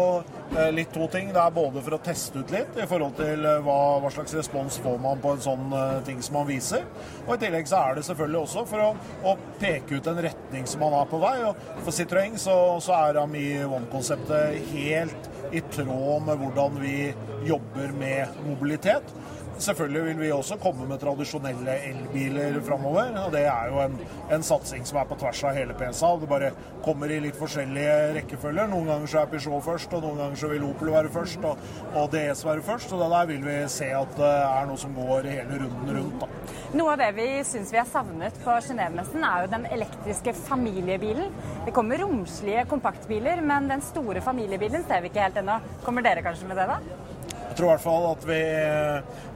eh, 0.58 0.72
litt 0.76 0.92
to 0.96 1.08
ting. 1.14 1.30
Det 1.36 1.42
er 1.44 1.54
både 1.56 1.84
for 1.86 1.98
å 1.98 2.02
teste 2.10 2.42
ut 2.42 2.56
litt 2.56 2.80
i 2.82 2.88
forhold 2.90 3.16
til 3.20 3.46
eh, 3.46 3.62
hva, 3.66 3.78
hva 4.04 4.14
slags 4.16 4.36
respons 4.40 4.80
får 4.84 4.98
man 5.06 5.22
på 5.24 5.36
en 5.36 5.46
sånn 5.46 5.78
ting 6.08 6.22
som 6.26 6.40
man 6.40 6.50
viser. 6.50 6.88
Og 7.28 7.36
i 7.36 7.40
tillegg 7.46 7.70
så 7.70 7.84
er 7.84 8.00
det 8.00 8.08
selvfølgelig 8.10 8.42
også 8.42 8.66
for 8.70 8.88
å, 8.88 8.90
å 9.30 9.38
peke 9.62 10.00
ut 10.00 10.10
en 10.12 10.24
retning 10.26 10.68
som 10.70 10.84
man 10.84 10.98
er 10.98 11.08
på 11.12 11.22
vei. 11.22 11.38
Og 11.48 11.82
for 11.86 11.96
Citroën 11.96 12.40
så, 12.42 12.58
så 12.84 12.98
er 12.98 13.22
Ami 13.22 13.48
One-konseptet 13.66 14.74
helt 14.74 15.32
i 15.56 15.62
tråd 15.72 16.26
med 16.26 16.42
hvordan 16.42 16.82
vi 16.82 16.98
jobber 17.46 17.94
med 17.96 18.42
mobilitet. 18.48 19.14
Selvfølgelig 19.58 20.04
vil 20.04 20.20
vi 20.20 20.32
også 20.36 20.58
komme 20.60 20.88
med 20.88 21.00
tradisjonelle 21.00 21.76
elbiler 21.90 22.58
framover. 22.66 23.14
Og 23.26 23.32
det 23.32 23.46
er 23.48 23.70
jo 23.72 23.80
en, 23.86 23.96
en, 24.36 24.44
satsing 24.44 24.84
som 24.88 25.00
er 25.00 25.08
på 25.08 25.16
tvers 25.22 25.44
av 25.48 25.56
hele 25.56 25.76
PSA. 25.80 26.10
Det 26.20 26.30
bare 26.30 26.52
kommer 26.84 27.12
i 27.12 27.22
litt 27.24 27.40
forskjellige 27.40 27.96
rekkefølger. 28.20 28.68
Noen 28.72 28.92
ganger 28.92 29.12
så 29.12 29.22
er 29.22 29.32
Peugeot 29.32 29.64
først, 29.64 29.96
og 29.96 30.04
noen 30.04 30.20
ganger 30.20 30.42
så 30.42 30.52
vil 30.52 30.68
Opel 30.68 30.92
være 30.92 31.14
først, 31.14 31.48
og, 31.48 31.64
og 31.96 32.12
DS 32.12 32.44
være 32.48 32.66
først. 32.68 32.92
Og 32.92 33.04
det 33.04 33.10
der 33.16 33.32
vil 33.32 33.48
vi 33.48 33.58
se 33.72 33.90
at 33.96 34.20
det 34.20 34.34
er 34.42 34.70
noe 34.70 34.84
som 34.84 34.96
går 34.98 35.32
hele 35.32 35.62
runden 35.64 35.96
rundt. 36.00 36.26
Da. 36.26 36.62
Noe 36.76 36.92
av 36.92 37.00
det 37.00 37.12
vi 37.16 37.30
syns 37.48 37.72
vi 37.72 37.80
har 37.80 37.88
savnet 37.88 38.44
på 38.44 38.60
Genévemessen, 38.68 39.24
er 39.24 39.46
jo 39.46 39.54
den 39.56 39.68
elektriske 39.72 40.36
familiebilen. 40.46 41.32
Det 41.66 41.74
kommer 41.76 42.04
romslige 42.04 42.68
kompaktbiler, 42.68 43.40
men 43.40 43.72
den 43.72 43.84
store 43.86 44.24
familiebilen 44.26 44.84
ser 44.84 45.06
vi 45.06 45.14
ikke 45.14 45.30
helt 45.30 45.40
ennå. 45.40 45.62
Kommer 45.88 46.04
dere 46.04 46.26
kanskje 46.26 46.52
med 46.52 46.60
det, 46.60 46.68
da? 46.76 47.15
Jeg 47.56 47.62
tror 47.62 47.70
i 47.70 47.72
hvert 47.72 47.84
fall 47.86 48.06
at 48.10 48.24
vi, 48.28 48.38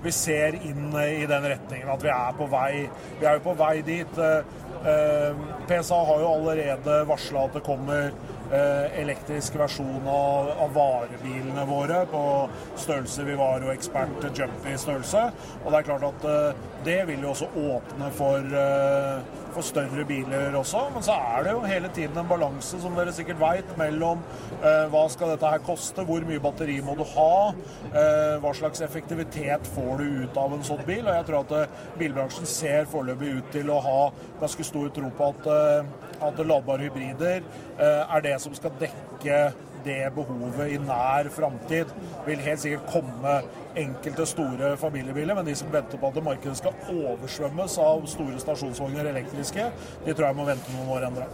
vi, 0.04 0.12
ser 0.12 0.56
inn 0.60 0.90
i 0.92 1.22
den 1.24 1.46
retningen. 1.54 1.88
At 1.88 2.02
vi 2.04 2.10
er 2.12 2.34
på 2.36 2.50
vei, 2.52 2.82
vi 3.16 3.28
er 3.32 3.40
på 3.40 3.54
vei 3.56 3.78
dit. 3.88 4.20
PSA 5.70 6.00
har 6.10 6.20
jo 6.20 6.34
allerede 6.34 6.98
varsla 7.08 7.46
at 7.48 7.56
det 7.56 7.64
kommer 7.64 8.12
elektrisk 8.50 9.60
versjon 9.60 10.08
av, 10.10 10.50
av, 10.66 10.72
varebilene 10.74 11.66
våre 11.70 12.00
på 12.10 12.24
størrelse 12.80 13.26
vi 13.28 13.36
var 13.38 13.66
og 13.66 13.74
ekspert 13.76 14.26
Jumpy 14.34 14.74
størrelse. 14.80 15.28
Og 15.64 15.70
det 15.70 15.82
er 15.82 15.90
klart 15.92 16.08
at 16.08 16.26
det 16.86 17.02
vil 17.10 17.26
jo 17.26 17.34
også 17.34 17.50
åpne 17.60 18.10
for, 18.16 18.56
for 19.54 19.66
større 19.66 20.06
biler 20.08 20.56
også. 20.58 20.82
Men 20.94 21.06
så 21.06 21.16
er 21.36 21.46
det 21.46 21.54
jo 21.54 21.64
hele 21.68 21.92
tiden 21.96 22.18
en 22.18 22.30
balanse, 22.30 22.80
som 22.82 22.96
dere 22.98 23.14
sikkert 23.16 23.40
veit, 23.42 23.72
mellom 23.80 24.22
eh, 24.60 24.86
hva 24.92 25.06
skal 25.12 25.34
dette 25.34 25.52
her 25.54 25.64
koste, 25.66 26.06
hvor 26.08 26.26
mye 26.28 26.42
batteri 26.44 26.80
må 26.86 26.96
du 27.00 27.06
ha, 27.16 27.32
eh, 27.90 28.36
hva 28.44 28.54
slags 28.58 28.84
effektivitet 28.86 29.68
får 29.76 30.02
du 30.02 30.24
ut 30.26 30.40
av 30.40 30.56
en 30.56 30.66
sånn 30.66 30.86
bil. 30.88 31.06
Og 31.06 31.16
jeg 31.16 31.28
tror 31.30 31.42
at 31.44 31.56
eh, 31.58 31.82
bilbransjen 32.00 32.50
ser 32.50 32.90
foreløpig 32.92 33.36
ut 33.40 33.52
til 33.56 33.74
å 33.74 33.82
ha 33.86 34.00
ganske 34.42 34.68
stor 34.68 34.92
tro 34.96 35.12
på 35.16 35.34
at, 35.34 35.52
at 36.26 36.46
ladbare 36.46 36.88
hybrider 36.88 37.42
er 37.80 38.24
det 38.26 38.36
som 38.44 38.56
skal 38.58 38.76
dekke 38.82 39.40
det 39.86 40.00
behovet 40.16 40.74
i 40.74 40.78
nær 40.84 41.30
framtid. 41.32 41.92
Vil 42.26 42.42
helt 42.44 42.64
sikkert 42.64 42.90
komme 42.92 43.36
enkelte 43.76 44.26
store 44.26 44.72
familiebiler, 44.78 45.36
men 45.36 45.46
de 45.46 45.56
som 45.56 45.70
venter 45.72 46.00
på 46.02 46.10
at 46.10 46.20
markedet 46.24 46.58
skal 46.58 46.76
oversvømmes 46.90 47.78
av 47.84 48.06
store 48.10 48.40
stasjonsvogner 48.42 49.10
elektriske, 49.12 49.70
de 50.06 50.16
tror 50.16 50.30
jeg 50.30 50.38
må 50.40 50.48
vente 50.48 50.74
noen 50.76 50.90
år 50.96 51.08
ennå. 51.10 51.28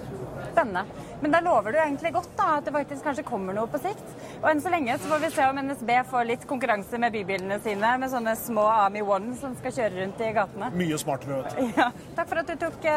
Spennende. 0.52 0.84
Men 1.22 1.34
da 1.34 1.42
lover 1.44 1.76
du 1.76 1.80
egentlig 1.80 2.12
godt 2.16 2.34
da, 2.38 2.58
at 2.60 2.68
det 2.68 2.74
faktisk 2.76 3.06
kanskje 3.08 3.26
kommer 3.28 3.56
noe 3.56 3.70
på 3.72 3.80
sikt. 3.82 4.04
Og 4.42 4.50
enn 4.52 4.62
så 4.64 4.72
lenge 4.74 4.98
så 5.00 5.10
får 5.10 5.24
vi 5.24 5.32
se 5.36 5.48
om 5.50 5.62
NSB 5.64 5.92
får 6.12 6.30
litt 6.30 6.46
konkurranse 6.50 7.00
med 7.02 7.16
bybilene 7.16 7.60
sine 7.64 7.96
med 8.02 8.12
sånne 8.14 8.36
små 8.40 8.68
Ami 8.76 9.04
One 9.06 9.36
som 9.40 9.56
skal 9.60 9.76
kjøre 9.80 10.04
rundt 10.04 10.22
i 10.22 10.32
gatene. 10.36 10.72
Mye 10.76 11.02
smartere, 11.02 11.42
vet 11.42 11.58
du. 11.58 11.74
Ja. 11.80 11.90
Takk 12.16 12.32
for 12.32 12.44
at 12.44 12.52
du 12.52 12.56
tok, 12.62 12.88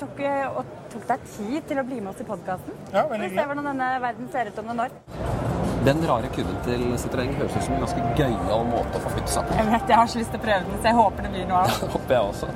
tok, 0.00 0.24
og 0.56 0.74
tok 0.94 1.06
deg 1.12 1.28
tid 1.36 1.70
til 1.70 1.82
å 1.82 1.86
bli 1.86 2.00
med 2.00 2.14
oss 2.14 2.24
i 2.24 2.28
podkasten. 2.28 2.82
Ja, 2.92 3.06
veldig 3.06 3.28
hyggelig. 3.28 3.30
Vi 3.34 3.40
se 3.42 3.48
hvordan 3.52 3.72
denne 3.72 3.92
verden 4.06 4.34
ser 4.34 4.52
ut 4.52 4.62
om 4.62 4.72
noen 4.72 4.86
år. 4.88 5.65
Den 5.86 6.00
rare 6.02 6.26
kubben 6.34 6.56
til 6.66 6.80
Citroën 6.98 7.28
høres 7.38 7.52
ut 7.54 7.62
som 7.62 7.76
en 7.76 7.84
ganske 7.84 8.04
gøyal 8.18 8.64
måte 8.66 8.98
å 8.98 9.02
forflytte 9.04 9.30
seg 9.30 9.46
på. 9.46 9.54
Jeg 9.60 9.68
vet, 9.70 9.90
jeg 9.92 9.98
har 10.00 10.08
så 10.10 10.18
lyst 10.18 10.32
til 10.34 10.40
å 10.40 10.42
prøve 10.42 10.66
den, 10.66 10.80
så 10.80 10.88
jeg 10.90 10.98
håper 10.98 11.26
det 11.26 11.30
blir 11.36 11.44
noe 11.46 11.60
av 11.62 11.68
det. 11.76 11.90
håper 11.92 12.16
jeg 12.16 12.30
også. 12.32 12.48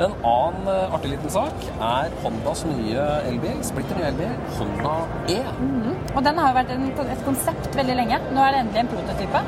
En 0.00 0.14
annen 0.30 0.68
artig 0.96 1.10
liten 1.12 1.32
sak 1.34 1.64
er 1.74 2.14
Hondas 2.22 2.62
nye 2.68 3.08
elbil, 3.28 3.58
splitter 3.66 3.98
nye 3.98 4.12
elbil, 4.12 4.30
Honda 4.60 4.94
E. 5.34 5.40
Mm 5.58 5.74
-hmm. 5.82 5.96
Og 6.14 6.24
den 6.24 6.38
har 6.38 6.48
jo 6.48 6.58
vært 6.60 6.70
en, 6.76 6.86
et 7.16 7.24
konsept 7.24 7.76
veldig 7.76 7.96
lenge. 7.96 8.20
Nå 8.32 8.40
er 8.44 8.50
det 8.52 8.60
endelig 8.60 8.80
en 8.80 8.92
prototype, 8.94 9.40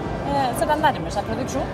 så 0.58 0.68
den 0.72 0.82
nærmer 0.82 1.10
seg 1.10 1.24
produksjon. 1.24 1.70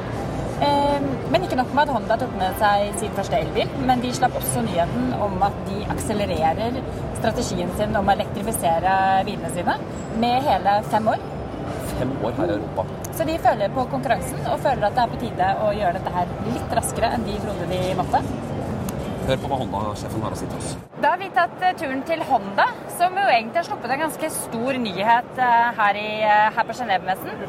Men 1.30 1.42
ikke 1.44 1.56
nok 1.56 1.74
med 1.74 1.82
at 1.82 1.94
Honda 1.94 2.16
tok 2.16 2.36
med 2.38 2.54
seg 2.58 2.94
sin 3.00 3.10
første 3.16 3.36
elbil, 3.36 3.68
men 3.86 4.00
de 4.00 4.12
slapp 4.12 4.36
også 4.36 4.60
nyheten 4.60 5.14
om 5.20 5.42
at 5.42 5.52
de 5.68 5.86
akselererer 5.94 6.80
strategien 7.18 7.70
sin 7.78 7.96
om 7.96 8.08
å 8.08 8.12
elektrifisere 8.12 9.24
bilene 9.24 9.50
sine 9.54 9.74
med 10.18 10.42
hele 10.42 10.82
fem 10.90 11.08
år. 11.08 11.37
Fem 11.98 12.12
år 12.24 12.36
her 12.38 12.52
i 12.52 12.56
Europa. 12.58 12.86
Så 13.18 13.26
de 13.28 13.38
føler 13.42 13.74
på 13.74 13.86
konkurransen 13.94 14.44
og 14.46 14.60
føler 14.66 14.88
at 14.90 14.98
det 14.98 15.04
er 15.04 15.14
på 15.14 15.22
tide 15.24 15.50
å 15.64 15.72
gjøre 15.80 15.96
dette 15.98 16.14
her 16.18 16.36
litt 16.52 16.78
raskere 16.80 17.14
enn 17.16 17.26
de 17.26 17.40
trodde 17.42 17.72
de 17.72 17.82
måtte. 17.98 18.22
Hør 19.28 19.40
på 19.42 19.48
hva 19.50 19.56
Honda-sjefen 19.60 20.22
har 20.24 20.32
å 20.32 20.36
si 20.40 20.46
til 20.48 20.56
oss. 20.56 20.68
Da 21.02 21.10
har 21.12 21.18
vi 21.20 21.26
tatt 21.36 21.60
eh, 21.60 21.74
turen 21.76 22.00
til 22.08 22.22
Honda, 22.30 22.64
som 22.96 23.18
jo 23.20 23.26
egentlig 23.28 23.60
har 23.60 23.66
sluppet 23.66 23.92
en 23.92 24.00
ganske 24.06 24.30
stor 24.32 24.78
nyhet 24.80 25.40
eh, 25.44 25.66
her, 25.76 25.98
i, 26.00 26.06
eh, 26.24 26.46
her 26.56 26.64
på 26.64 26.76
Genévemessen. 26.78 27.42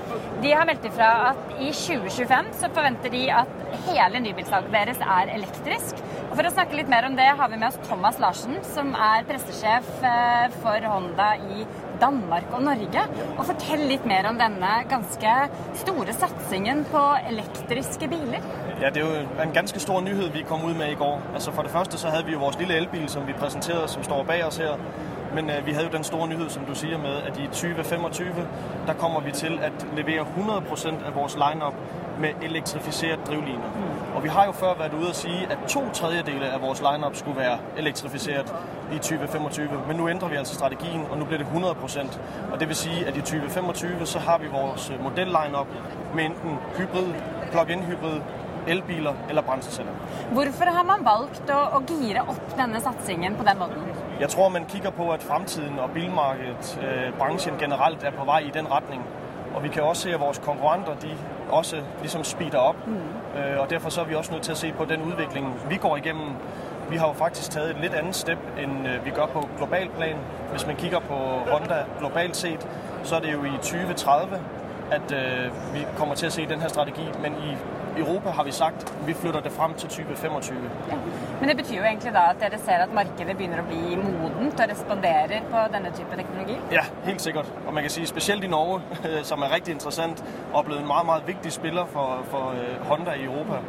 De 0.44 0.52
har 0.52 0.68
meldt 0.68 0.90
ifra 0.90 1.08
at 1.30 1.54
i 1.56 1.72
2025 1.72 2.52
så 2.60 2.70
forventer 2.76 3.16
de 3.16 3.24
at 3.32 3.54
hele 3.88 4.20
nybilsalget 4.26 4.76
deres 4.76 5.00
er 5.20 5.32
elektrisk. 5.38 6.04
Og 6.28 6.36
For 6.36 6.50
å 6.50 6.54
snakke 6.58 6.82
litt 6.82 6.92
mer 6.92 7.08
om 7.08 7.16
det 7.16 7.30
har 7.40 7.50
vi 7.54 7.62
med 7.62 7.72
oss 7.72 7.80
Thomas 7.88 8.20
Larsen, 8.20 8.60
som 8.76 8.92
er 8.94 9.24
pressesjef 9.32 9.88
for 10.60 10.92
Honda 10.92 11.32
i 11.56 11.64
Danmark 12.02 12.44
og 12.52 12.64
Norge. 12.64 13.04
Og 13.38 13.46
fortell 13.46 13.86
litt 13.90 14.06
mer 14.10 14.28
om 14.30 14.40
denne 14.40 14.72
ganske 14.90 15.36
store 15.82 16.14
satsingen 16.14 16.86
på 16.92 17.04
elektriske 17.30 18.08
biler. 18.08 18.46
Ja, 18.82 18.90
det 18.90 19.04
er 19.04 19.08
jo 19.08 19.44
en 19.44 19.54
ganske 19.54 19.80
stor 19.80 20.02
nyhed, 20.02 20.30
vi 20.30 20.46
kom 20.48 20.66
ut 20.66 20.78
med 20.78 20.92
i 20.92 20.96
går. 20.96 21.22
Altså 21.34 21.52
For 21.52 21.62
det 21.62 21.72
første 21.72 21.98
så 21.98 22.08
hadde 22.08 22.26
vi 22.26 22.32
jo 22.32 22.40
vores 22.40 22.60
lille 22.60 22.78
elbil, 22.78 23.10
som 23.10 23.28
vi 23.28 23.34
præsenterede, 23.34 23.88
som 23.88 24.04
står 24.04 24.24
bag 24.24 24.46
oss 24.46 24.58
her. 24.58 24.76
Men 25.36 25.50
uh, 25.50 25.66
vi 25.66 25.72
hadde 25.72 25.88
jo 25.92 25.98
den 25.98 26.04
store 26.04 26.28
nyhet 26.28 26.52
som 26.52 26.66
du 26.66 26.76
sier, 26.76 26.98
med 26.98 27.16
at 27.28 27.38
i 27.38 27.48
2025 27.48 28.28
der 28.88 28.94
kommer 28.94 29.20
vi 29.20 29.32
til 29.32 29.60
at 29.62 29.88
levere 29.96 30.26
100% 30.38 31.06
av 31.06 31.16
vores 31.16 31.36
lineup 31.36 31.74
med 32.20 32.30
elektrifisert 32.42 33.20
drivliner. 33.28 33.70
Og 34.16 34.24
vi 34.24 34.30
har 34.30 34.46
jo 34.46 34.52
før 34.52 34.74
vært 34.80 34.94
ude 34.94 35.10
og 35.10 35.16
sige, 35.16 35.48
at 35.52 35.58
to 35.68 35.90
tredjedele 35.94 36.52
av 36.54 36.62
vores 36.62 36.82
lineup 36.82 37.16
skulle 37.16 37.38
være 37.38 37.58
elektrifisert 37.78 38.54
i 38.94 38.98
2025. 38.98 39.68
Men 39.88 39.98
nå 39.98 40.08
endrer 40.08 40.30
vi 40.30 40.36
altså 40.36 40.54
strategien, 40.54 41.06
og 41.12 41.18
nå 41.18 41.26
blir 41.26 41.38
det 41.38 41.48
100% 41.48 42.20
Og 42.52 42.60
det 42.60 42.68
vil 42.68 42.76
si 42.76 43.04
at 43.08 43.18
i 43.18 43.22
2025 43.22 44.06
så 44.06 44.20
har 44.20 44.38
vi 44.38 44.48
vores 44.48 44.92
modellineup 45.04 45.68
med 46.16 46.26
enten 46.26 46.58
hybrid, 46.78 47.14
plug-in 47.52 47.84
hybrid 47.84 48.22
elbiler 48.68 49.14
eller 49.30 49.42
brændselsceller. 49.42 49.92
Hvorfor 50.32 50.66
har 50.66 50.84
man 50.84 51.06
valgt 51.06 51.52
å, 51.54 51.82
gire 51.88 52.24
opp 52.28 52.58
denne 52.58 52.82
satsingen 52.82 53.38
på 53.40 53.46
den 53.48 53.60
måten? 53.60 53.88
Jeg 54.20 54.30
tror 54.30 54.50
man 54.50 54.68
kikker 54.70 54.90
på 54.90 55.10
at 55.12 55.24
fremtiden 55.24 55.80
og 55.80 55.90
bilmarkedet, 55.96 56.78
eh, 56.84 57.18
bransjen 57.18 57.58
generelt, 57.60 58.04
er 58.04 58.12
på 58.12 58.26
vei 58.26 58.42
i 58.48 58.52
den 58.54 58.72
retning. 58.72 59.02
Og 59.56 59.64
vi 59.64 59.68
kan 59.70 59.84
også 59.84 60.02
se 60.02 60.14
at 60.14 60.20
vores 60.20 60.38
konkurrenter 60.38 60.96
de 60.96 61.10
også 61.52 61.82
ligesom 62.00 62.24
speeder 62.24 62.58
opp. 62.58 62.88
Mm. 62.88 63.40
Øh, 63.40 63.60
og 63.60 63.70
Derfor 63.70 63.90
så 63.90 64.02
er 64.02 64.06
vi 64.06 64.16
også 64.16 64.32
nødt 64.32 64.44
til 64.44 64.52
å 64.52 64.56
se 64.56 64.74
på 64.78 64.86
den 64.86 65.02
utviklingen 65.02 65.54
vi 65.70 65.78
går 65.78 65.98
igennem. 65.98 66.28
Vi 66.90 66.98
har 66.98 67.08
jo 67.08 67.14
faktisk 67.14 67.52
taget 67.52 67.70
et 67.70 67.78
litt 67.82 67.94
andet 67.94 68.16
step 68.16 68.38
end 68.58 68.88
eh, 68.88 69.06
vi 69.06 69.10
gjør 69.10 69.26
på 69.26 69.48
global 69.58 69.90
plan. 69.90 70.16
Hvis 70.52 70.68
man 70.68 70.76
kigger 70.76 71.00
på 71.00 71.16
Honda 71.52 71.84
globalt 72.00 72.36
sett, 72.36 72.68
så 73.04 73.16
er 73.16 73.20
det 73.20 73.34
jo 73.34 73.44
i 73.44 73.52
2030 73.62 74.40
at 74.92 75.12
øh, 75.12 75.74
vi 75.74 75.86
kommer 75.98 76.16
til 76.16 76.28
å 76.28 76.32
se 76.32 76.46
denne 76.50 76.70
strategi. 76.70 77.06
Men 77.22 77.36
i 77.44 77.56
Europa 78.00 78.30
har 78.30 78.44
vi 78.44 78.52
sagt 78.52 78.94
vi 79.06 79.14
flytter 79.14 79.42
det 79.42 79.52
frem 79.52 79.74
til 79.74 79.90
2025. 79.90 80.56
Ja. 80.90 80.98
Men 81.40 81.50
det 81.50 81.58
betyr 81.58 81.78
jo 81.78 81.84
egentlig 81.84 82.14
da 82.14 82.26
at 82.34 82.42
dere 82.42 82.60
ser 82.66 82.84
at 82.86 82.94
markedet 82.94 83.38
begynner 83.38 83.62
å 83.64 83.68
bli 83.68 83.96
modent 84.00 84.60
og 84.64 84.72
responderer 84.72 85.46
på 85.52 85.64
denne 85.74 85.92
type 85.98 86.20
teknologi? 86.22 86.58
Ja, 86.72 86.86
helt 87.06 87.22
sikkert. 87.22 87.52
Og 87.68 87.74
man 87.74 87.84
kan 87.84 87.94
si 87.94 88.06
spesielt 88.06 88.44
i 88.44 88.52
Norge, 88.52 88.82
som 89.30 89.44
er 89.44 89.56
riktig 89.56 89.78
interessant 89.78 90.24
og 90.54 90.66
blevet 90.66 90.82
en 90.82 90.88
meget, 90.88 91.06
meget 91.06 91.28
viktig 91.28 91.52
spiller 91.52 91.86
for, 91.86 92.26
for 92.32 92.54
øh, 92.58 92.90
Honda 92.90 93.14
i 93.14 93.24
Europa. 93.24 93.64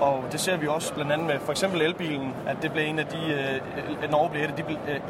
Og 0.00 0.24
det 0.32 0.40
ser 0.40 0.56
vi 0.56 0.68
også 0.68 0.94
bl.a. 0.94 1.16
med 1.16 1.40
f.eks. 1.46 1.62
elbilen, 1.62 2.32
at 2.48 2.62
det 2.62 2.72
ble 2.72 2.86
en 2.88 3.02
av 3.02 3.10
de, 3.10 3.34
eh, 3.34 4.06
Norge 4.10 4.30
blir 4.32 4.48
et, 4.48 4.56
de, 4.56 4.64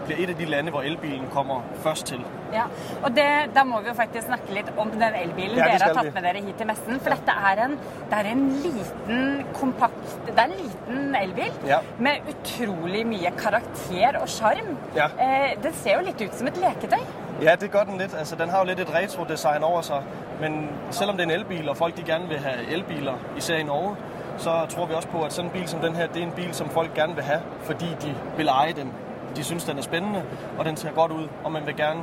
blir 0.06 0.22
et 0.24 0.32
av 0.32 0.38
de 0.40 0.48
lande 0.50 0.74
hvor 0.74 0.86
elbilen 0.86 1.28
kommer 1.30 1.62
først 1.84 2.10
til. 2.10 2.24
Ja, 2.52 2.64
og 3.02 3.14
det, 3.14 3.26
Da 3.54 3.64
må 3.64 3.80
vi 3.80 3.88
jo 3.92 3.94
faktisk 3.94 4.26
snakke 4.26 4.54
litt 4.54 4.70
om 4.76 4.90
den 4.90 5.14
elbilen 5.14 5.58
ja, 5.58 5.68
dere 5.70 5.78
har 5.84 5.94
tatt 6.00 6.14
med 6.14 6.26
dere 6.26 6.42
hit 6.42 6.58
til 6.58 6.66
messen. 6.66 6.98
For 6.98 7.14
dette 7.14 7.36
er 7.50 7.62
en, 7.66 7.78
det 8.10 8.18
er 8.18 8.30
en 8.32 8.44
liten, 8.64 9.44
kompakt 9.54 10.18
Det 10.26 10.34
er 10.34 10.48
en 10.48 10.56
liten 10.58 11.14
elbil 11.20 11.52
ja. 11.68 11.80
med 11.98 12.26
utrolig 12.34 13.06
mye 13.06 13.30
karakter 13.38 14.18
og 14.20 14.28
sjarm. 14.28 14.74
Ja. 14.98 15.10
Eh, 15.18 15.54
den 15.62 15.74
ser 15.82 16.00
jo 16.00 16.06
litt 16.10 16.20
ut 16.20 16.34
som 16.34 16.50
et 16.50 16.58
leketøy. 16.58 17.02
Ja, 17.40 17.54
det 17.56 17.70
gør 17.70 17.86
den 17.88 17.98
litt. 17.98 18.14
Altså, 18.14 18.36
den 18.36 18.50
har 18.50 18.64
jo 18.64 18.72
litt 18.72 18.82
et 18.82 18.90
retrodesign 18.94 19.64
over 19.64 19.86
seg. 19.86 20.02
Men 20.40 20.68
selv 20.90 21.10
om 21.10 21.16
det 21.16 21.24
er 21.26 21.30
en 21.30 21.38
elbil, 21.38 21.68
og 21.68 21.76
folk 21.76 21.96
de 21.96 22.02
gerne 22.04 22.28
vil 22.28 22.40
ha 22.42 22.56
elbiler, 22.68 23.22
især 23.36 23.60
i 23.60 23.62
Norge, 23.62 23.96
så 24.40 24.66
tror 24.68 24.86
vi 24.86 24.94
også 24.94 25.08
på, 25.08 25.22
at 25.22 25.32
sådan 25.32 25.50
en 25.50 25.52
bil 25.52 25.68
som 25.68 25.80
den 25.80 25.96
her, 25.96 26.06
det 26.06 26.22
er 26.22 26.26
en 26.26 26.32
bil, 26.32 26.54
som 26.54 26.68
folk 26.68 26.94
gerne 26.94 27.14
vil 27.14 27.24
have, 27.24 27.40
fordi 27.60 27.86
de 28.02 28.14
vil 28.36 28.48
eje 28.48 28.72
den. 28.72 28.92
De 29.36 29.44
synes, 29.44 29.64
den 29.64 29.78
er 29.78 29.82
spændende, 29.82 30.22
og 30.58 30.64
den 30.64 30.76
ser 30.76 30.92
godt 30.92 31.12
ud, 31.12 31.28
og 31.44 31.52
man 31.52 31.66
vil 31.66 31.76
gerne 31.76 32.00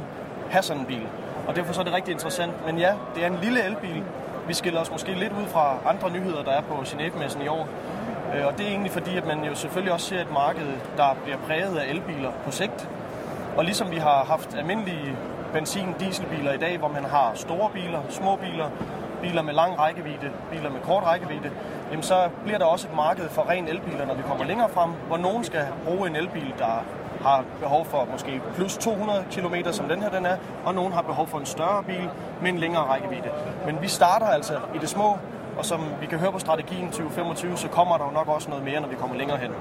have 0.49 0.63
sådan 0.63 0.81
en 0.81 0.87
bil. 0.87 1.07
Og 1.47 1.55
derfor 1.55 1.73
så 1.73 1.79
er 1.79 1.85
det 1.85 1.93
rigtig 1.93 2.11
interessant. 2.11 2.65
Men 2.65 2.77
ja, 2.77 2.93
det 3.15 3.23
er 3.23 3.27
en 3.27 3.37
lille 3.41 3.63
elbil. 3.65 4.03
Vi 4.47 4.53
skiller 4.53 4.81
os 4.81 4.91
måske 4.91 5.13
lidt 5.13 5.33
ud 5.41 5.47
fra 5.47 5.77
andre 5.85 6.09
nyheder, 6.09 6.43
der 6.43 6.51
er 6.51 6.61
på 6.61 6.73
Genève-messen 6.73 7.41
i 7.41 7.47
år. 7.47 7.67
Øh, 8.35 8.47
og 8.47 8.57
det 8.57 8.65
er 8.65 8.69
egentlig 8.69 8.91
fordi, 8.91 9.17
at 9.17 9.27
man 9.27 9.43
jo 9.43 9.55
selvfølgelig 9.55 9.93
også 9.93 10.07
ser 10.07 10.21
et 10.21 10.31
marked, 10.33 10.67
der 10.97 11.15
bliver 11.23 11.37
præget 11.37 11.77
af 11.77 11.89
elbiler 11.89 12.31
på 12.45 12.51
sigt. 12.51 12.89
Og 13.57 13.65
ligesom 13.65 13.91
vi 13.91 13.97
har 13.97 14.25
haft 14.25 14.55
almindelige 14.55 15.15
benzin-dieselbiler 15.53 16.51
i 16.51 16.57
dag, 16.57 16.77
hvor 16.77 16.87
man 16.87 17.05
har 17.05 17.31
store 17.35 17.69
biler, 17.69 18.01
små 18.09 18.35
biler, 18.35 18.69
biler 19.21 19.41
med 19.41 19.53
lang 19.53 19.79
rækkevidde, 19.79 20.31
biler 20.51 20.69
med 20.69 20.79
kort 20.81 21.03
rækkevidde, 21.03 21.51
jamen 21.91 22.03
så 22.03 22.29
bliver 22.43 22.57
der 22.57 22.65
også 22.65 22.87
et 22.87 22.95
marked 22.95 23.29
for 23.29 23.49
ren 23.49 23.67
elbiler, 23.67 24.05
når 24.05 24.13
vi 24.13 24.21
kommer 24.21 24.45
længere 24.45 24.69
frem, 24.69 24.91
hvor 25.07 25.17
nogen 25.17 25.43
skal 25.43 25.65
bruge 25.85 26.09
en 26.09 26.15
elbil, 26.15 26.53
der 26.57 26.83
har 27.21 27.43
behov 27.59 27.85
for 27.85 28.07
måske 28.11 28.41
plus 28.55 28.77
200 28.77 29.25
km, 29.31 29.55
som 29.71 29.87
den 29.87 30.01
her 30.01 30.09
den 30.09 30.25
er, 30.25 30.37
og 30.65 30.75
nogen 30.75 30.93
har 30.93 31.01
behov 31.01 31.27
for 31.27 31.37
en 31.37 31.45
større 31.45 31.83
bil 31.83 32.09
med 32.41 32.49
en 32.51 32.57
længere 32.57 32.83
rækkevidde. 32.83 33.29
Men 33.65 33.81
vi 33.81 33.87
starter 33.87 34.25
altså 34.25 34.53
i 34.75 34.77
det 34.77 34.89
små, 34.89 35.17
og 35.57 35.65
som 35.65 35.81
vi 36.01 36.05
kan 36.05 36.19
høre 36.19 36.31
på 36.31 36.39
strategien 36.39 36.87
2025, 36.87 37.57
så 37.57 37.67
kommer 37.67 37.97
der 37.97 38.05
jo 38.05 38.11
nok 38.11 38.27
også 38.27 38.49
noget 38.49 38.65
mere, 38.65 38.81
når 38.81 38.87
vi 38.87 38.95
kommer 38.95 39.15
længere 39.15 39.37
hen. 39.37 39.51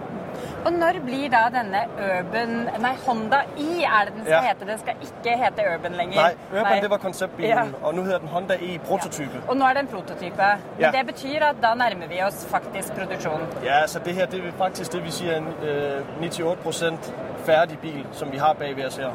Og 0.66 0.72
når 0.72 1.00
blir 1.04 1.28
da 1.30 1.44
denne 1.54 1.82
Urban 1.96 2.54
Nei, 2.82 2.94
Honda 3.06 3.42
I 3.56 3.84
er 3.84 4.08
det 4.08 4.14
den 4.16 4.24
skal 4.24 4.32
ja. 4.32 4.40
hete. 4.48 4.68
Den 4.70 4.78
skal 4.78 4.94
ikke 5.08 5.36
hete 5.42 5.66
Urban 5.74 5.98
lenger. 6.00 6.22
Nei, 6.22 6.32
Urban 6.52 6.72
nei. 6.72 6.80
det 6.80 6.90
var 6.90 7.02
konseptbilen, 7.04 7.74
ja. 7.74 7.86
og 7.86 7.94
nå 7.94 8.04
heter 8.08 8.18
den 8.18 8.28
Honda 8.28 8.54
I 8.54 8.78
prototype. 8.88 9.34
Ja. 9.34 9.44
Og 9.48 9.56
nå 9.56 9.64
er 9.64 9.78
det 9.78 9.84
en 9.86 9.92
prototype. 9.94 10.50
Men 10.78 10.92
det 10.98 11.06
betyr 11.06 11.46
at 11.50 11.62
da 11.62 11.74
nærmer 11.74 12.10
vi 12.10 12.22
oss 12.26 12.46
faktisk 12.50 12.94
produksjon? 12.98 13.46
Ja, 13.64 13.86
så 13.86 13.98
det 14.04 14.14
her 14.14 14.26
det 14.26 14.44
er 14.44 14.52
faktisk 14.58 14.92
det 14.92 15.04
vi 15.04 15.10
sier 15.10 15.36
en 15.36 15.48
øh, 15.62 16.02
98% 16.22 17.12
ferdig 17.46 17.78
bil, 17.78 18.06
som 18.12 18.32
vi 18.32 18.36
har 18.36 18.52
bak 18.52 18.76
ved 18.76 18.86
oss 18.86 18.96
her. 18.96 19.12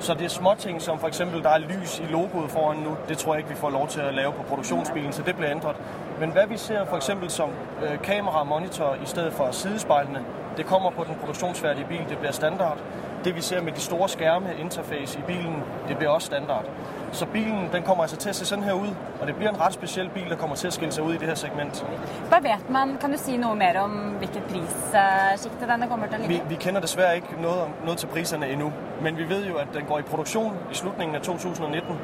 Så 0.00 0.14
det 0.14 0.24
er 0.24 0.28
småting 0.28 0.82
som 0.82 0.98
f.eks. 0.98 1.18
der 1.18 1.50
er 1.50 1.58
lys 1.58 1.98
i 2.00 2.12
logoet 2.12 2.50
foran 2.50 2.76
nå, 2.76 2.96
det 3.08 3.18
tror 3.18 3.34
jeg 3.34 3.38
ikke 3.38 3.50
vi 3.50 3.56
får 3.56 3.70
lov 3.70 3.88
til 3.88 4.02
å 4.02 4.10
lave 4.10 4.32
på 4.32 4.42
produksjonsbilen, 4.42 5.12
så 5.12 5.22
det 5.22 5.36
blir 5.36 5.48
endret. 5.48 5.76
Men 6.20 6.30
hva 6.30 6.44
vi 6.48 6.58
ser 6.58 6.84
f.eks. 6.84 7.10
som 7.28 7.50
øh, 7.82 7.98
kamera 8.02 8.44
monitor 8.44 8.96
i 9.02 9.06
stedet 9.06 9.32
for 9.32 9.50
sidespeilene, 9.50 10.24
det 10.56 10.66
kommer 10.66 10.90
på 10.90 11.04
den 11.04 11.14
produksjonsferdige 11.20 11.86
bil, 11.88 12.04
det 12.08 12.18
blir 12.18 12.32
standard. 12.32 12.78
Det 13.24 13.36
vi 13.36 13.40
ser 13.40 13.60
med 13.62 13.72
de 13.72 13.80
store 13.80 14.08
skærme, 14.08 14.48
interface 14.60 15.18
i 15.18 15.22
bilen, 15.26 15.62
det 15.88 15.96
blir 15.98 16.08
også 16.08 16.26
standard. 16.26 16.64
Så 17.12 17.26
bilen 17.26 17.68
den 17.72 17.82
kommer 17.82 18.02
altså 18.02 18.16
til 18.16 18.30
å 18.30 18.34
se 18.34 18.44
sånn 18.44 18.62
her 18.62 18.74
ut, 18.74 18.96
og 19.20 19.26
det 19.26 19.36
blir 19.38 19.48
en 19.48 19.60
rett 19.60 19.72
spesiell 19.72 20.08
bil 20.14 20.28
der 20.28 20.36
kommer 20.36 20.56
til 20.56 20.68
å 20.68 20.74
skille 20.74 20.92
seg 20.92 21.06
ut 21.06 21.14
i 21.14 21.18
det 21.22 21.30
her 21.30 21.38
segmentet. 21.38 22.10
Hva 22.28 22.40
vet 22.42 22.70
man, 22.70 22.96
Kan 23.00 23.12
du 23.12 23.18
si 23.18 23.36
noe 23.36 23.54
mer 23.54 23.78
om 23.82 23.94
hvilket 24.18 24.44
prissjikte 24.50 25.68
denne 25.70 25.88
kommer 25.88 26.10
til 26.10 26.18
å 26.18 26.26
ligge? 26.26 26.34
Vi, 26.34 26.54
vi 26.54 26.60
kjenner 26.60 26.80
dessverre 26.84 27.22
ikke 27.22 27.38
noe, 27.42 27.68
noe 27.86 27.96
til 27.96 28.08
prisene 28.08 28.50
ennå, 28.50 28.70
men 29.02 29.16
vi 29.16 29.28
vet 29.30 29.46
jo 29.48 29.56
at 29.62 29.72
den 29.74 29.86
går 29.86 30.02
i 30.02 30.08
produksjon 30.10 30.58
i 30.70 30.74
slutningen 30.74 31.16
av 31.16 31.22
2019. 31.22 32.02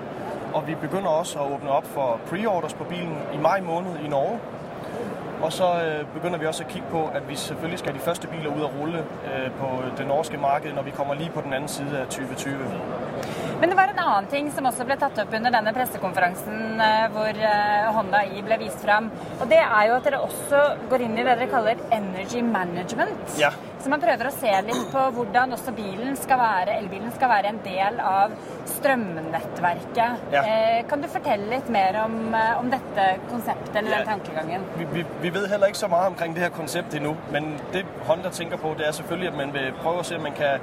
Og 0.54 0.66
vi 0.66 0.74
begynner 0.74 1.10
også 1.10 1.42
å 1.42 1.52
åpne 1.54 1.70
opp 1.74 1.86
for 1.94 2.22
preorders 2.30 2.74
på 2.74 2.86
bilen 2.90 3.16
i 3.34 3.38
mai 3.38 3.60
måned 3.60 4.00
i 4.04 4.08
Norge. 4.08 4.38
Og 5.42 5.52
så 5.52 5.64
øh, 5.64 6.06
begynder 6.14 6.38
vi 6.38 6.46
også 6.46 6.64
at 6.64 6.70
kigge 6.70 6.88
på 6.90 7.06
at 7.14 7.28
vi 7.28 7.34
selvfølgelig 7.34 7.78
skal 7.78 7.94
de 7.94 7.98
første 7.98 8.28
biler 8.28 8.56
ud 8.56 8.60
og 8.60 8.72
rulle 8.80 8.98
øh, 8.98 9.50
på 9.50 9.68
det 9.98 10.06
norske 10.06 10.36
markedet 10.36 10.74
når 10.74 10.82
vi 10.82 10.90
kommer 10.90 11.14
lige 11.14 11.30
på 11.30 11.40
den 11.40 11.52
anden 11.52 11.68
side 11.68 11.98
av 12.00 12.04
2020. 12.04 12.56
Men 13.60 13.72
det 13.72 13.76
var 13.76 13.92
en 13.92 14.02
annen 14.02 14.28
ting 14.32 14.50
som 14.54 14.68
også 14.70 14.86
ble 14.88 14.96
tatt 15.00 15.18
opp 15.22 15.34
under 15.36 15.52
denne 15.52 15.72
pressekonferansen 15.76 16.80
øh, 16.80 17.06
hvor 17.14 17.42
Honda 17.96 18.22
i 18.24 18.44
ble 18.46 18.60
vist 18.64 18.84
fram. 18.84 19.10
Og 19.38 19.48
det 19.50 19.60
er 19.60 19.88
jo 19.90 19.98
at 19.98 20.06
dere 20.08 20.22
også 20.24 20.62
går 20.92 21.06
inn 21.06 21.18
i 21.18 21.24
det 21.24 21.34
dere 21.34 21.50
kaller 21.52 21.82
energy 21.94 22.40
management. 22.46 23.36
Ja. 23.40 23.52
Så 23.80 23.88
man 23.88 24.00
prøver 24.02 24.28
å 24.28 24.32
se 24.34 24.50
litt 24.66 24.90
på 24.92 25.02
hvordan 25.16 25.54
også 25.56 25.72
bilen 25.72 26.16
skal 26.20 26.40
være, 26.40 26.74
elbilen 26.82 27.12
skal 27.16 27.30
være 27.32 27.52
en 27.52 27.60
del 27.64 28.00
av 28.04 28.34
strømnettverket. 28.68 30.26
Ja. 30.34 30.42
Eh, 30.42 30.80
kan 30.90 31.00
du 31.00 31.08
fortelle 31.08 31.48
litt 31.48 31.70
mer 31.72 31.96
om, 32.02 32.34
eh, 32.34 32.58
om 32.60 32.68
dette 32.72 33.06
konseptet 33.30 33.80
eller 33.80 33.94
ja. 33.94 34.02
den 34.02 34.12
tankegangen? 34.12 34.68
Vi, 34.76 34.88
vi, 34.92 35.06
vi, 35.22 35.32
vet 35.32 35.48
heller 35.52 35.72
ikke 35.72 35.80
så 35.80 35.88
mye 35.88 36.12
omkring 36.12 36.36
det 36.36 36.44
her 36.44 36.52
konseptet 36.52 37.00
ennå, 37.00 37.14
men 37.32 37.54
det 37.72 37.86
Honda 38.08 38.32
tenker 38.36 38.60
på, 38.60 38.74
det 38.78 38.86
er 38.88 38.92
selvfølgelig 39.00 39.32
at 39.32 39.40
man 39.40 39.56
vil 39.56 39.72
prøve 39.80 40.04
å 40.04 40.08
se 40.10 40.20
om 40.20 40.28
man 40.28 40.36
kan 40.36 40.60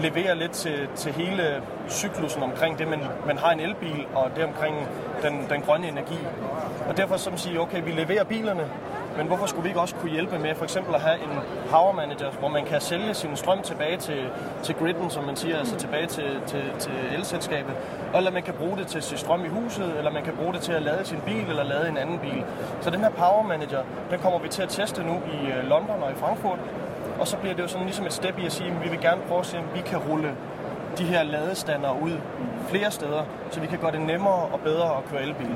levere 0.00 0.34
litt 0.34 0.50
til, 0.50 0.88
til 0.96 1.12
hele 1.12 1.62
syklusen 1.88 2.42
omkring 2.42 2.78
det 2.78 2.88
man, 2.88 3.00
man 3.26 3.38
har 3.38 3.50
en 3.50 3.60
elbil, 3.60 4.06
og 4.14 4.30
det 4.36 4.44
omkring 4.44 4.76
den, 5.22 5.46
den 5.50 5.60
grønne 5.60 5.88
energi. 5.88 6.18
Og 6.88 6.96
Derfor 6.96 7.16
som 7.16 7.36
sier 7.36 7.60
ok, 7.60 7.72
vi 7.84 7.90
leverer 7.90 8.24
bilene, 8.24 8.70
Men 9.16 9.26
hvorfor 9.26 9.46
skulle 9.46 9.62
vi 9.62 9.68
ikke 9.68 9.80
også 9.80 9.94
kunne 9.94 10.12
hjælpe 10.12 10.38
med 10.38 10.62
eksempel 10.62 10.94
at 10.94 11.00
have 11.00 11.16
en 11.16 11.38
power 11.70 11.92
manager, 11.92 12.30
hvor 12.30 12.48
man 12.48 12.64
kan 12.64 12.80
sælge 12.80 13.14
sin 13.14 13.36
strøm 13.36 13.62
tilbage 13.62 13.96
til, 13.96 14.30
til 14.62 14.74
griden, 14.74 15.10
som 15.10 15.24
man 15.24 15.36
siger, 15.36 15.58
altså 15.58 15.76
tilbage 15.76 16.06
til, 16.06 16.40
til, 16.46 16.62
til 16.78 16.92
elselskabet, 17.12 17.74
eller 18.16 18.30
man 18.30 18.42
kan 18.42 18.54
bruke 18.54 18.76
det 18.76 18.86
til 18.86 19.02
sin 19.02 19.18
strøm 19.18 19.44
i 19.44 19.48
huset, 19.48 19.94
eller 19.98 20.10
man 20.10 20.24
kan 20.24 20.32
bruke 20.36 20.52
det 20.52 20.60
til 20.60 20.72
at 20.72 20.82
lade 20.82 21.04
sin 21.04 21.18
bil 21.26 21.44
eller 21.48 21.62
lade 21.62 21.88
en 21.88 21.96
annen 21.96 22.18
bil. 22.18 22.44
Så 22.80 22.90
den 22.90 23.00
her 23.00 23.10
power 23.10 23.42
manager, 23.42 23.82
den 24.10 24.18
kommer 24.18 24.38
vi 24.38 24.48
til 24.48 24.62
at 24.62 24.68
teste 24.68 25.02
nu 25.02 25.12
i 25.12 25.46
øh, 25.46 25.68
London 25.68 26.02
og 26.02 26.10
i 26.10 26.14
Frankfurt, 26.14 26.58
og 27.20 27.26
så 27.26 27.36
bliver 27.36 27.54
det 27.54 27.62
jo 27.62 27.68
sådan 27.68 27.86
ligesom 27.86 28.06
et 28.06 28.12
step 28.12 28.38
i 28.38 28.46
at 28.46 28.52
sige, 28.52 28.70
at 28.70 28.84
vi 28.84 28.88
vil 28.88 29.00
gerne 29.00 29.20
prøve 29.28 29.40
at 29.40 29.46
se, 29.46 29.58
om 29.58 29.64
vi 29.74 29.80
kan 29.80 29.98
rulle 29.98 30.34
de 30.98 31.04
her 31.04 31.22
ladestander 31.22 31.90
ud 32.02 32.12
flere 32.68 32.90
steder, 32.90 33.22
så 33.50 33.60
vi 33.60 33.66
kan 33.66 33.78
gøre 33.78 33.92
det 33.92 34.00
nemmere 34.00 34.42
og 34.54 34.60
bedre 34.60 34.96
at 34.98 35.04
køre 35.10 35.22
elbil. 35.22 35.54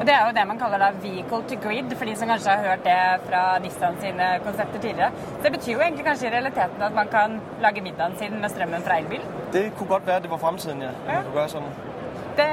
Og 0.00 0.06
Det 0.06 0.14
er 0.14 0.26
jo 0.26 0.32
det 0.38 0.46
man 0.46 0.58
kaller 0.58 0.78
da 0.78 0.88
vehicle 1.02 1.42
to 1.48 1.56
grid, 1.64 1.96
for 1.96 2.04
de 2.04 2.16
som 2.16 2.28
kanskje 2.28 2.50
har 2.50 2.62
hørt 2.68 2.84
det 2.84 2.98
fra 3.28 3.58
Nissan 3.58 3.94
sine 4.00 4.26
konsepter 4.44 4.80
tidligere. 4.80 5.10
Så 5.38 5.42
det 5.44 5.52
betyr 5.52 5.72
jo 5.72 5.80
egentlig 5.80 6.04
kanskje 6.04 6.28
i 6.28 6.30
realiteten 6.30 6.82
at 6.82 6.94
man 6.94 7.08
kan 7.08 7.40
lage 7.62 7.80
middagen 7.80 8.18
sin 8.18 8.40
med 8.40 8.48
strømmen 8.48 8.82
fra 8.82 8.98
elbil. 8.98 9.20
Det 9.52 9.72
kunne 9.76 9.88
godt 9.88 10.06
være, 10.06 10.16
at 10.16 10.22
det 10.22 10.30
var 10.30 10.36
fremtiden, 10.36 10.82
ja. 10.82 10.88
ja. 10.88 11.14
man 11.14 11.24
kunne 11.24 11.34
gøre 11.40 11.48
sådan. 11.48 11.68
Det, 12.34 12.48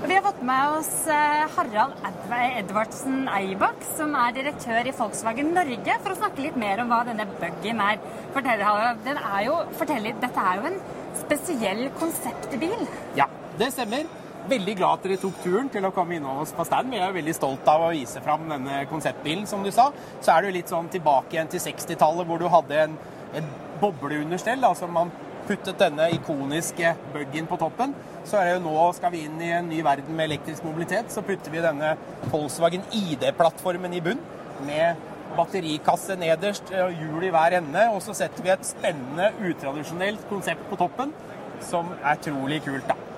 Og 0.00 0.08
vi 0.10 0.16
har 0.16 0.24
fått 0.26 0.42
med 0.48 0.80
oss 0.80 0.90
uh, 1.06 1.46
Harald 1.54 1.94
Edv- 2.08 2.34
Edvardsen 2.64 3.28
Eibach, 3.30 3.86
som 3.94 4.16
er 4.18 4.34
direktør 4.40 4.90
i 4.90 4.94
Volkswagen 5.04 5.52
Norge, 5.54 6.00
for 6.00 6.16
å 6.16 6.18
snakke 6.18 6.48
litt 6.48 6.58
mer 6.58 6.82
om 6.82 6.90
hva 6.90 7.04
denne 7.06 7.28
buggyen 7.36 7.84
er. 7.84 8.02
Fortell, 8.34 8.66
Harald, 8.66 9.06
den 9.06 9.22
er 9.22 9.46
jo, 9.46 9.60
fortell 9.78 10.10
dette 10.10 10.48
er 10.50 10.58
jo 10.58 10.72
en 10.72 10.82
spesiell 11.20 11.86
konseptbil. 12.02 12.88
Ja, 13.20 13.30
det 13.62 13.70
stemmer. 13.76 14.10
Veldig 14.48 14.74
glad 14.78 14.98
at 14.98 15.04
dere 15.04 15.20
tok 15.20 15.40
turen 15.44 15.68
til 15.72 15.84
å 15.84 15.92
komme 15.94 16.16
innom 16.16 16.38
oss 16.40 16.52
på 16.56 16.64
stand. 16.64 16.90
Vi 16.94 17.00
er 17.02 17.12
veldig 17.12 17.34
stolt 17.36 17.66
av 17.68 17.84
å 17.84 17.90
vise 17.92 18.22
fram 18.24 18.46
denne 18.48 18.84
konseptbilen, 18.88 19.44
som 19.46 19.64
du 19.64 19.68
sa. 19.74 19.90
Så 20.22 20.32
er 20.32 20.46
jo 20.46 20.54
litt 20.54 20.70
sånn 20.72 20.88
tilbake 20.92 21.36
igjen 21.36 21.50
til 21.52 21.60
60-tallet, 21.62 22.26
hvor 22.26 22.40
du 22.40 22.48
hadde 22.50 22.78
en, 22.86 22.94
en 23.36 23.50
bobleunderstell. 23.82 24.64
Altså 24.64 24.88
man 24.90 25.12
puttet 25.48 25.78
denne 25.80 26.08
ikoniske 26.16 26.94
buggen 27.12 27.50
på 27.50 27.58
toppen. 27.60 27.92
Så 28.24 28.40
er 28.40 28.48
det 28.48 28.56
jo 28.56 28.64
nå 28.64 28.86
skal 28.96 29.12
vi 29.12 29.26
inn 29.28 29.36
i 29.44 29.52
en 29.58 29.68
ny 29.68 29.82
verden 29.84 30.16
med 30.16 30.30
elektrisk 30.30 30.64
mobilitet. 30.64 31.12
Så 31.12 31.24
putter 31.26 31.52
vi 31.52 31.62
denne 31.64 31.94
Volkswagen 32.32 32.86
ID-plattformen 32.96 33.98
i 33.98 34.02
bunn 34.04 34.24
med 34.64 35.08
batterikasse 35.36 36.16
nederst 36.18 36.72
og 36.80 36.96
hjul 36.96 37.28
i 37.28 37.34
hver 37.34 37.58
ende. 37.60 37.84
Og 37.92 38.00
så 38.06 38.16
setter 38.24 38.46
vi 38.46 38.54
et 38.56 38.66
spennende, 38.72 39.30
utradisjonelt 39.52 40.26
konsept 40.32 40.64
på 40.72 40.80
toppen 40.80 41.12
som 41.60 41.92
er 42.00 42.16
trolig 42.24 42.62
kult, 42.64 42.88
da 42.88 43.09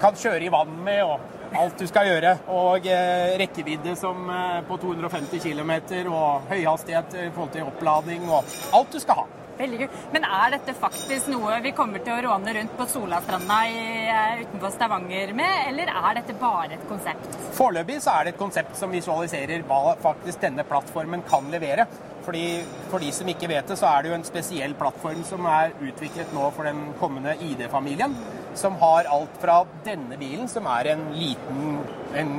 kan 0.00 0.16
kjøre 0.16 0.46
i 0.46 0.52
vann 0.52 0.72
med 0.84 1.02
og 1.04 1.56
alt 1.56 1.80
du 1.80 1.86
skal 1.90 2.08
gjøre. 2.10 2.36
Og 2.54 2.86
eh, 2.86 3.34
rekkevidde 3.40 3.96
som 3.98 4.30
eh, 4.30 4.62
på 4.68 4.78
250 4.80 5.42
km 5.42 5.74
og 6.12 6.48
høyhastighet 6.50 7.20
i 7.26 7.28
forhold 7.34 7.52
til 7.56 7.68
opplading, 7.68 8.26
og 8.30 8.56
alt 8.76 8.94
du 8.94 9.00
skal 9.02 9.22
ha. 9.22 9.28
Veldig 9.60 9.78
kult. 9.82 9.96
Men 10.14 10.24
er 10.24 10.54
dette 10.54 10.72
faktisk 10.78 11.28
noe 11.28 11.58
vi 11.60 11.74
kommer 11.76 12.00
til 12.04 12.14
å 12.16 12.20
råne 12.24 12.54
rundt 12.56 12.76
på 12.78 12.86
Solastranda 12.88 13.58
i, 13.68 13.82
eh, 14.08 14.44
utenfor 14.46 14.72
Stavanger 14.72 15.34
med, 15.36 15.66
eller 15.68 15.92
er 15.92 16.20
dette 16.20 16.38
bare 16.40 16.78
et 16.78 16.86
konsept? 16.88 17.36
Foreløpig 17.58 17.98
så 18.00 18.14
er 18.14 18.24
det 18.24 18.34
et 18.34 18.40
konsept 18.40 18.78
som 18.78 18.94
visualiserer 18.94 19.66
hva 19.68 19.96
faktisk 20.00 20.40
denne 20.46 20.64
plattformen 20.64 21.26
kan 21.28 21.50
levere. 21.52 21.86
Fordi 22.30 22.62
For 22.90 23.02
de 23.02 23.08
som 23.14 23.28
ikke 23.30 23.48
vet 23.50 23.66
det, 23.70 23.76
så 23.78 23.88
er 23.90 24.02
det 24.02 24.10
jo 24.10 24.16
en 24.16 24.26
spesiell 24.26 24.74
plattform 24.78 25.24
som 25.26 25.46
er 25.50 25.72
utviklet 25.82 26.30
nå 26.34 26.44
for 26.54 26.66
den 26.66 26.92
kommende 27.00 27.32
ID-familien. 27.42 28.14
Som 28.58 28.76
har 28.78 29.08
alt 29.10 29.36
fra 29.42 29.60
denne 29.86 30.18
bilen, 30.18 30.46
som 30.50 30.66
er 30.70 30.92
en 30.92 31.02
liten 31.14 31.80
en 32.18 32.30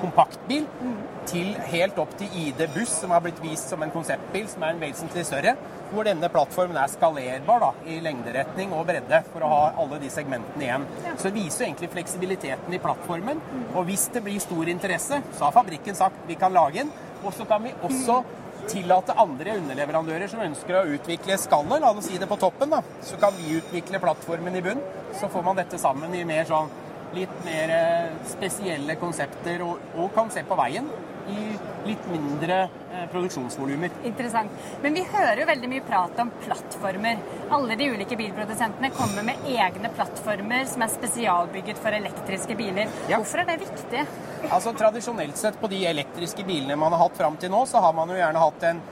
kompaktbil, 0.00 0.66
til 1.30 1.52
helt 1.70 1.98
opp 2.02 2.14
til 2.18 2.34
ID 2.38 2.64
Buss, 2.74 2.96
som 2.98 3.14
har 3.14 3.22
blitt 3.22 3.38
vist 3.42 3.70
som 3.70 3.82
en 3.82 3.94
konseptbil 3.94 4.48
som 4.50 4.62
er 4.66 4.74
en 4.74 4.82
vesentlig 4.82 5.24
større. 5.26 5.54
Hvor 5.92 6.06
denne 6.06 6.30
plattformen 6.32 6.78
er 6.78 6.90
skalerbar 6.90 7.62
da, 7.62 7.70
i 7.86 7.98
lengderetning 8.02 8.74
og 8.74 8.86
bredde 8.90 9.22
for 9.30 9.42
å 9.42 9.50
ha 9.50 9.62
alle 9.82 9.98
de 10.02 10.10
segmentene 10.10 10.66
igjen. 10.66 10.86
Så 11.16 11.28
det 11.28 11.34
viser 11.40 11.64
jo 11.64 11.70
egentlig 11.70 11.90
fleksibiliteten 11.94 12.74
i 12.74 12.82
plattformen. 12.82 13.42
Og 13.72 13.86
hvis 13.90 14.06
det 14.14 14.22
blir 14.26 14.42
stor 14.42 14.70
interesse, 14.70 15.22
så 15.34 15.48
har 15.48 15.58
fabrikken 15.58 15.98
sagt 15.98 16.30
vi 16.30 16.38
kan 16.38 16.54
lage 16.54 16.86
en. 16.86 16.94
Og 17.22 17.34
så 17.36 17.46
kan 17.46 17.62
vi 17.62 17.70
også 17.86 18.22
tillate 18.70 19.16
andre 19.18 19.56
underleverandører 19.60 20.30
som 20.30 20.42
ønsker 20.44 20.78
å 20.78 20.86
utvikle 20.96 21.38
skallet, 21.40 21.82
la 21.82 21.92
oss 21.92 22.08
si 22.08 22.18
det 22.20 22.28
på 22.30 22.38
toppen, 22.40 22.72
da. 22.72 22.82
Så 23.04 23.18
kan 23.22 23.34
vi 23.38 23.58
utvikle 23.58 24.00
plattformen 24.02 24.56
i 24.58 24.64
bunn. 24.64 24.82
Så 25.18 25.28
får 25.32 25.46
man 25.46 25.58
dette 25.58 25.80
sammen 25.80 26.14
i 26.16 26.24
mer 26.28 26.46
sånn 26.48 26.70
litt 27.12 27.42
mer 27.44 27.72
eh, 27.74 28.12
spesielle 28.30 28.96
konsepter, 29.00 29.64
og, 29.66 29.82
og 30.00 30.14
kan 30.16 30.30
se 30.32 30.44
på 30.48 30.56
veien 30.56 30.88
i 31.28 31.42
litt 31.88 32.06
mindre 32.10 32.62
eh, 32.62 33.04
produksjonsvolumer. 33.12 33.90
Interessant. 34.04 34.50
Men 34.82 34.94
vi 34.94 35.04
hører 35.12 35.42
jo 35.42 35.46
veldig 35.48 35.70
mye 35.70 35.84
prat 35.86 36.18
om 36.22 36.30
plattformer. 36.44 37.20
Alle 37.50 37.76
de 37.78 37.88
ulike 37.94 38.18
bilprodusentene 38.18 38.90
kommer 38.96 39.26
med 39.26 39.46
egne 39.50 39.92
plattformer 39.94 40.66
som 40.70 40.84
er 40.84 40.92
spesialbygget 40.94 41.80
for 41.82 41.94
elektriske 41.96 42.56
biler. 42.58 42.90
Ja. 43.10 43.20
Hvorfor 43.20 43.44
er 43.44 43.52
det 43.52 43.60
viktig? 43.62 44.04
Altså 44.48 44.74
Tradisjonelt 44.78 45.38
sett 45.38 45.58
på 45.60 45.70
de 45.70 45.84
elektriske 45.86 46.44
bilene 46.48 46.76
man 46.78 46.94
har 46.94 47.04
hatt 47.06 47.18
fram 47.18 47.38
til 47.40 47.52
nå, 47.52 47.64
så 47.70 47.82
har 47.84 47.94
man 47.96 48.10
jo 48.10 48.18
gjerne 48.18 48.42
hatt 48.42 48.68
en 48.70 48.82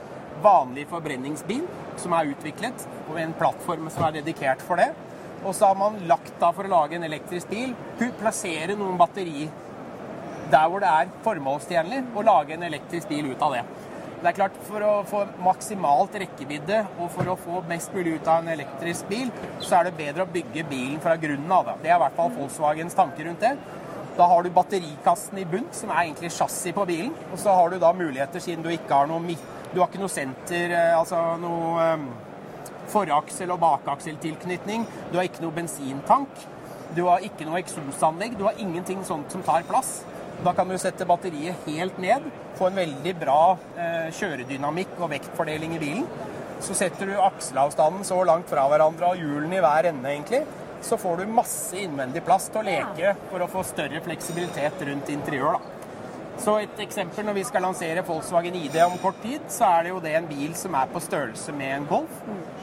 vanlig 0.41 0.87
forbrenningsbil 0.89 1.65
som 2.01 2.13
er 2.17 2.31
utviklet, 2.31 2.85
og 3.11 3.19
en 3.19 3.33
plattform 3.37 3.89
som 3.93 4.07
er 4.07 4.21
dedikert 4.21 4.63
for 4.65 4.79
det. 4.81 4.89
Og 5.41 5.55
så 5.57 5.71
har 5.71 5.77
man 5.77 5.97
lagt 6.09 6.33
da 6.39 6.51
for 6.53 6.67
å 6.67 6.71
lage 6.71 6.97
en 6.97 7.05
elektrisk 7.05 7.49
bil, 7.51 7.73
plassere 8.21 8.77
noen 8.77 8.97
batteri 8.99 9.47
der 10.51 10.67
hvor 10.69 10.83
det 10.83 10.89
er 10.91 11.11
formålstjenlig, 11.25 12.03
å 12.15 12.25
lage 12.27 12.55
en 12.55 12.67
elektrisk 12.67 13.09
bil 13.11 13.31
ut 13.31 13.41
av 13.45 13.55
det. 13.55 13.63
Det 14.21 14.29
er 14.29 14.37
klart, 14.37 14.57
For 14.67 14.83
å 14.85 14.91
få 15.09 15.23
maksimalt 15.41 16.13
rekkevidde 16.21 16.83
og 17.01 17.07
for 17.15 17.31
å 17.31 17.37
få 17.41 17.63
mest 17.69 17.93
mulig 17.95 18.19
ut 18.19 18.27
av 18.29 18.43
en 18.43 18.51
elektrisk 18.53 19.07
bil, 19.09 19.31
så 19.59 19.79
er 19.79 19.89
det 19.89 19.97
bedre 19.97 20.27
å 20.27 20.29
bygge 20.29 20.67
bilen 20.69 20.99
fra 21.01 21.15
grunnen 21.17 21.51
av. 21.51 21.65
det. 21.65 21.77
Det 21.83 21.89
er 21.89 21.95
i 21.95 22.03
hvert 22.03 22.19
fall 22.19 22.35
Volkswagens 22.35 22.97
tanke 22.97 23.25
rundt 23.25 23.41
det. 23.41 23.55
Da 24.17 24.27
har 24.27 24.43
du 24.43 24.51
batterikassen 24.53 25.39
i 25.41 25.45
bunn, 25.45 25.65
som 25.73 25.89
er 25.89 26.03
egentlig 26.03 26.31
chassis 26.35 26.75
på 26.75 26.85
bilen. 26.85 27.15
Og 27.31 27.39
så 27.39 27.55
har 27.55 27.71
du 27.71 27.79
da 27.79 27.91
muligheter, 27.93 28.39
siden 28.39 28.61
du 28.61 28.69
ikke 28.69 28.93
har 28.93 29.07
noe, 29.09 29.37
du 29.73 29.79
har 29.79 29.87
ikke 29.87 30.03
noe 30.03 30.11
senter, 30.11 30.69
eh, 30.69 30.99
altså 30.99 31.37
noe 31.41 31.81
eh, 31.87 32.05
foraksel- 32.91 33.55
og 33.55 33.59
bakakseltilknytning. 33.63 34.85
Du 35.11 35.17
har 35.17 35.25
ikke 35.25 35.41
noe 35.41 35.55
bensintank. 35.55 36.45
Du 36.93 37.05
har 37.07 37.23
ikke 37.25 37.47
noe 37.47 37.61
eksosanlegg. 37.63 38.37
Du 38.37 38.43
har 38.43 38.59
ingenting 38.59 39.01
sånt 39.07 39.31
som 39.31 39.41
tar 39.41 39.63
plass. 39.63 40.03
Da 40.41 40.53
kan 40.57 40.69
du 40.69 40.73
sette 40.81 41.05
batteriet 41.05 41.67
helt 41.67 41.99
ned, 42.01 42.23
få 42.57 42.71
en 42.71 42.79
veldig 42.79 43.11
bra 43.21 43.41
eh, 43.77 44.07
kjøredynamikk 44.17 44.95
og 44.97 45.11
vektfordeling 45.11 45.75
i 45.77 45.81
bilen. 45.81 46.07
Så 46.61 46.73
setter 46.77 47.09
du 47.09 47.19
akselavstanden 47.21 48.05
så 48.05 48.17
langt 48.25 48.49
fra 48.49 48.63
hverandre 48.69 49.11
og 49.13 49.21
hjulene 49.21 49.59
i 49.59 49.61
hver 49.61 49.89
ende, 49.91 50.09
egentlig. 50.09 50.41
Så 50.81 50.97
får 50.97 51.21
du 51.21 51.35
masse 51.35 51.77
innvendig 51.77 52.23
plass 52.25 52.49
til 52.49 52.63
å 52.63 52.65
leke 52.65 53.13
for 53.29 53.45
å 53.45 53.49
få 53.53 53.61
større 53.69 54.01
fleksibilitet 54.01 54.81
rundt 54.89 55.13
interiør. 55.13 55.59
da. 55.59 55.80
Så 56.41 56.55
et 56.63 56.79
eksempel 56.81 57.25
når 57.27 57.35
vi 57.37 57.43
skal 57.45 57.61
lansere 57.61 58.01
Volkswagen 58.05 58.55
ID 58.57 58.79
om 58.81 58.95
kort 59.01 59.19
tid, 59.21 59.43
så 59.53 59.67
er 59.77 59.83
det 59.85 59.91
jo 59.91 59.99
det 60.01 60.15
en 60.17 60.29
bil 60.29 60.55
som 60.57 60.73
er 60.79 60.89
på 60.89 61.01
størrelse 61.03 61.53
med 61.53 61.75
en 61.75 61.85
Golf. 61.89 62.15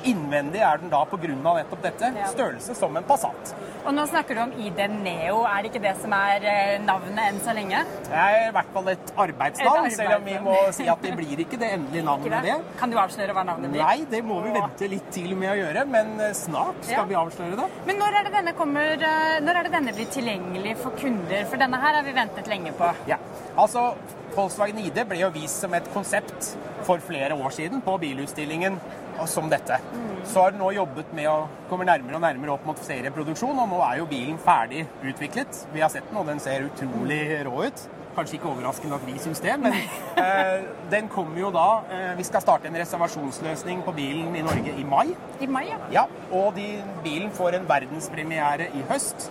Innvendig 0.09 0.63
er 0.67 0.81
den 0.83 0.91
da 0.91 1.05
pga. 1.07 1.29
nettopp 1.29 1.83
dette. 1.85 2.11
Størrelse 2.33 2.75
som 2.75 2.97
en 2.99 3.07
Passat. 3.07 3.53
Og 3.87 3.95
nå 3.95 4.05
snakker 4.11 4.35
du 4.35 4.41
om 4.43 4.53
ID 4.59 4.81
Neo. 4.99 5.45
Er 5.47 5.63
det 5.63 5.71
ikke 5.71 5.83
det 5.87 5.95
som 6.03 6.13
er 6.13 6.45
eh, 6.45 6.75
navnet 6.83 7.23
enn 7.29 7.39
så 7.45 7.55
lenge? 7.57 7.85
Det 8.09 8.19
er 8.19 8.49
i 8.49 8.53
hvert 8.57 8.73
fall 8.75 8.91
et 8.93 9.13
arbeidsnavn, 9.25 9.91
selv 9.95 10.17
om 10.19 10.27
vi 10.27 10.37
må 10.45 10.57
si 10.77 10.89
at 10.91 11.03
det 11.07 11.15
blir 11.19 11.45
ikke 11.45 11.61
det 11.63 11.71
endelige 11.79 12.05
navnet 12.09 12.35
det? 12.35 12.43
det. 12.59 12.77
Kan 12.81 12.93
du 12.93 12.99
avsløre 13.01 13.37
hva 13.37 13.47
navnet 13.49 13.73
blir? 13.73 13.85
Nei, 13.85 14.05
det 14.11 14.25
må 14.27 14.41
vi 14.45 14.53
vente 14.59 14.91
litt 14.91 15.09
til 15.15 15.37
med 15.39 15.55
å 15.55 15.57
gjøre, 15.63 15.87
men 15.95 16.15
eh, 16.27 16.35
snart 16.37 16.83
skal 16.83 17.05
Ja. 17.05 17.07
vi 17.13 17.19
avsløre 17.23 17.61
det. 17.63 17.69
Men 17.87 18.03
når 18.03 18.19
er, 18.21 18.29
det 18.29 18.35
denne 18.41 18.57
kommer, 18.59 19.07
eh, 19.13 19.39
når 19.47 19.61
er 19.63 19.69
det 19.69 19.75
denne 19.79 19.95
blir 19.97 20.11
tilgjengelig 20.19 20.77
for 20.83 20.99
kunder? 20.99 21.47
For 21.49 21.63
denne 21.63 21.81
her 21.81 22.01
har 22.01 22.07
vi 22.07 22.17
ventet 22.19 22.51
lenge 22.51 22.75
på. 22.77 22.91
Ja, 23.09 23.19
altså 23.59 23.91
Volkswagen 24.37 24.79
ID 24.85 25.03
ble 25.09 25.19
jo 25.23 25.33
vist 25.35 25.65
som 25.65 25.75
et 25.75 25.87
konsept 25.95 26.53
for 26.87 27.03
flere 27.03 27.35
år 27.35 27.55
siden 27.55 27.83
på 27.83 27.97
bilutstillingen 27.99 28.79
som 29.27 29.49
dette. 29.51 29.81
Så 30.29 30.45
har 30.45 30.53
den 30.55 30.61
nå 30.63 30.71
jobbet 30.77 31.11
med 31.17 31.27
å 31.31 31.49
komme 31.71 31.87
nærmere 31.89 32.21
og 32.21 32.23
nærmere 32.23 32.55
opp 32.55 32.67
mot 32.69 32.81
serieproduksjon, 32.87 33.59
og 33.59 33.71
nå 33.71 33.81
er 33.83 33.99
jo 33.99 34.11
bilen 34.11 34.39
ferdig 34.43 34.85
utviklet. 35.03 35.65
Vi 35.75 35.83
har 35.83 35.91
sett 35.91 36.07
den, 36.11 36.21
og 36.21 36.29
den 36.29 36.43
ser 36.43 36.69
utrolig 36.69 37.23
rå 37.49 37.65
ut. 37.67 37.87
Kanskje 38.19 38.39
ikke 38.39 38.51
overraskende 38.51 38.97
at 38.99 39.05
vi 39.07 39.15
syns 39.23 39.43
det, 39.43 39.53
men 39.63 39.75
eh, 40.19 40.65
den 40.91 41.11
kommer 41.13 41.39
jo 41.39 41.53
da 41.55 41.67
eh, 41.95 42.09
Vi 42.19 42.25
skal 42.27 42.43
starte 42.43 42.67
en 42.67 42.79
reservasjonsløsning 42.81 43.85
på 43.87 43.95
bilen 43.95 44.35
i 44.35 44.43
Norge 44.43 44.75
i 44.75 44.87
mai. 44.87 45.13
I 45.39 45.47
mai, 45.51 45.69
ja. 45.71 45.79
Ja, 46.01 46.05
og 46.35 46.57
de, 46.59 46.67
bilen 47.05 47.31
får 47.35 47.61
en 47.61 47.69
verdenspremiere 47.69 48.73
i 48.75 48.83
høst. 48.91 49.31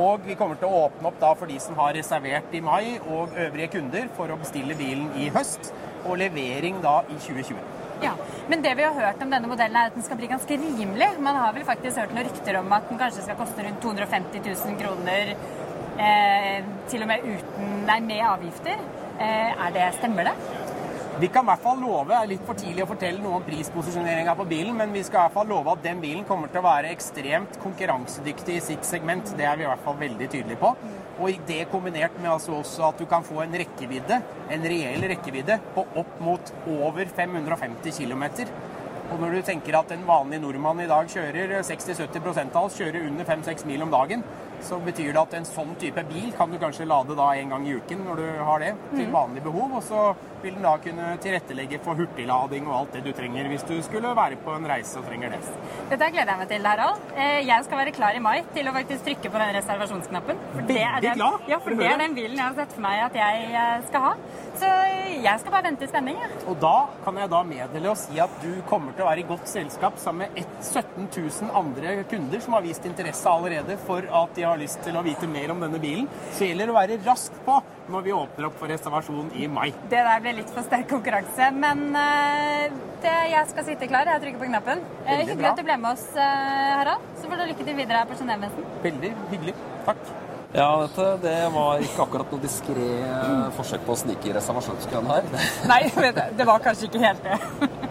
Og 0.00 0.24
vi 0.26 0.34
kommer 0.38 0.58
til 0.58 0.66
å 0.66 0.86
åpne 0.88 1.10
opp 1.10 1.20
da 1.22 1.30
for 1.38 1.50
de 1.50 1.60
som 1.62 1.76
har 1.78 1.94
reservert 1.94 2.54
i 2.54 2.62
mai, 2.64 2.96
og 3.06 3.36
øvrige 3.38 3.76
kunder 3.76 4.08
for 4.16 4.32
å 4.32 4.38
bestille 4.40 4.74
bilen 4.78 5.12
i 5.20 5.30
høst. 5.34 5.70
Og 6.04 6.18
levering 6.20 6.80
da 6.84 7.00
i 7.08 7.16
2020. 7.16 7.62
Ja, 8.02 8.12
Men 8.48 8.62
det 8.62 8.74
vi 8.76 8.82
har 8.82 8.92
hørt 8.92 9.22
om 9.22 9.30
denne 9.30 9.48
modellen 9.48 9.76
er 9.78 9.88
at 9.88 9.94
den 9.94 10.04
skal 10.04 10.18
bli 10.18 10.28
ganske 10.28 10.58
rimelig. 10.60 11.08
Man 11.22 11.38
har 11.38 11.54
vel 11.54 11.64
faktisk 11.64 12.02
hørt 12.02 12.12
noen 12.12 12.26
rykter 12.26 12.58
om 12.58 12.72
at 12.76 12.90
den 12.90 13.00
kanskje 13.00 13.22
skal 13.24 13.38
koste 13.38 13.64
rundt 13.64 13.80
250 13.80 14.42
000 14.44 14.76
kroner. 14.82 15.32
Eh, 15.94 16.58
til 16.90 17.06
og 17.06 17.08
med 17.08 17.24
uten, 17.24 17.72
nei, 17.86 18.00
med 18.02 18.26
avgifter. 18.26 18.82
Eh, 19.14 19.66
er 19.66 19.74
det, 19.78 19.92
stemmer 20.00 20.26
det? 20.28 20.34
Vi 21.20 21.28
kan 21.30 21.44
i 21.44 21.46
hvert 21.46 21.62
fall 21.62 21.78
love, 21.78 22.08
det 22.10 22.16
er 22.16 22.28
litt 22.32 22.40
for 22.42 22.58
tidlig 22.58 22.82
å 22.82 22.88
fortelle 22.90 23.22
noe 23.22 23.36
om 23.38 23.44
prisposisjoneringa 23.46 24.32
på 24.34 24.46
bilen, 24.50 24.74
men 24.74 24.90
vi 24.90 25.02
skal 25.06 25.20
i 25.20 25.22
hvert 25.28 25.36
fall 25.36 25.46
love 25.46 25.70
at 25.70 25.84
den 25.84 26.00
bilen 26.02 26.24
kommer 26.26 26.50
til 26.50 26.58
å 26.58 26.64
være 26.64 26.90
ekstremt 26.90 27.54
konkurransedyktig 27.62 28.56
i 28.56 28.64
sitt 28.72 28.88
segment. 28.88 29.30
Det 29.38 29.46
er 29.46 29.60
vi 29.60 29.62
i 29.62 29.68
hvert 29.68 29.84
fall 29.84 29.94
veldig 30.00 30.26
tydelige 30.32 30.58
på. 30.58 30.72
Og 31.22 31.44
det 31.46 31.60
kombinert 31.70 32.18
med 32.18 32.32
altså 32.32 32.56
også 32.58 32.88
at 32.88 32.98
du 32.98 33.06
kan 33.06 33.22
få 33.22 33.44
en 33.44 33.54
rekkevidde, 33.62 34.18
en 34.56 34.66
reell 34.74 35.06
rekkevidde, 35.14 35.60
på 35.76 35.86
opp 36.02 36.18
mot 36.26 36.50
over 36.80 37.06
550 37.20 37.94
km. 37.94 38.26
Og 39.04 39.20
når 39.22 39.36
du 39.36 39.46
tenker 39.46 39.78
at 39.78 39.94
en 39.94 40.06
vanlig 40.08 40.42
nordmann 40.42 40.82
i 40.82 40.90
dag 40.90 41.14
kjører 41.14 41.60
60-70 41.62 42.42
av 42.42 42.64
oss 42.64 42.80
kjører 42.80 43.06
under 43.06 43.30
5-6 43.30 43.68
mil 43.70 43.86
om 43.86 43.94
dagen, 43.94 44.26
så 44.64 44.78
betyr 44.84 45.12
det 45.12 45.20
at 45.22 45.34
en 45.38 45.46
sånn 45.48 45.74
type 45.80 46.02
bil 46.10 46.30
kan 46.36 46.50
du 46.52 46.58
kanskje 46.62 46.86
lade 46.88 47.16
da 47.18 47.30
en 47.38 47.52
gang 47.54 47.66
i 47.68 47.74
uken 47.78 48.04
når 48.06 48.22
du 48.22 48.28
har 48.48 48.62
det, 48.64 48.72
til 48.94 49.10
vanlig 49.12 49.42
behov. 49.44 49.76
Og 49.78 49.82
så 49.84 50.04
vil 50.44 50.56
den 50.58 50.64
da 50.66 50.74
kunne 50.82 51.06
tilrettelegge 51.24 51.78
for 51.84 51.96
hurtiglading 51.96 52.66
og 52.68 52.74
alt 52.78 52.96
det 52.98 53.04
du 53.06 53.12
trenger 53.16 53.46
hvis 53.48 53.62
du 53.68 53.74
skulle 53.86 54.10
være 54.16 54.36
på 54.44 54.52
en 54.58 54.66
reise 54.68 54.98
og 55.00 55.06
trenger 55.08 55.32
det. 55.32 55.40
Dette 55.92 56.10
gleder 56.12 56.32
jeg 56.34 56.40
meg 56.42 56.50
til, 56.52 56.66
Harald. 56.68 57.06
Eh, 57.16 57.40
Jeg 57.48 57.64
skal 57.64 57.80
være 57.80 57.94
klar 57.96 58.16
i 58.18 58.22
mai 58.24 58.42
til 58.54 58.68
å 58.68 58.74
faktisk 58.76 59.04
trykke 59.08 59.30
på 59.32 59.40
den 59.40 59.54
reservasjonsknappen. 59.56 60.42
For 60.54 60.68
det 60.68 60.80
er 60.84 61.00
den, 61.04 61.24
ja, 61.48 61.58
for 61.58 61.70
for 61.70 61.80
det 61.80 61.88
er 61.92 62.02
den 62.04 62.16
bilen 62.16 62.36
jeg 62.36 62.44
har 62.44 62.58
sett 62.58 62.74
for 62.76 62.84
meg 62.84 63.00
at 63.06 63.16
jeg 63.20 63.46
eh, 63.52 63.86
skal 63.88 64.04
ha. 64.08 64.12
Så 64.54 64.68
jeg 65.24 65.40
skal 65.42 65.50
bare 65.56 65.66
vente 65.66 65.86
i 65.86 65.90
spenning. 65.90 66.18
Ja. 66.22 66.28
Og 66.52 66.58
da 66.62 66.74
kan 67.04 67.16
jeg 67.18 67.30
da 67.32 67.40
meddele 67.48 67.90
og 67.90 67.98
si 67.98 68.20
at 68.22 68.36
du 68.42 68.50
kommer 68.68 68.94
til 68.94 69.04
å 69.06 69.08
være 69.10 69.24
i 69.24 69.28
godt 69.28 69.48
selskap 69.50 69.96
sammen 70.02 70.28
med 70.34 70.44
17 70.62 71.08
000 71.08 71.50
andre 71.58 71.96
kunder 72.10 72.42
som 72.44 72.54
har 72.58 72.62
vist 72.64 72.84
interesse 72.86 73.28
allerede 73.30 73.78
for 73.88 74.06
at 74.22 74.36
de 74.36 74.44
har 74.46 74.53
lyst 74.60 74.80
til 74.84 74.96
å 74.98 75.02
vite 75.04 75.28
mer 75.30 75.52
om 75.54 75.62
denne 75.62 75.80
bilen. 75.82 76.08
Så 76.34 76.48
gjelder 76.48 76.70
det 76.70 76.74
å 76.74 76.78
være 76.78 76.98
raskt 77.04 77.36
på 77.46 77.60
når 77.92 78.04
vi 78.06 78.14
åpner 78.16 78.48
opp 78.48 78.56
for 78.60 78.72
reservasjon 78.72 79.30
i 79.36 79.48
mai. 79.50 79.68
Det 79.92 80.00
der 80.06 80.24
ble 80.24 80.34
litt 80.38 80.52
for 80.54 80.66
sterk 80.66 80.88
konkurranse, 80.90 81.50
men 81.58 81.84
eh, 82.00 82.74
det, 83.04 83.14
jeg 83.34 83.52
skal 83.52 83.68
sitte 83.68 83.88
klar. 83.90 84.08
Jeg 84.14 84.24
trykker 84.24 84.42
på 84.42 84.50
knappen. 84.50 84.84
Eh, 85.04 85.22
hyggelig 85.22 85.40
bra. 85.42 85.52
at 85.52 85.60
du 85.60 85.68
ble 85.68 85.78
med 85.84 85.90
oss, 85.92 86.06
eh, 86.16 86.74
Harald. 86.80 87.08
Så 87.20 87.30
får 87.30 87.40
du 87.40 87.46
lykke 87.52 87.68
til 87.68 87.80
videre 87.80 88.02
her 88.02 88.10
på 88.10 88.18
Genévemessen. 88.20 88.68
Veldig 88.84 89.14
hyggelig. 89.32 89.56
Takk. 89.88 90.12
Ja, 90.54 90.68
dette 90.84 91.08
det 91.24 91.38
var 91.50 91.82
ikke 91.82 92.04
akkurat 92.04 92.30
noe 92.30 92.44
diskré 92.44 92.90
forsøk 93.56 93.82
på 93.88 93.96
å 93.96 93.98
snike 94.04 94.30
i 94.30 94.36
reservasjonskøen 94.36 95.10
her. 95.10 95.26
Nei, 95.66 95.80
det 96.38 96.46
var 96.46 96.62
kanskje 96.62 96.86
ikke 96.92 97.02
helt 97.02 97.26
det. 97.26 97.40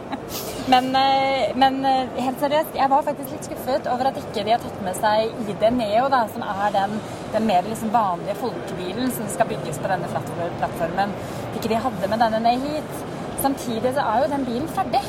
Men, 0.67 0.95
eh, 0.95 1.51
men 1.59 1.85
eh, 1.85 2.07
helt 2.23 2.39
seriøst, 2.39 2.75
jeg 2.77 2.89
var 2.91 3.01
faktisk 3.03 3.33
litt 3.33 3.47
skuffet 3.49 3.87
over 3.91 4.07
at 4.07 4.19
ikke 4.21 4.45
de 4.47 4.53
har 4.53 4.61
tatt 4.63 4.77
med 4.85 4.95
seg 4.95 5.33
ID 5.51 5.65
Neo, 5.75 6.05
da, 6.13 6.21
som 6.31 6.45
er 6.47 6.69
den, 6.71 6.93
den 7.33 7.49
mer 7.49 7.67
liksom 7.67 7.91
vanlige 7.91 8.37
folkebilen 8.39 9.11
som 9.11 9.27
skal 9.33 9.49
bygges 9.49 9.81
på 9.83 9.91
denne 9.91 10.07
plattformen. 10.13 11.11
At 11.49 11.57
ikke 11.59 11.73
de 11.73 11.81
hadde 11.83 12.09
med 12.13 12.23
denne 12.23 12.39
ned 12.45 12.63
hit. 12.63 12.95
Samtidig 13.43 13.91
så 13.97 14.05
er 14.07 14.23
jo 14.23 14.31
den 14.31 14.47
bilen 14.47 14.71
ferdig. 14.77 15.03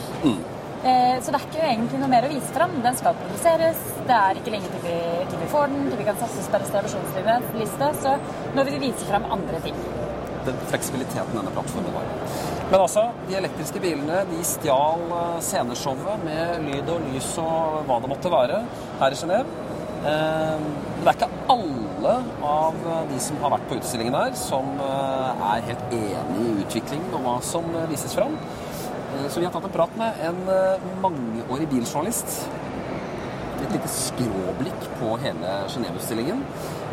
Eh, 0.85 1.21
Så 1.23 1.31
det 1.31 1.39
er 1.39 1.47
ikke 1.47 1.69
egentlig 1.69 2.01
noe 2.03 2.11
mer 2.13 2.27
å 2.27 2.33
vise 2.35 2.51
fram. 2.57 2.75
Den 2.85 2.99
skal 2.99 3.15
produseres. 3.23 3.85
Det 4.09 4.17
er 4.19 4.41
ikke 4.41 4.57
lenge 4.57 4.73
til 4.75 4.83
vi, 4.89 4.97
til 5.31 5.45
vi 5.45 5.53
får 5.55 5.71
den, 5.71 5.87
til 5.93 6.03
vi 6.03 6.09
kan 6.11 6.19
satses 6.25 6.51
på 6.51 6.61
reservasjonsliste. 6.65 7.93
Så 8.03 8.17
nå 8.59 8.67
vil 8.67 8.81
vi 8.81 8.91
vise 8.91 9.07
fram 9.07 9.31
andre 9.39 9.63
ting. 9.65 9.79
Den 10.47 10.59
fleksibiliteten 10.71 11.37
denne 11.39 11.53
plattformen 11.55 11.95
har. 11.97 12.09
Men 12.71 12.81
altså, 12.81 13.09
de 13.29 13.37
elektriske 13.39 13.81
bilene 13.83 14.23
de 14.31 14.41
stjal 14.49 15.05
eh, 15.19 15.39
sceneshowet 15.45 16.25
med 16.25 16.65
lyd 16.67 16.91
og 16.95 17.07
lys 17.13 17.31
og 17.43 17.85
hva 17.89 18.01
det 18.03 18.11
måtte 18.15 18.33
være 18.33 18.65
her 19.03 19.17
i 19.17 19.21
Genéve. 19.21 19.61
Eh, 20.05 20.67
Men 21.05 21.05
det 21.05 21.13
er 21.13 21.17
ikke 21.19 21.53
alle 21.53 22.13
av 22.49 22.77
de 23.11 23.19
som 23.21 23.41
har 23.43 23.51
vært 23.57 23.67
på 23.69 23.77
utstillingen 23.77 24.15
her, 24.17 24.37
som 24.39 24.69
eh, 24.81 25.47
er 25.55 25.67
helt 25.71 25.97
enig 25.99 26.45
i 26.45 26.53
utviklingen 26.65 27.17
og 27.19 27.27
hva 27.27 27.39
som 27.45 27.67
eh, 27.75 27.89
vises 27.93 28.17
fram. 28.17 28.37
Eh, 28.37 29.27
Så 29.29 29.41
vi 29.41 29.49
har 29.49 29.53
tatt 29.53 29.69
en 29.69 29.77
prat 29.77 29.97
med 30.01 30.23
en 30.29 30.45
eh, 30.49 30.87
mangeårig 31.05 31.69
biljournalist 31.73 32.45
et 33.65 33.73
lite 33.73 33.89
skråblikk 33.89 34.89
på 34.99 35.15
hele 35.23 35.53
Genéve-utstillingen. 35.73 36.43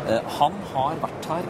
Eh, 0.08 0.20
Han 0.38 0.54
har 0.72 0.96
vært 1.02 1.28
her 1.28 1.48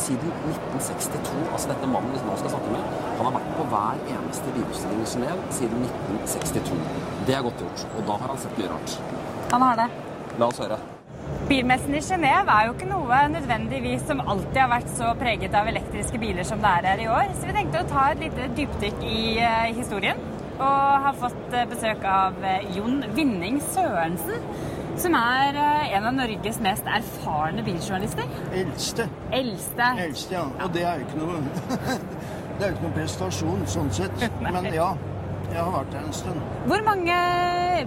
siden 0.00 0.34
1962. 0.50 1.46
Altså 1.52 1.72
dette 1.72 1.88
mannen 1.94 2.12
vi 2.14 2.20
nå 2.26 2.36
skal 2.40 2.54
snakke 2.54 2.74
med, 2.74 2.92
han 3.18 3.28
har 3.28 3.34
vært 3.38 3.56
på 3.56 3.66
hver 3.72 4.04
eneste 4.16 4.54
bilutstilling 4.56 5.02
i 5.02 5.10
Genéve 5.14 5.56
siden 5.60 5.88
1962. 5.88 6.78
Det 7.26 7.38
er 7.38 7.48
godt 7.48 7.64
gjort, 7.64 7.88
og 7.96 8.06
da 8.12 8.20
har 8.22 8.32
han 8.34 8.44
sett 8.44 8.62
mye 8.62 8.70
rart. 8.76 9.00
Han 9.52 9.66
har 9.68 9.82
det. 9.82 9.90
La 10.38 10.52
oss 10.52 10.62
høre. 10.62 10.78
Bilmessen 11.48 11.94
i 11.96 12.00
Genéve 12.04 12.52
er 12.52 12.66
jo 12.68 12.74
ikke 12.74 12.88
noe 12.90 13.20
nødvendigvis 13.32 14.02
som 14.08 14.20
alltid 14.20 14.58
har 14.60 14.70
vært 14.72 14.90
så 14.92 15.12
preget 15.20 15.54
av 15.56 15.68
elektriske 15.70 16.20
biler 16.20 16.44
som 16.44 16.60
det 16.60 16.72
er 16.80 16.88
her 16.90 17.04
i 17.04 17.08
år. 17.08 17.30
Så 17.38 17.48
vi 17.48 17.54
tenkte 17.56 17.82
å 17.82 17.88
ta 17.88 18.10
et 18.12 18.20
lite 18.20 18.50
dypdykk 18.58 19.06
i 19.08 19.22
eh, 19.40 19.70
historien. 19.76 20.20
Og 20.58 21.04
har 21.04 21.16
fått 21.20 21.54
eh, 21.56 21.68
besøk 21.70 22.04
av 22.08 22.36
eh, 22.44 22.66
Jon 22.76 23.00
Vinning 23.16 23.60
Sørensen, 23.72 24.44
som 25.02 25.14
er 25.18 25.58
eh, 25.58 25.92
en 25.96 26.06
av 26.08 26.16
Norges 26.16 26.58
mest 26.64 26.88
erfarne 26.98 27.62
biljournalister. 27.66 28.26
Eldste. 28.56 29.08
Eldste. 29.34 29.92
Eldste, 30.04 30.34
ja. 30.34 30.46
Og 30.64 30.74
det 30.74 30.84
er 30.88 31.00
jo 31.00 31.06
ikke 31.06 31.22
noe 31.22 31.42
Det 32.58 32.66
er 32.66 32.72
jo 32.72 32.74
ikke 32.74 32.86
noen 32.88 32.96
prestasjon 32.96 33.62
sånn 33.70 33.92
sett. 33.94 34.26
Men 34.44 34.66
ja, 34.74 34.90
jeg 35.52 35.60
har 35.62 35.72
vært 35.76 35.94
der 35.94 36.04
en 36.08 36.16
stund. 36.16 36.42
Hvor 36.66 36.84
mange 36.86 37.18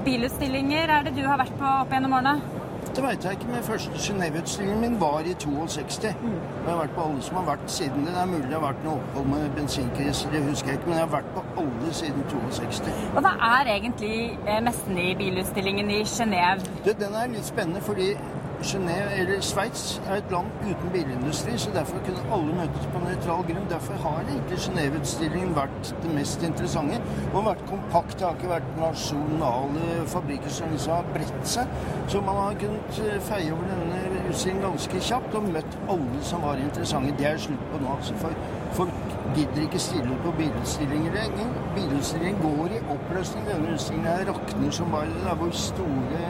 bilutstillinger 0.05 0.95
er 0.95 1.07
det 1.07 1.15
du 1.17 1.23
har 1.27 1.41
vært 1.41 1.57
på 1.59 1.73
opp 1.81 1.91
gjennom 1.91 2.15
årene? 2.21 2.60
Det 2.95 3.03
veit 3.03 3.23
jeg 3.23 3.31
ikke, 3.31 3.47
men 3.47 3.63
første 3.63 3.91
Genéve-utstillingen 4.05 4.81
min 4.81 4.99
var 4.99 5.19
i 5.19 5.33
62. 5.33 6.15
Mm. 6.21 6.27
Og 6.27 6.65
jeg 6.65 6.73
har 6.73 6.79
vært 6.81 6.95
på 6.95 7.03
alle 7.05 7.21
som 7.21 7.37
har 7.39 7.45
vært 7.51 7.71
siden 7.71 8.03
det. 8.05 8.13
Det 8.15 8.21
er 8.21 8.25
mulig 8.25 8.49
det 8.49 8.57
har 8.57 8.65
vært 8.65 8.83
noe 8.83 8.97
opphold 8.99 9.29
med 9.31 9.55
bensinkriser, 9.55 10.33
det 10.33 10.43
husker 10.49 10.73
jeg 10.73 10.79
ikke, 10.79 10.89
men 10.89 10.97
jeg 10.99 11.05
har 11.05 11.13
vært 11.13 11.29
på 11.37 11.45
alle 11.63 11.93
siden 12.01 12.27
62. 12.33 12.97
Og 13.15 13.23
hva 13.25 13.33
er 13.53 13.71
egentlig 13.77 14.17
eh, 14.47 14.59
messen 14.67 14.99
i 14.99 15.07
bilutstillingen 15.23 15.89
i 15.89 16.01
Genéve? 16.03 16.67
Den 16.89 17.15
er 17.21 17.31
litt 17.31 17.47
spennende, 17.47 17.81
fordi 17.87 18.11
Genève, 18.63 19.09
eller 19.17 19.41
Sveits 19.41 20.01
er 20.07 20.15
et 20.15 20.31
land 20.31 20.47
uten 20.61 20.89
bilindustri, 20.93 21.57
så 21.57 21.71
derfor 21.73 21.97
kunne 22.05 22.33
alle 22.33 22.55
møtes 22.55 22.85
på 22.93 23.01
nøytral 23.05 23.43
grunn. 23.47 23.65
Derfor 23.69 23.93
har 24.03 24.19
egentlig 24.21 24.59
Genéve-utstillingen 24.65 25.55
vært 25.55 25.93
det 26.03 26.13
mest 26.13 26.43
interessante. 26.45 27.01
Og 27.33 27.45
vært 27.45 27.63
kompakt. 27.69 28.17
Det 28.19 28.27
har 28.27 28.37
ikke 28.37 28.53
vært 28.53 28.69
nasjonale 28.79 30.05
fabrikker 30.13 30.53
som 30.53 30.73
liksom 30.75 30.93
har 30.93 31.09
bredt 31.15 31.49
seg. 31.55 31.75
Så 32.07 32.21
man 32.21 32.41
har 32.43 32.59
kunnet 32.63 33.01
eh, 33.05 33.19
feie 33.29 33.53
over 33.53 33.65
denne 33.71 34.23
utstillingen 34.29 34.67
ganske 34.69 35.03
kjapt 35.09 35.37
og 35.39 35.49
møtt 35.49 35.77
alle 35.95 36.23
som 36.31 36.45
var 36.45 36.61
interessante. 36.61 37.17
Det 37.17 37.31
er 37.31 37.45
slutt 37.47 37.67
på 37.73 37.81
nå. 37.81 37.95
altså 37.97 38.17
for 38.21 38.37
Folk 38.71 39.15
gidder 39.35 39.65
ikke 39.65 39.79
stille 39.79 40.17
på 40.23 40.31
bilutstillinger 40.37 41.15
lenger. 41.17 41.55
Bilutstillingen 41.75 42.41
går 42.41 42.77
i 42.77 42.83
oppløsning. 42.93 43.47
Denne 43.49 43.73
utstillingen 43.73 44.27
rakner 44.29 44.71
som 44.71 44.91
bare 44.91 45.09
det. 45.11 45.25
er 45.31 45.35
hvor 45.41 45.51
store 45.51 46.29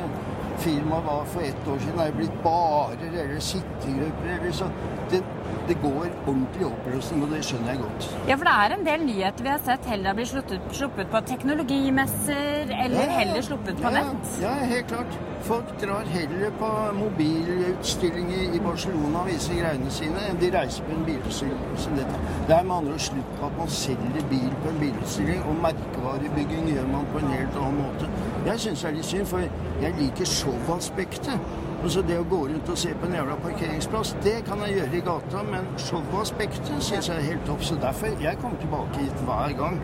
firmaet 0.61 1.05
var 1.05 1.25
for 1.25 1.41
ett 1.41 1.67
år 1.67 1.79
siden. 1.79 1.99
Er 1.99 2.11
blitt 2.17 2.43
barer 2.43 3.13
eller 3.23 3.39
sittegrupper 3.39 4.29
eller 4.39 4.51
så. 4.51 4.65
Det, 5.11 5.23
det 5.67 5.77
går 5.81 6.07
ordentlig 6.27 6.61
i 6.61 6.67
oppløsning, 6.67 7.23
og 7.23 7.33
det 7.33 7.41
skjønner 7.45 7.73
jeg 7.73 7.81
godt. 7.81 8.07
Ja, 8.27 8.35
for 8.35 8.49
det 8.49 8.53
er 8.63 8.75
en 8.75 8.85
del 8.85 9.03
nyheter 9.05 9.45
vi 9.45 9.51
har 9.53 9.61
sett 9.65 9.85
heller 9.91 10.15
blir 10.17 10.29
sluppet, 10.29 10.69
sluppet 10.75 11.11
på 11.11 11.21
teknologimesser, 11.31 12.71
eller 12.83 12.97
Ja, 13.01 13.19
heller 13.19 13.45
sluppet 13.45 13.77
på 13.81 13.89
ja, 13.89 13.93
nett. 13.99 14.33
Ja, 14.41 14.53
helt 14.71 14.87
klart. 14.87 15.19
Folk 15.41 15.71
drar 15.81 16.05
heller 16.05 16.51
på 16.59 16.69
mobilutstillinger 16.99 18.55
i 18.55 18.59
Barcelona 18.61 19.23
og 19.23 19.31
viser 19.31 19.57
greiene 19.57 19.93
sine, 19.93 20.21
enn 20.29 20.37
de 20.41 20.51
reiser 20.53 20.85
på 20.85 20.93
en 20.97 21.05
bilutstilling 21.07 21.79
som 21.81 21.97
dette. 21.97 22.19
Det 22.49 22.57
er 22.57 22.67
med 22.67 22.75
andre 22.75 22.93
ord 22.97 23.05
slutt 23.07 23.33
på 23.39 23.49
at 23.49 23.57
man 23.57 23.73
selger 23.77 24.29
bil 24.29 24.53
på 24.61 24.69
en 24.73 24.79
bilutstilling, 24.83 25.41
og 25.49 25.57
merkevarebygging 25.65 26.69
gjør 26.75 26.87
man 26.93 27.09
på 27.13 27.23
en 27.23 27.33
helt 27.33 27.57
annen 27.63 27.81
måte. 27.81 28.11
Jeg 28.45 28.65
syns 28.65 28.85
det 28.85 28.91
er 28.91 28.95
litt 28.99 29.09
synd, 29.09 29.27
for 29.33 29.49
jeg 29.81 29.97
liker 29.99 30.31
showaspektet. 30.37 31.51
Altså 31.81 32.01
Det 32.05 32.17
å 32.19 32.25
gå 32.29 32.39
rundt 32.45 32.67
og 32.69 32.77
se 32.77 32.91
på 32.93 33.07
en 33.07 33.15
jævla 33.17 33.35
parkeringsplass, 33.41 34.11
det 34.21 34.35
kan 34.45 34.59
jeg 34.67 34.75
gjøre 34.75 34.97
i 34.99 35.01
gata, 35.07 35.39
men 35.47 35.69
showaspektet 35.81 36.69
syns 36.77 37.09
jeg 37.09 37.15
er 37.15 37.25
helt 37.25 37.47
topp. 37.49 37.63
Så 37.65 37.77
derfor 37.81 38.21
jeg 38.21 38.37
kommer 38.41 38.61
tilbake 38.61 39.01
hit 39.01 39.23
hver 39.25 39.55
gang. 39.57 39.79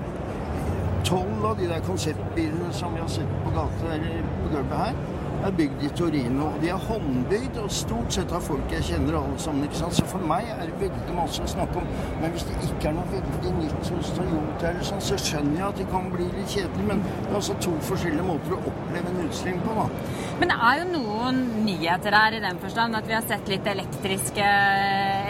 Tolv 1.07 1.45
av 1.49 1.57
de 1.57 1.69
der 1.71 1.81
konseptbilene 1.87 2.69
som 2.73 2.93
vi 2.93 3.01
har 3.01 3.09
sett 3.09 3.33
på 3.45 3.53
gata 3.55 3.95
eller 3.95 4.21
på 4.43 4.51
gulvet 4.53 4.77
her, 4.77 5.01
er 5.45 5.51
bygd 5.51 5.83
i 5.83 5.89
Torino. 5.97 6.45
og 6.45 6.61
De 6.61 6.69
er 6.69 6.85
håndbygd, 6.89 7.57
og 7.63 7.71
stort 7.71 8.13
sett 8.13 8.31
av 8.33 8.41
folk 8.41 8.71
jeg 8.71 8.83
kjenner 8.83 9.17
alle 9.19 9.39
sammen. 9.39 9.63
ikke 9.63 9.81
sant? 9.81 9.95
Så 9.97 10.05
for 10.05 10.19
meg 10.31 10.49
er 10.53 10.65
det 10.69 10.79
veldig 10.81 11.15
masse 11.17 11.43
å 11.43 11.49
snakke 11.49 11.81
om. 11.81 11.89
Men 12.21 12.33
hvis 12.33 12.45
det 12.47 12.57
ikke 12.57 12.89
er 12.89 12.97
noe 12.97 13.11
veldig 13.11 13.53
nytt 13.59 13.91
hos 13.93 14.11
Toyota, 14.17 14.71
eller 14.71 14.87
sånn, 14.89 15.03
så 15.09 15.19
skjønner 15.21 15.59
jeg 15.61 15.67
at 15.67 15.81
det 15.81 15.87
kan 15.93 16.09
bli 16.13 16.29
litt 16.33 16.55
kjedelig. 16.55 16.87
Men 16.89 17.05
det 17.05 17.29
er 17.29 17.39
altså 17.41 17.57
to 17.67 17.75
forskjellige 17.89 18.27
måter 18.27 18.57
å 18.57 18.63
oppleve 18.71 19.13
en 19.13 19.21
utstilling 19.27 19.61
på. 19.65 19.77
da. 19.81 19.87
Men 20.38 20.51
det 20.51 20.57
er 20.67 20.75
jo 20.77 20.85
noen 20.91 21.38
nyheter 21.65 22.13
her 22.13 22.35
i 22.38 22.41
den 22.43 22.59
forstand 22.61 22.97
at 22.99 23.07
vi 23.09 23.15
har 23.15 23.23
sett 23.25 23.47
litt 23.49 23.65
elektriske, 23.71 24.49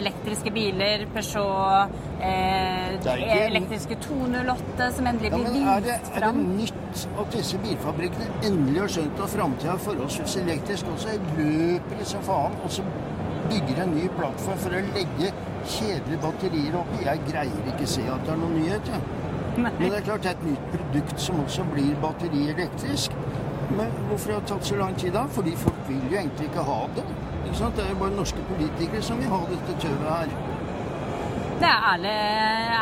elektriske 0.01 0.51
biler, 0.51 1.05
Peugeot, 1.15 1.93
eh, 2.19 2.97
elektriske 3.45 3.95
208 4.03 4.89
som 4.97 5.07
endelig 5.07 5.31
Ja, 5.31 5.39
blir 5.39 5.47
men 5.55 5.69
er 5.75 5.85
det, 5.85 5.95
er 5.95 6.19
det 6.19 6.23
fram. 6.25 6.41
nytt 6.57 7.05
at 7.23 7.31
disse 7.37 7.59
bilfabrikkene 7.63 8.27
endelig 8.49 8.81
har 8.83 8.93
skjønt 8.97 9.23
at 9.23 9.33
framtida 9.37 9.73
er 9.77 9.83
forholdsvis 9.87 10.35
elektrisk 10.43 10.91
også? 10.91 11.15
Løper 11.37 12.01
de 12.03 12.09
som 12.11 12.27
faen 12.27 12.59
og 12.63 12.75
så 12.79 12.83
bygger 13.47 13.83
en 13.85 13.95
ny 13.95 14.09
plattform 14.19 14.59
for 14.59 14.75
å 14.75 14.83
legge 14.91 15.31
kjedelige 15.77 16.21
batterier 16.27 16.75
oppi? 16.83 17.05
Jeg 17.07 17.23
greier 17.31 17.71
ikke 17.71 17.87
se 17.95 18.03
at 18.11 18.27
det 18.27 18.35
er 18.35 18.43
noen 18.43 18.59
nyhet, 18.59 18.91
jeg. 18.91 19.01
Men 19.57 19.71
det 19.79 19.93
er 19.97 20.03
klart 20.05 20.21
det 20.21 20.29
er 20.29 20.35
et 20.35 20.49
nytt 20.51 20.65
produkt 20.75 21.21
som 21.21 21.39
også 21.41 21.63
blir 21.71 21.95
batterielektrisk. 22.03 23.15
Men 23.69 23.91
hvorfor 24.07 24.31
har 24.33 24.39
det 24.39 24.47
tatt 24.47 24.65
så 24.65 24.75
lang 24.79 24.95
tid 24.95 25.13
da? 25.13 25.25
Fordi 25.31 25.55
folk 25.59 25.81
vil 25.87 26.03
jo 26.11 26.17
egentlig 26.17 26.47
ikke 26.47 26.63
ha 26.69 26.77
det. 26.95 27.03
Ikke 27.45 27.57
sant? 27.57 27.75
Det 27.75 27.85
er 27.85 27.89
jo 27.91 27.99
bare 28.03 28.15
norske 28.15 28.45
politikere 28.51 29.01
som 29.03 29.19
vil 29.19 29.31
ha 29.33 29.41
dette 29.51 29.75
tøvet 29.81 30.07
her. 30.11 30.31
Det 31.57 31.67
er 31.67 31.85
ærlig, 31.91 32.17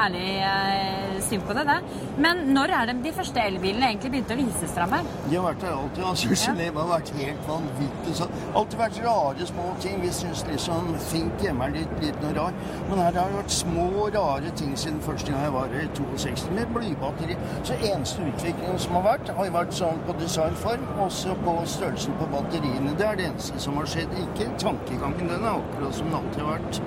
ærlig 0.04 1.05
syn 1.30 1.44
på 1.46 1.56
det, 1.58 1.66
det. 1.68 1.78
Men 2.22 2.44
når 2.56 2.74
er 2.80 2.90
det 2.90 2.96
de 3.06 3.14
første 3.16 3.42
elbilene 3.42 3.90
egentlig 3.92 4.12
begynte 4.14 4.36
å 4.36 4.40
vises 4.40 4.74
fram 4.76 4.96
her? 4.96 5.10
De 5.26 5.38
har 5.38 5.46
vært 5.48 5.64
der 5.66 5.76
alltid. 5.76 6.04
altså 6.12 6.38
Genève 6.46 6.82
har 6.82 6.92
vært 6.92 7.12
helt 7.20 7.50
vanvittig. 7.50 8.16
Så 8.20 8.28
alltid 8.54 8.82
vært 8.82 9.00
rare 9.06 9.48
små 9.52 9.68
ting. 9.84 10.02
Vi 10.04 10.12
syns 10.20 10.46
liksom 10.50 10.94
Fink 11.06 11.44
hjemme 11.44 11.70
er 11.70 11.76
litt 11.80 11.96
liten 12.04 12.28
og 12.30 12.38
rar. 12.40 12.60
Men 12.90 13.02
her 13.04 13.20
har 13.20 13.34
det 13.34 13.40
vært 13.40 13.56
små, 13.56 13.88
rare 14.16 14.54
ting 14.60 14.76
siden 14.80 15.02
første 15.06 15.32
gang 15.32 15.46
jeg 15.48 15.56
var 15.56 15.76
her 15.76 15.88
i 15.88 15.92
62 16.00 16.56
med 16.56 16.74
blybatteri. 16.76 17.40
Så 17.64 17.80
eneste 17.80 18.30
utviklingen 18.30 18.80
som 18.86 19.00
har 19.00 19.08
vært, 19.10 19.34
har 19.38 19.52
vært 19.56 19.76
sånn 19.78 20.02
på 20.08 20.18
designform, 20.22 20.88
også 21.06 21.36
på 21.46 21.58
størrelsen 21.76 22.18
på 22.22 22.30
batteriene. 22.34 22.96
Det 23.00 23.10
er 23.10 23.20
det 23.20 23.30
eneste 23.32 23.62
som 23.62 23.82
har 23.82 23.90
skjedd. 23.90 24.16
Ikke 24.26 24.50
tankegangen. 24.62 25.30
Den 25.30 25.44
er 25.44 25.60
akkurat 25.60 25.96
som 25.98 26.10
den 26.10 26.20
alltid 26.22 26.46
har 26.46 26.58
vært. 26.58 26.82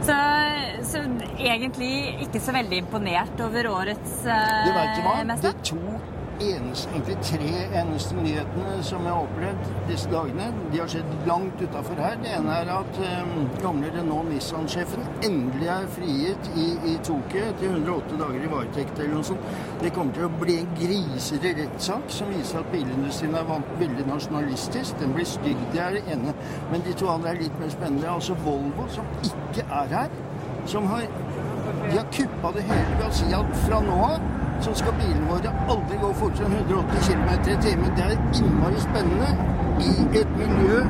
Så, 0.00 0.16
så 0.88 1.02
egentlig 1.36 1.92
ikke 2.24 2.40
så 2.40 2.54
veldig 2.56 2.78
imponert 2.86 3.42
over 3.50 3.68
årets 3.68 4.26
eh, 4.26 5.26
messe? 5.26 5.42
De 5.42 5.52
to 5.62 5.76
eneste, 6.40 6.88
egentlig 6.94 7.16
tre 7.22 7.80
eneste 7.80 8.14
nyhetene 8.16 8.76
som 8.86 9.04
jeg 9.04 9.12
har 9.12 9.26
opplevd 9.26 9.66
disse 9.90 10.08
dagene, 10.08 10.46
de 10.72 10.78
har 10.80 10.88
skjedd 10.88 11.10
langt 11.28 11.60
utafor 11.60 12.00
her. 12.00 12.14
Det 12.22 12.30
ene 12.36 12.54
er 12.62 12.70
at 12.72 13.00
um, 13.02 13.34
gamle 13.60 13.90
Renault 13.92 14.30
Nissan-sjefen 14.30 15.04
endelig 15.26 15.68
er 15.74 15.90
frigitt 15.96 16.48
i, 16.54 16.68
i 16.92 16.94
Tokyo 17.04 17.44
etter 17.50 17.74
108 17.74 18.20
dager 18.22 18.46
i 18.46 18.52
varetekt 18.54 19.02
eller 19.02 19.18
noe 19.18 19.28
sånt. 19.32 19.52
Det 19.82 19.92
kommer 19.96 20.16
til 20.16 20.28
å 20.28 20.32
bli 20.40 20.56
en 20.62 20.72
grisete 20.78 21.54
rettssak 21.60 22.08
som 22.16 22.32
viser 22.32 22.62
at 22.62 22.72
bilindustrien 22.72 23.36
er 23.36 23.48
vant, 23.50 23.76
veldig 23.82 24.08
nasjonalistisk. 24.08 24.96
Den 25.02 25.12
blir 25.16 25.28
stygg, 25.28 25.60
det 25.74 25.84
er 25.84 25.98
det 25.98 26.06
ene. 26.16 26.36
Men 26.72 26.86
de 26.86 26.96
to 26.96 27.10
andre 27.12 27.34
er 27.34 27.44
litt 27.44 27.60
mer 27.60 27.74
spennende. 27.74 28.08
Altså 28.14 28.38
Volvo, 28.46 28.88
som 28.94 29.12
ikke 29.26 29.68
er 29.82 29.96
her, 29.98 30.20
som 30.70 30.88
har 30.88 31.04
de 31.86 31.96
har 31.96 32.06
kuppa 32.16 32.52
det 32.56 32.66
hele 32.68 32.98
ved 32.98 33.06
å 33.06 33.14
si 33.20 33.32
at 33.36 33.56
fra 33.64 33.80
nå 33.86 33.98
av 34.10 34.28
så 34.64 34.74
skal 34.76 34.96
bilene 34.98 35.28
våre 35.28 35.52
aldri 35.72 35.98
gå 36.02 36.10
fortere 36.20 36.48
enn 36.48 36.56
180 36.58 37.06
km 37.08 37.30
i 37.54 37.58
timen. 37.64 37.94
Det 37.96 38.06
er 38.06 38.16
innmari 38.40 38.82
spennende 38.84 39.30
i 39.80 39.94
et 40.20 40.34
miljø 40.36 40.82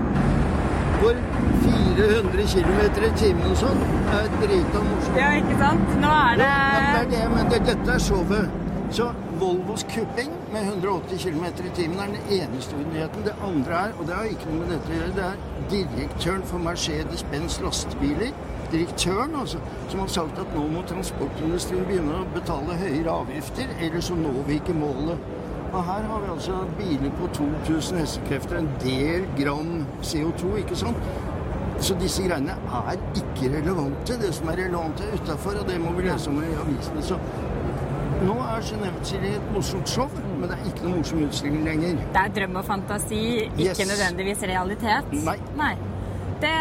hvor 1.01 1.21
400 1.65 2.47
km 2.53 3.05
i 3.07 3.13
timen 3.23 3.47
og 3.53 3.57
sånn 3.63 3.85
er 4.17 4.27
drita 4.43 4.83
morsomt. 4.89 5.21
Ja, 5.21 5.31
ikke 5.39 5.61
sant? 5.63 5.95
Nå 6.03 6.11
er 6.17 6.43
det 6.43 6.51
Ja, 6.51 6.81
det 6.81 7.01
er 7.01 7.11
det, 7.15 7.23
men 7.37 7.53
det, 7.53 7.63
dette 7.71 7.95
er 7.95 8.05
showet. 8.05 8.59
Så 8.91 9.13
Volvos 9.41 9.85
kupping 9.89 10.33
med 10.53 10.67
180 10.67 11.19
km 11.23 11.45
i 11.47 11.71
timen 11.79 12.01
er 12.03 12.11
den 12.17 12.33
eneste 12.41 12.77
nyheten. 12.77 13.23
Det 13.25 13.35
andre 13.47 13.85
er, 13.87 13.93
og 13.99 14.09
det 14.09 14.17
har 14.19 14.33
ikke 14.33 14.51
noe 14.51 14.65
med 14.65 14.73
dette 14.75 14.91
å 14.91 14.99
gjøre, 14.99 15.13
det 15.17 15.29
er 15.29 15.69
direktøren 15.71 16.43
for 16.51 16.65
Mercedes-Benz 16.67 17.61
lastebiler. 17.65 18.35
Direktøren 18.73 19.35
altså, 19.41 19.59
som 19.89 20.01
har 20.01 20.11
sagt 20.15 20.39
at 20.39 20.53
nå 20.55 20.67
må 20.71 20.83
transportindustrien 20.87 21.85
begynne 21.89 22.21
å 22.21 22.27
betale 22.35 22.77
høyere 22.79 23.11
avgifter, 23.25 23.73
ellers 23.83 24.11
så 24.11 24.15
når 24.19 24.43
vi 24.47 24.59
ikke 24.61 24.77
målet. 24.79 25.19
Og 25.73 25.85
her 25.87 26.07
har 26.11 26.23
vi 26.25 26.31
altså 26.33 26.61
biler 26.79 27.13
på 27.19 27.29
2000 27.35 27.99
hestekrefter, 28.03 28.59
en 28.59 28.71
del 28.83 29.27
gram 29.39 29.75
CO2, 30.03 30.57
ikke 30.65 30.79
sant? 30.79 30.97
Så 31.81 31.95
disse 32.01 32.23
greiene 32.27 32.55
er 32.77 32.99
ikke 33.17 33.53
relevante. 33.57 34.19
Det 34.21 34.33
som 34.37 34.51
er 34.53 34.59
relevant 34.67 35.01
er 35.01 35.15
utafor, 35.17 35.61
og 35.63 35.69
det 35.71 35.79
må 35.81 35.95
vi 35.97 36.09
lese 36.09 36.31
om 36.31 36.41
i 36.43 36.51
avisene. 36.65 37.03
Så 37.07 37.19
nå 38.27 38.35
er 38.45 38.67
Genéve-utstillingen 38.67 39.39
et 39.39 39.53
morsomt 39.55 39.89
show, 39.89 40.11
men 40.41 40.51
det 40.51 40.59
er 40.59 40.67
ikke 40.73 40.85
noe 40.89 40.99
morsom 40.99 41.23
utstilling 41.25 41.63
lenger. 41.65 42.03
Det 42.13 42.21
er 42.25 42.35
drøm 42.41 42.59
og 42.61 42.67
fantasi, 42.69 43.23
ikke 43.47 43.71
Yes. 43.71 43.87
nødvendigvis 43.95 44.43
realitet. 44.51 45.15
Nei. 45.57 45.73
Det, 46.41 46.53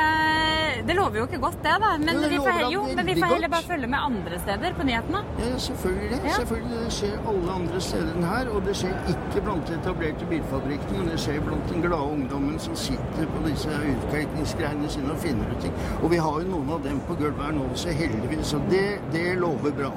det 0.88 0.96
lover 0.98 1.22
jo 1.22 1.26
ikke 1.30 1.40
godt, 1.44 1.60
det, 1.64 1.76
da. 1.84 1.92
Men 2.02 2.16
Jo, 2.16 2.30
vi 2.34 2.38
får, 2.38 2.60
lover 2.60 2.74
jo, 2.74 2.82
men 2.98 3.06
vi 3.06 3.16
får 3.22 3.34
heller 3.34 3.52
bare 3.54 3.68
følge 3.70 3.88
med 3.94 4.00
andre 4.10 4.40
steder 4.40 4.74
på 4.80 4.88
nyhetene. 4.90 5.22
Ja, 5.40 5.52
selvfølgelig. 5.68 6.20
Ja. 6.26 6.34
selvfølgelig. 6.40 6.80
Det 6.86 6.94
skjer 6.98 7.30
alle 7.34 7.56
andre 7.60 7.82
steder 7.88 8.12
enn 8.16 8.28
her. 8.34 8.52
Og 8.54 8.68
det 8.68 8.76
skjer 8.82 9.10
ikke 9.14 9.46
blant 9.48 9.72
de 9.72 9.78
etablerte 9.80 10.30
bilfabrikkene, 10.34 10.98
men 11.00 11.12
det 11.14 11.20
skjer 11.24 11.42
blant 11.48 11.74
den 11.74 11.86
glade 11.88 12.12
ungdommen 12.18 12.60
som 12.60 12.76
sitter 12.76 13.32
på 13.34 13.46
disse 13.48 13.80
utkledningsgreiene 13.94 14.92
sine 14.92 15.16
og 15.16 15.24
finner 15.24 15.56
ut 15.56 15.66
ting. 15.66 15.76
Og 16.02 16.12
vi 16.14 16.22
har 16.28 16.40
jo 16.44 16.54
noen 16.54 16.76
av 16.78 16.86
dem 16.86 17.02
på 17.08 17.18
gulvet 17.20 17.46
her 17.46 17.58
nå 17.58 17.68
også, 17.72 17.96
heldigvis. 18.04 18.48
Så 18.54 18.62
det, 18.70 18.86
det 19.16 19.28
lover 19.40 19.76
bra. 19.84 19.92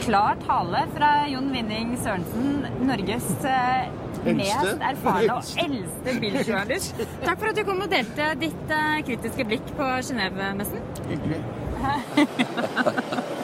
Klar 0.00 0.36
tale 0.46 0.82
fra 0.94 1.08
Jon 1.26 1.48
Winning 1.50 1.94
Sørensen, 1.98 2.66
Norges 2.84 3.30
eh. 3.48 3.88
Mest 4.34 4.82
erfarne 4.90 5.36
og 5.36 5.42
Eldste. 5.64 6.02
bilkjører. 6.04 6.20
biljournalist. 6.20 6.94
Takk 7.24 7.38
for 7.38 7.48
at 7.52 7.56
du 7.56 7.64
kom 7.68 7.80
og 7.86 7.90
delte 7.92 8.30
ditt 8.40 8.74
eh, 8.74 8.98
kritiske 9.06 9.44
blikk 9.48 9.66
på 9.78 9.84
Genéve-messen. 10.08 10.80
Hyggelig. 11.08 11.40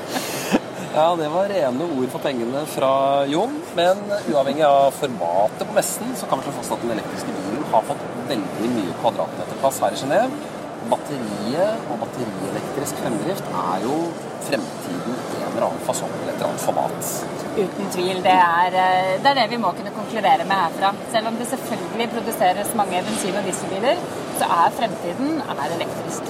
Ja, 0.93 1.07
det 1.17 1.25
var 1.33 1.49
rene 1.49 1.85
ord 1.97 2.11
for 2.13 2.21
pengene 2.21 2.67
fra 2.69 3.25
Jon. 3.25 3.55
Men 3.79 4.03
uavhengig 4.29 4.65
av 4.67 4.91
formatet 4.93 5.65
på 5.65 5.77
messen, 5.79 6.11
så 6.21 6.27
kan 6.29 6.37
vi 6.43 6.45
slå 6.45 6.53
fast 6.59 6.75
at 6.77 6.83
den 6.85 6.93
elektriske 6.93 7.33
bilen 7.33 7.63
har 7.73 7.87
fått 7.89 8.03
veldig 8.29 8.69
mye 8.75 8.97
kvadratmeterplass 9.01 9.81
her 9.87 9.97
i 9.97 10.01
Genéve. 10.03 10.43
Batteriet 10.93 11.89
og 11.95 12.03
batterielektrisk 12.03 13.01
fremdrift 13.01 13.49
er 13.63 13.87
jo 13.87 13.97
fremtiden 14.51 15.17
en 15.53 15.59
eller 15.59 15.69
annen 15.69 15.87
fasong 15.87 16.11
eller 16.23 16.33
et 16.33 16.41
eller 16.41 16.49
annet 16.49 16.67
format. 16.67 17.13
Uten 17.57 17.91
tvil. 17.93 18.23
Det 18.25 18.33
er, 18.33 18.77
eh, 18.83 19.13
det 19.23 19.31
er 19.31 19.39
det 19.43 19.47
vi 19.53 19.61
må 19.61 19.73
kunne 19.77 19.93
konkludere 19.93 20.49
med 20.49 20.57
herfra. 20.57 20.93
Selv 21.13 21.29
om 21.29 21.37
det 21.37 21.49
selvfølgelig 21.53 22.09
produseres 22.17 22.75
mange 22.75 23.05
bensin- 23.09 23.37
og 23.37 23.45
dieselbiler, 23.45 23.97
så 24.39 24.49
er 24.65 24.77
fremtiden 24.81 25.43
er 25.53 25.77
elektrisk. 25.77 26.23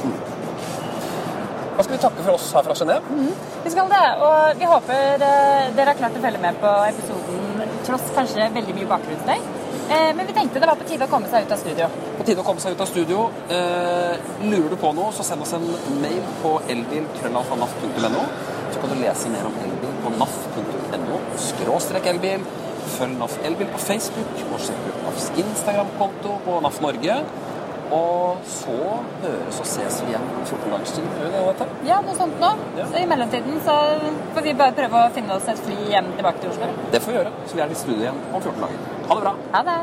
Da 1.77 1.83
skal 1.83 1.97
vi 1.97 2.03
takke 2.03 2.23
for 2.27 2.35
oss 2.35 2.53
her 2.53 2.63
fra 2.67 2.75
Genéve. 2.75 3.03
Vi 3.65 3.71
skal 3.71 3.89
det, 3.89 4.05
og 4.27 4.59
vi 4.59 4.65
håper 4.75 5.25
eh, 5.31 5.73
dere 5.77 5.93
har 5.93 6.01
klart 6.03 6.19
å 6.19 6.25
følge 6.27 6.43
med 6.43 6.59
på 6.61 6.73
episoden 6.91 7.71
tross 7.87 8.11
kanskje 8.17 8.51
veldig 8.55 8.75
mye 8.77 8.91
bakgrunnsstøy. 8.91 9.39
Eh, 9.93 10.11
men 10.17 10.27
vi 10.27 10.33
tenkte 10.33 10.61
det 10.61 10.69
var 10.69 10.79
på 10.81 10.87
tide 10.89 11.07
å 11.07 11.11
komme 11.11 11.31
seg 11.31 11.47
ut 11.47 11.55
av 11.55 11.61
studio. 11.61 11.89
På 12.19 12.27
tide 12.29 12.43
å 12.43 12.47
komme 12.47 12.63
seg 12.63 12.77
ut 12.77 12.83
av 12.85 12.91
studio. 12.91 13.25
Eh, 13.53 14.15
lurer 14.45 14.69
du 14.73 14.77
på 14.81 14.93
noe, 14.97 15.13
så 15.17 15.27
send 15.27 15.45
oss 15.45 15.55
en 15.57 15.67
mail 16.03 16.23
på 16.43 16.55
elbil.krøllalfa.naf.no. 16.75 18.27
Kan 18.83 18.91
du 18.91 18.99
lese 18.99 19.31
mer 19.31 19.47
om 19.47 19.55
elbil 19.63 19.95
på 20.03 20.11
naf.no 20.19 21.23
skråstrek 21.39 22.11
elbil. 22.11 22.43
Følg 22.97 23.15
NAF 23.15 23.37
Elbil 23.47 23.69
på 23.71 23.79
Facebook, 23.79 24.41
og 24.51 24.61
sjekk 24.61 24.83
ut 24.89 24.97
NAFs 25.07 25.29
Instagram-konto 25.39 26.35
på 26.45 26.59
NAF 26.65 26.81
Norge. 26.83 27.19
Og 27.93 28.47
så 28.49 28.75
høres 29.23 29.59
og 29.61 29.67
ses 29.69 29.99
vi 30.03 30.15
igjen 30.15 30.25
om 30.25 30.45
14 30.47 30.73
dagers 30.73 30.95
tid. 30.97 31.27
Ja, 31.87 31.99
noe 32.05 32.17
sånt 32.17 32.39
nå. 32.41 32.51
Ja. 32.79 32.87
Så 32.89 33.03
I 33.03 33.09
mellomtiden 33.11 33.61
så 33.67 33.77
får 34.35 34.47
vi 34.49 34.55
bare 34.63 34.75
prøve 34.79 35.03
å 35.03 35.11
finne 35.15 35.37
oss 35.37 35.51
et 35.53 35.61
fly 35.67 35.77
hjem 35.93 36.09
tilbake 36.17 36.41
til 36.43 36.55
Oslo. 36.55 36.71
Det 36.95 37.03
får 37.05 37.13
vi 37.13 37.19
gjøre. 37.21 37.35
Så 37.45 37.59
vi 37.59 37.65
er 37.67 37.75
i 37.77 37.83
studio 37.85 38.07
igjen 38.07 38.23
om 38.33 38.41
14 38.41 38.65
dager. 38.65 38.89
Ha 39.11 39.19
det 39.19 39.27
bra. 39.29 39.35
Ha 39.53 39.63
det. 39.69 39.79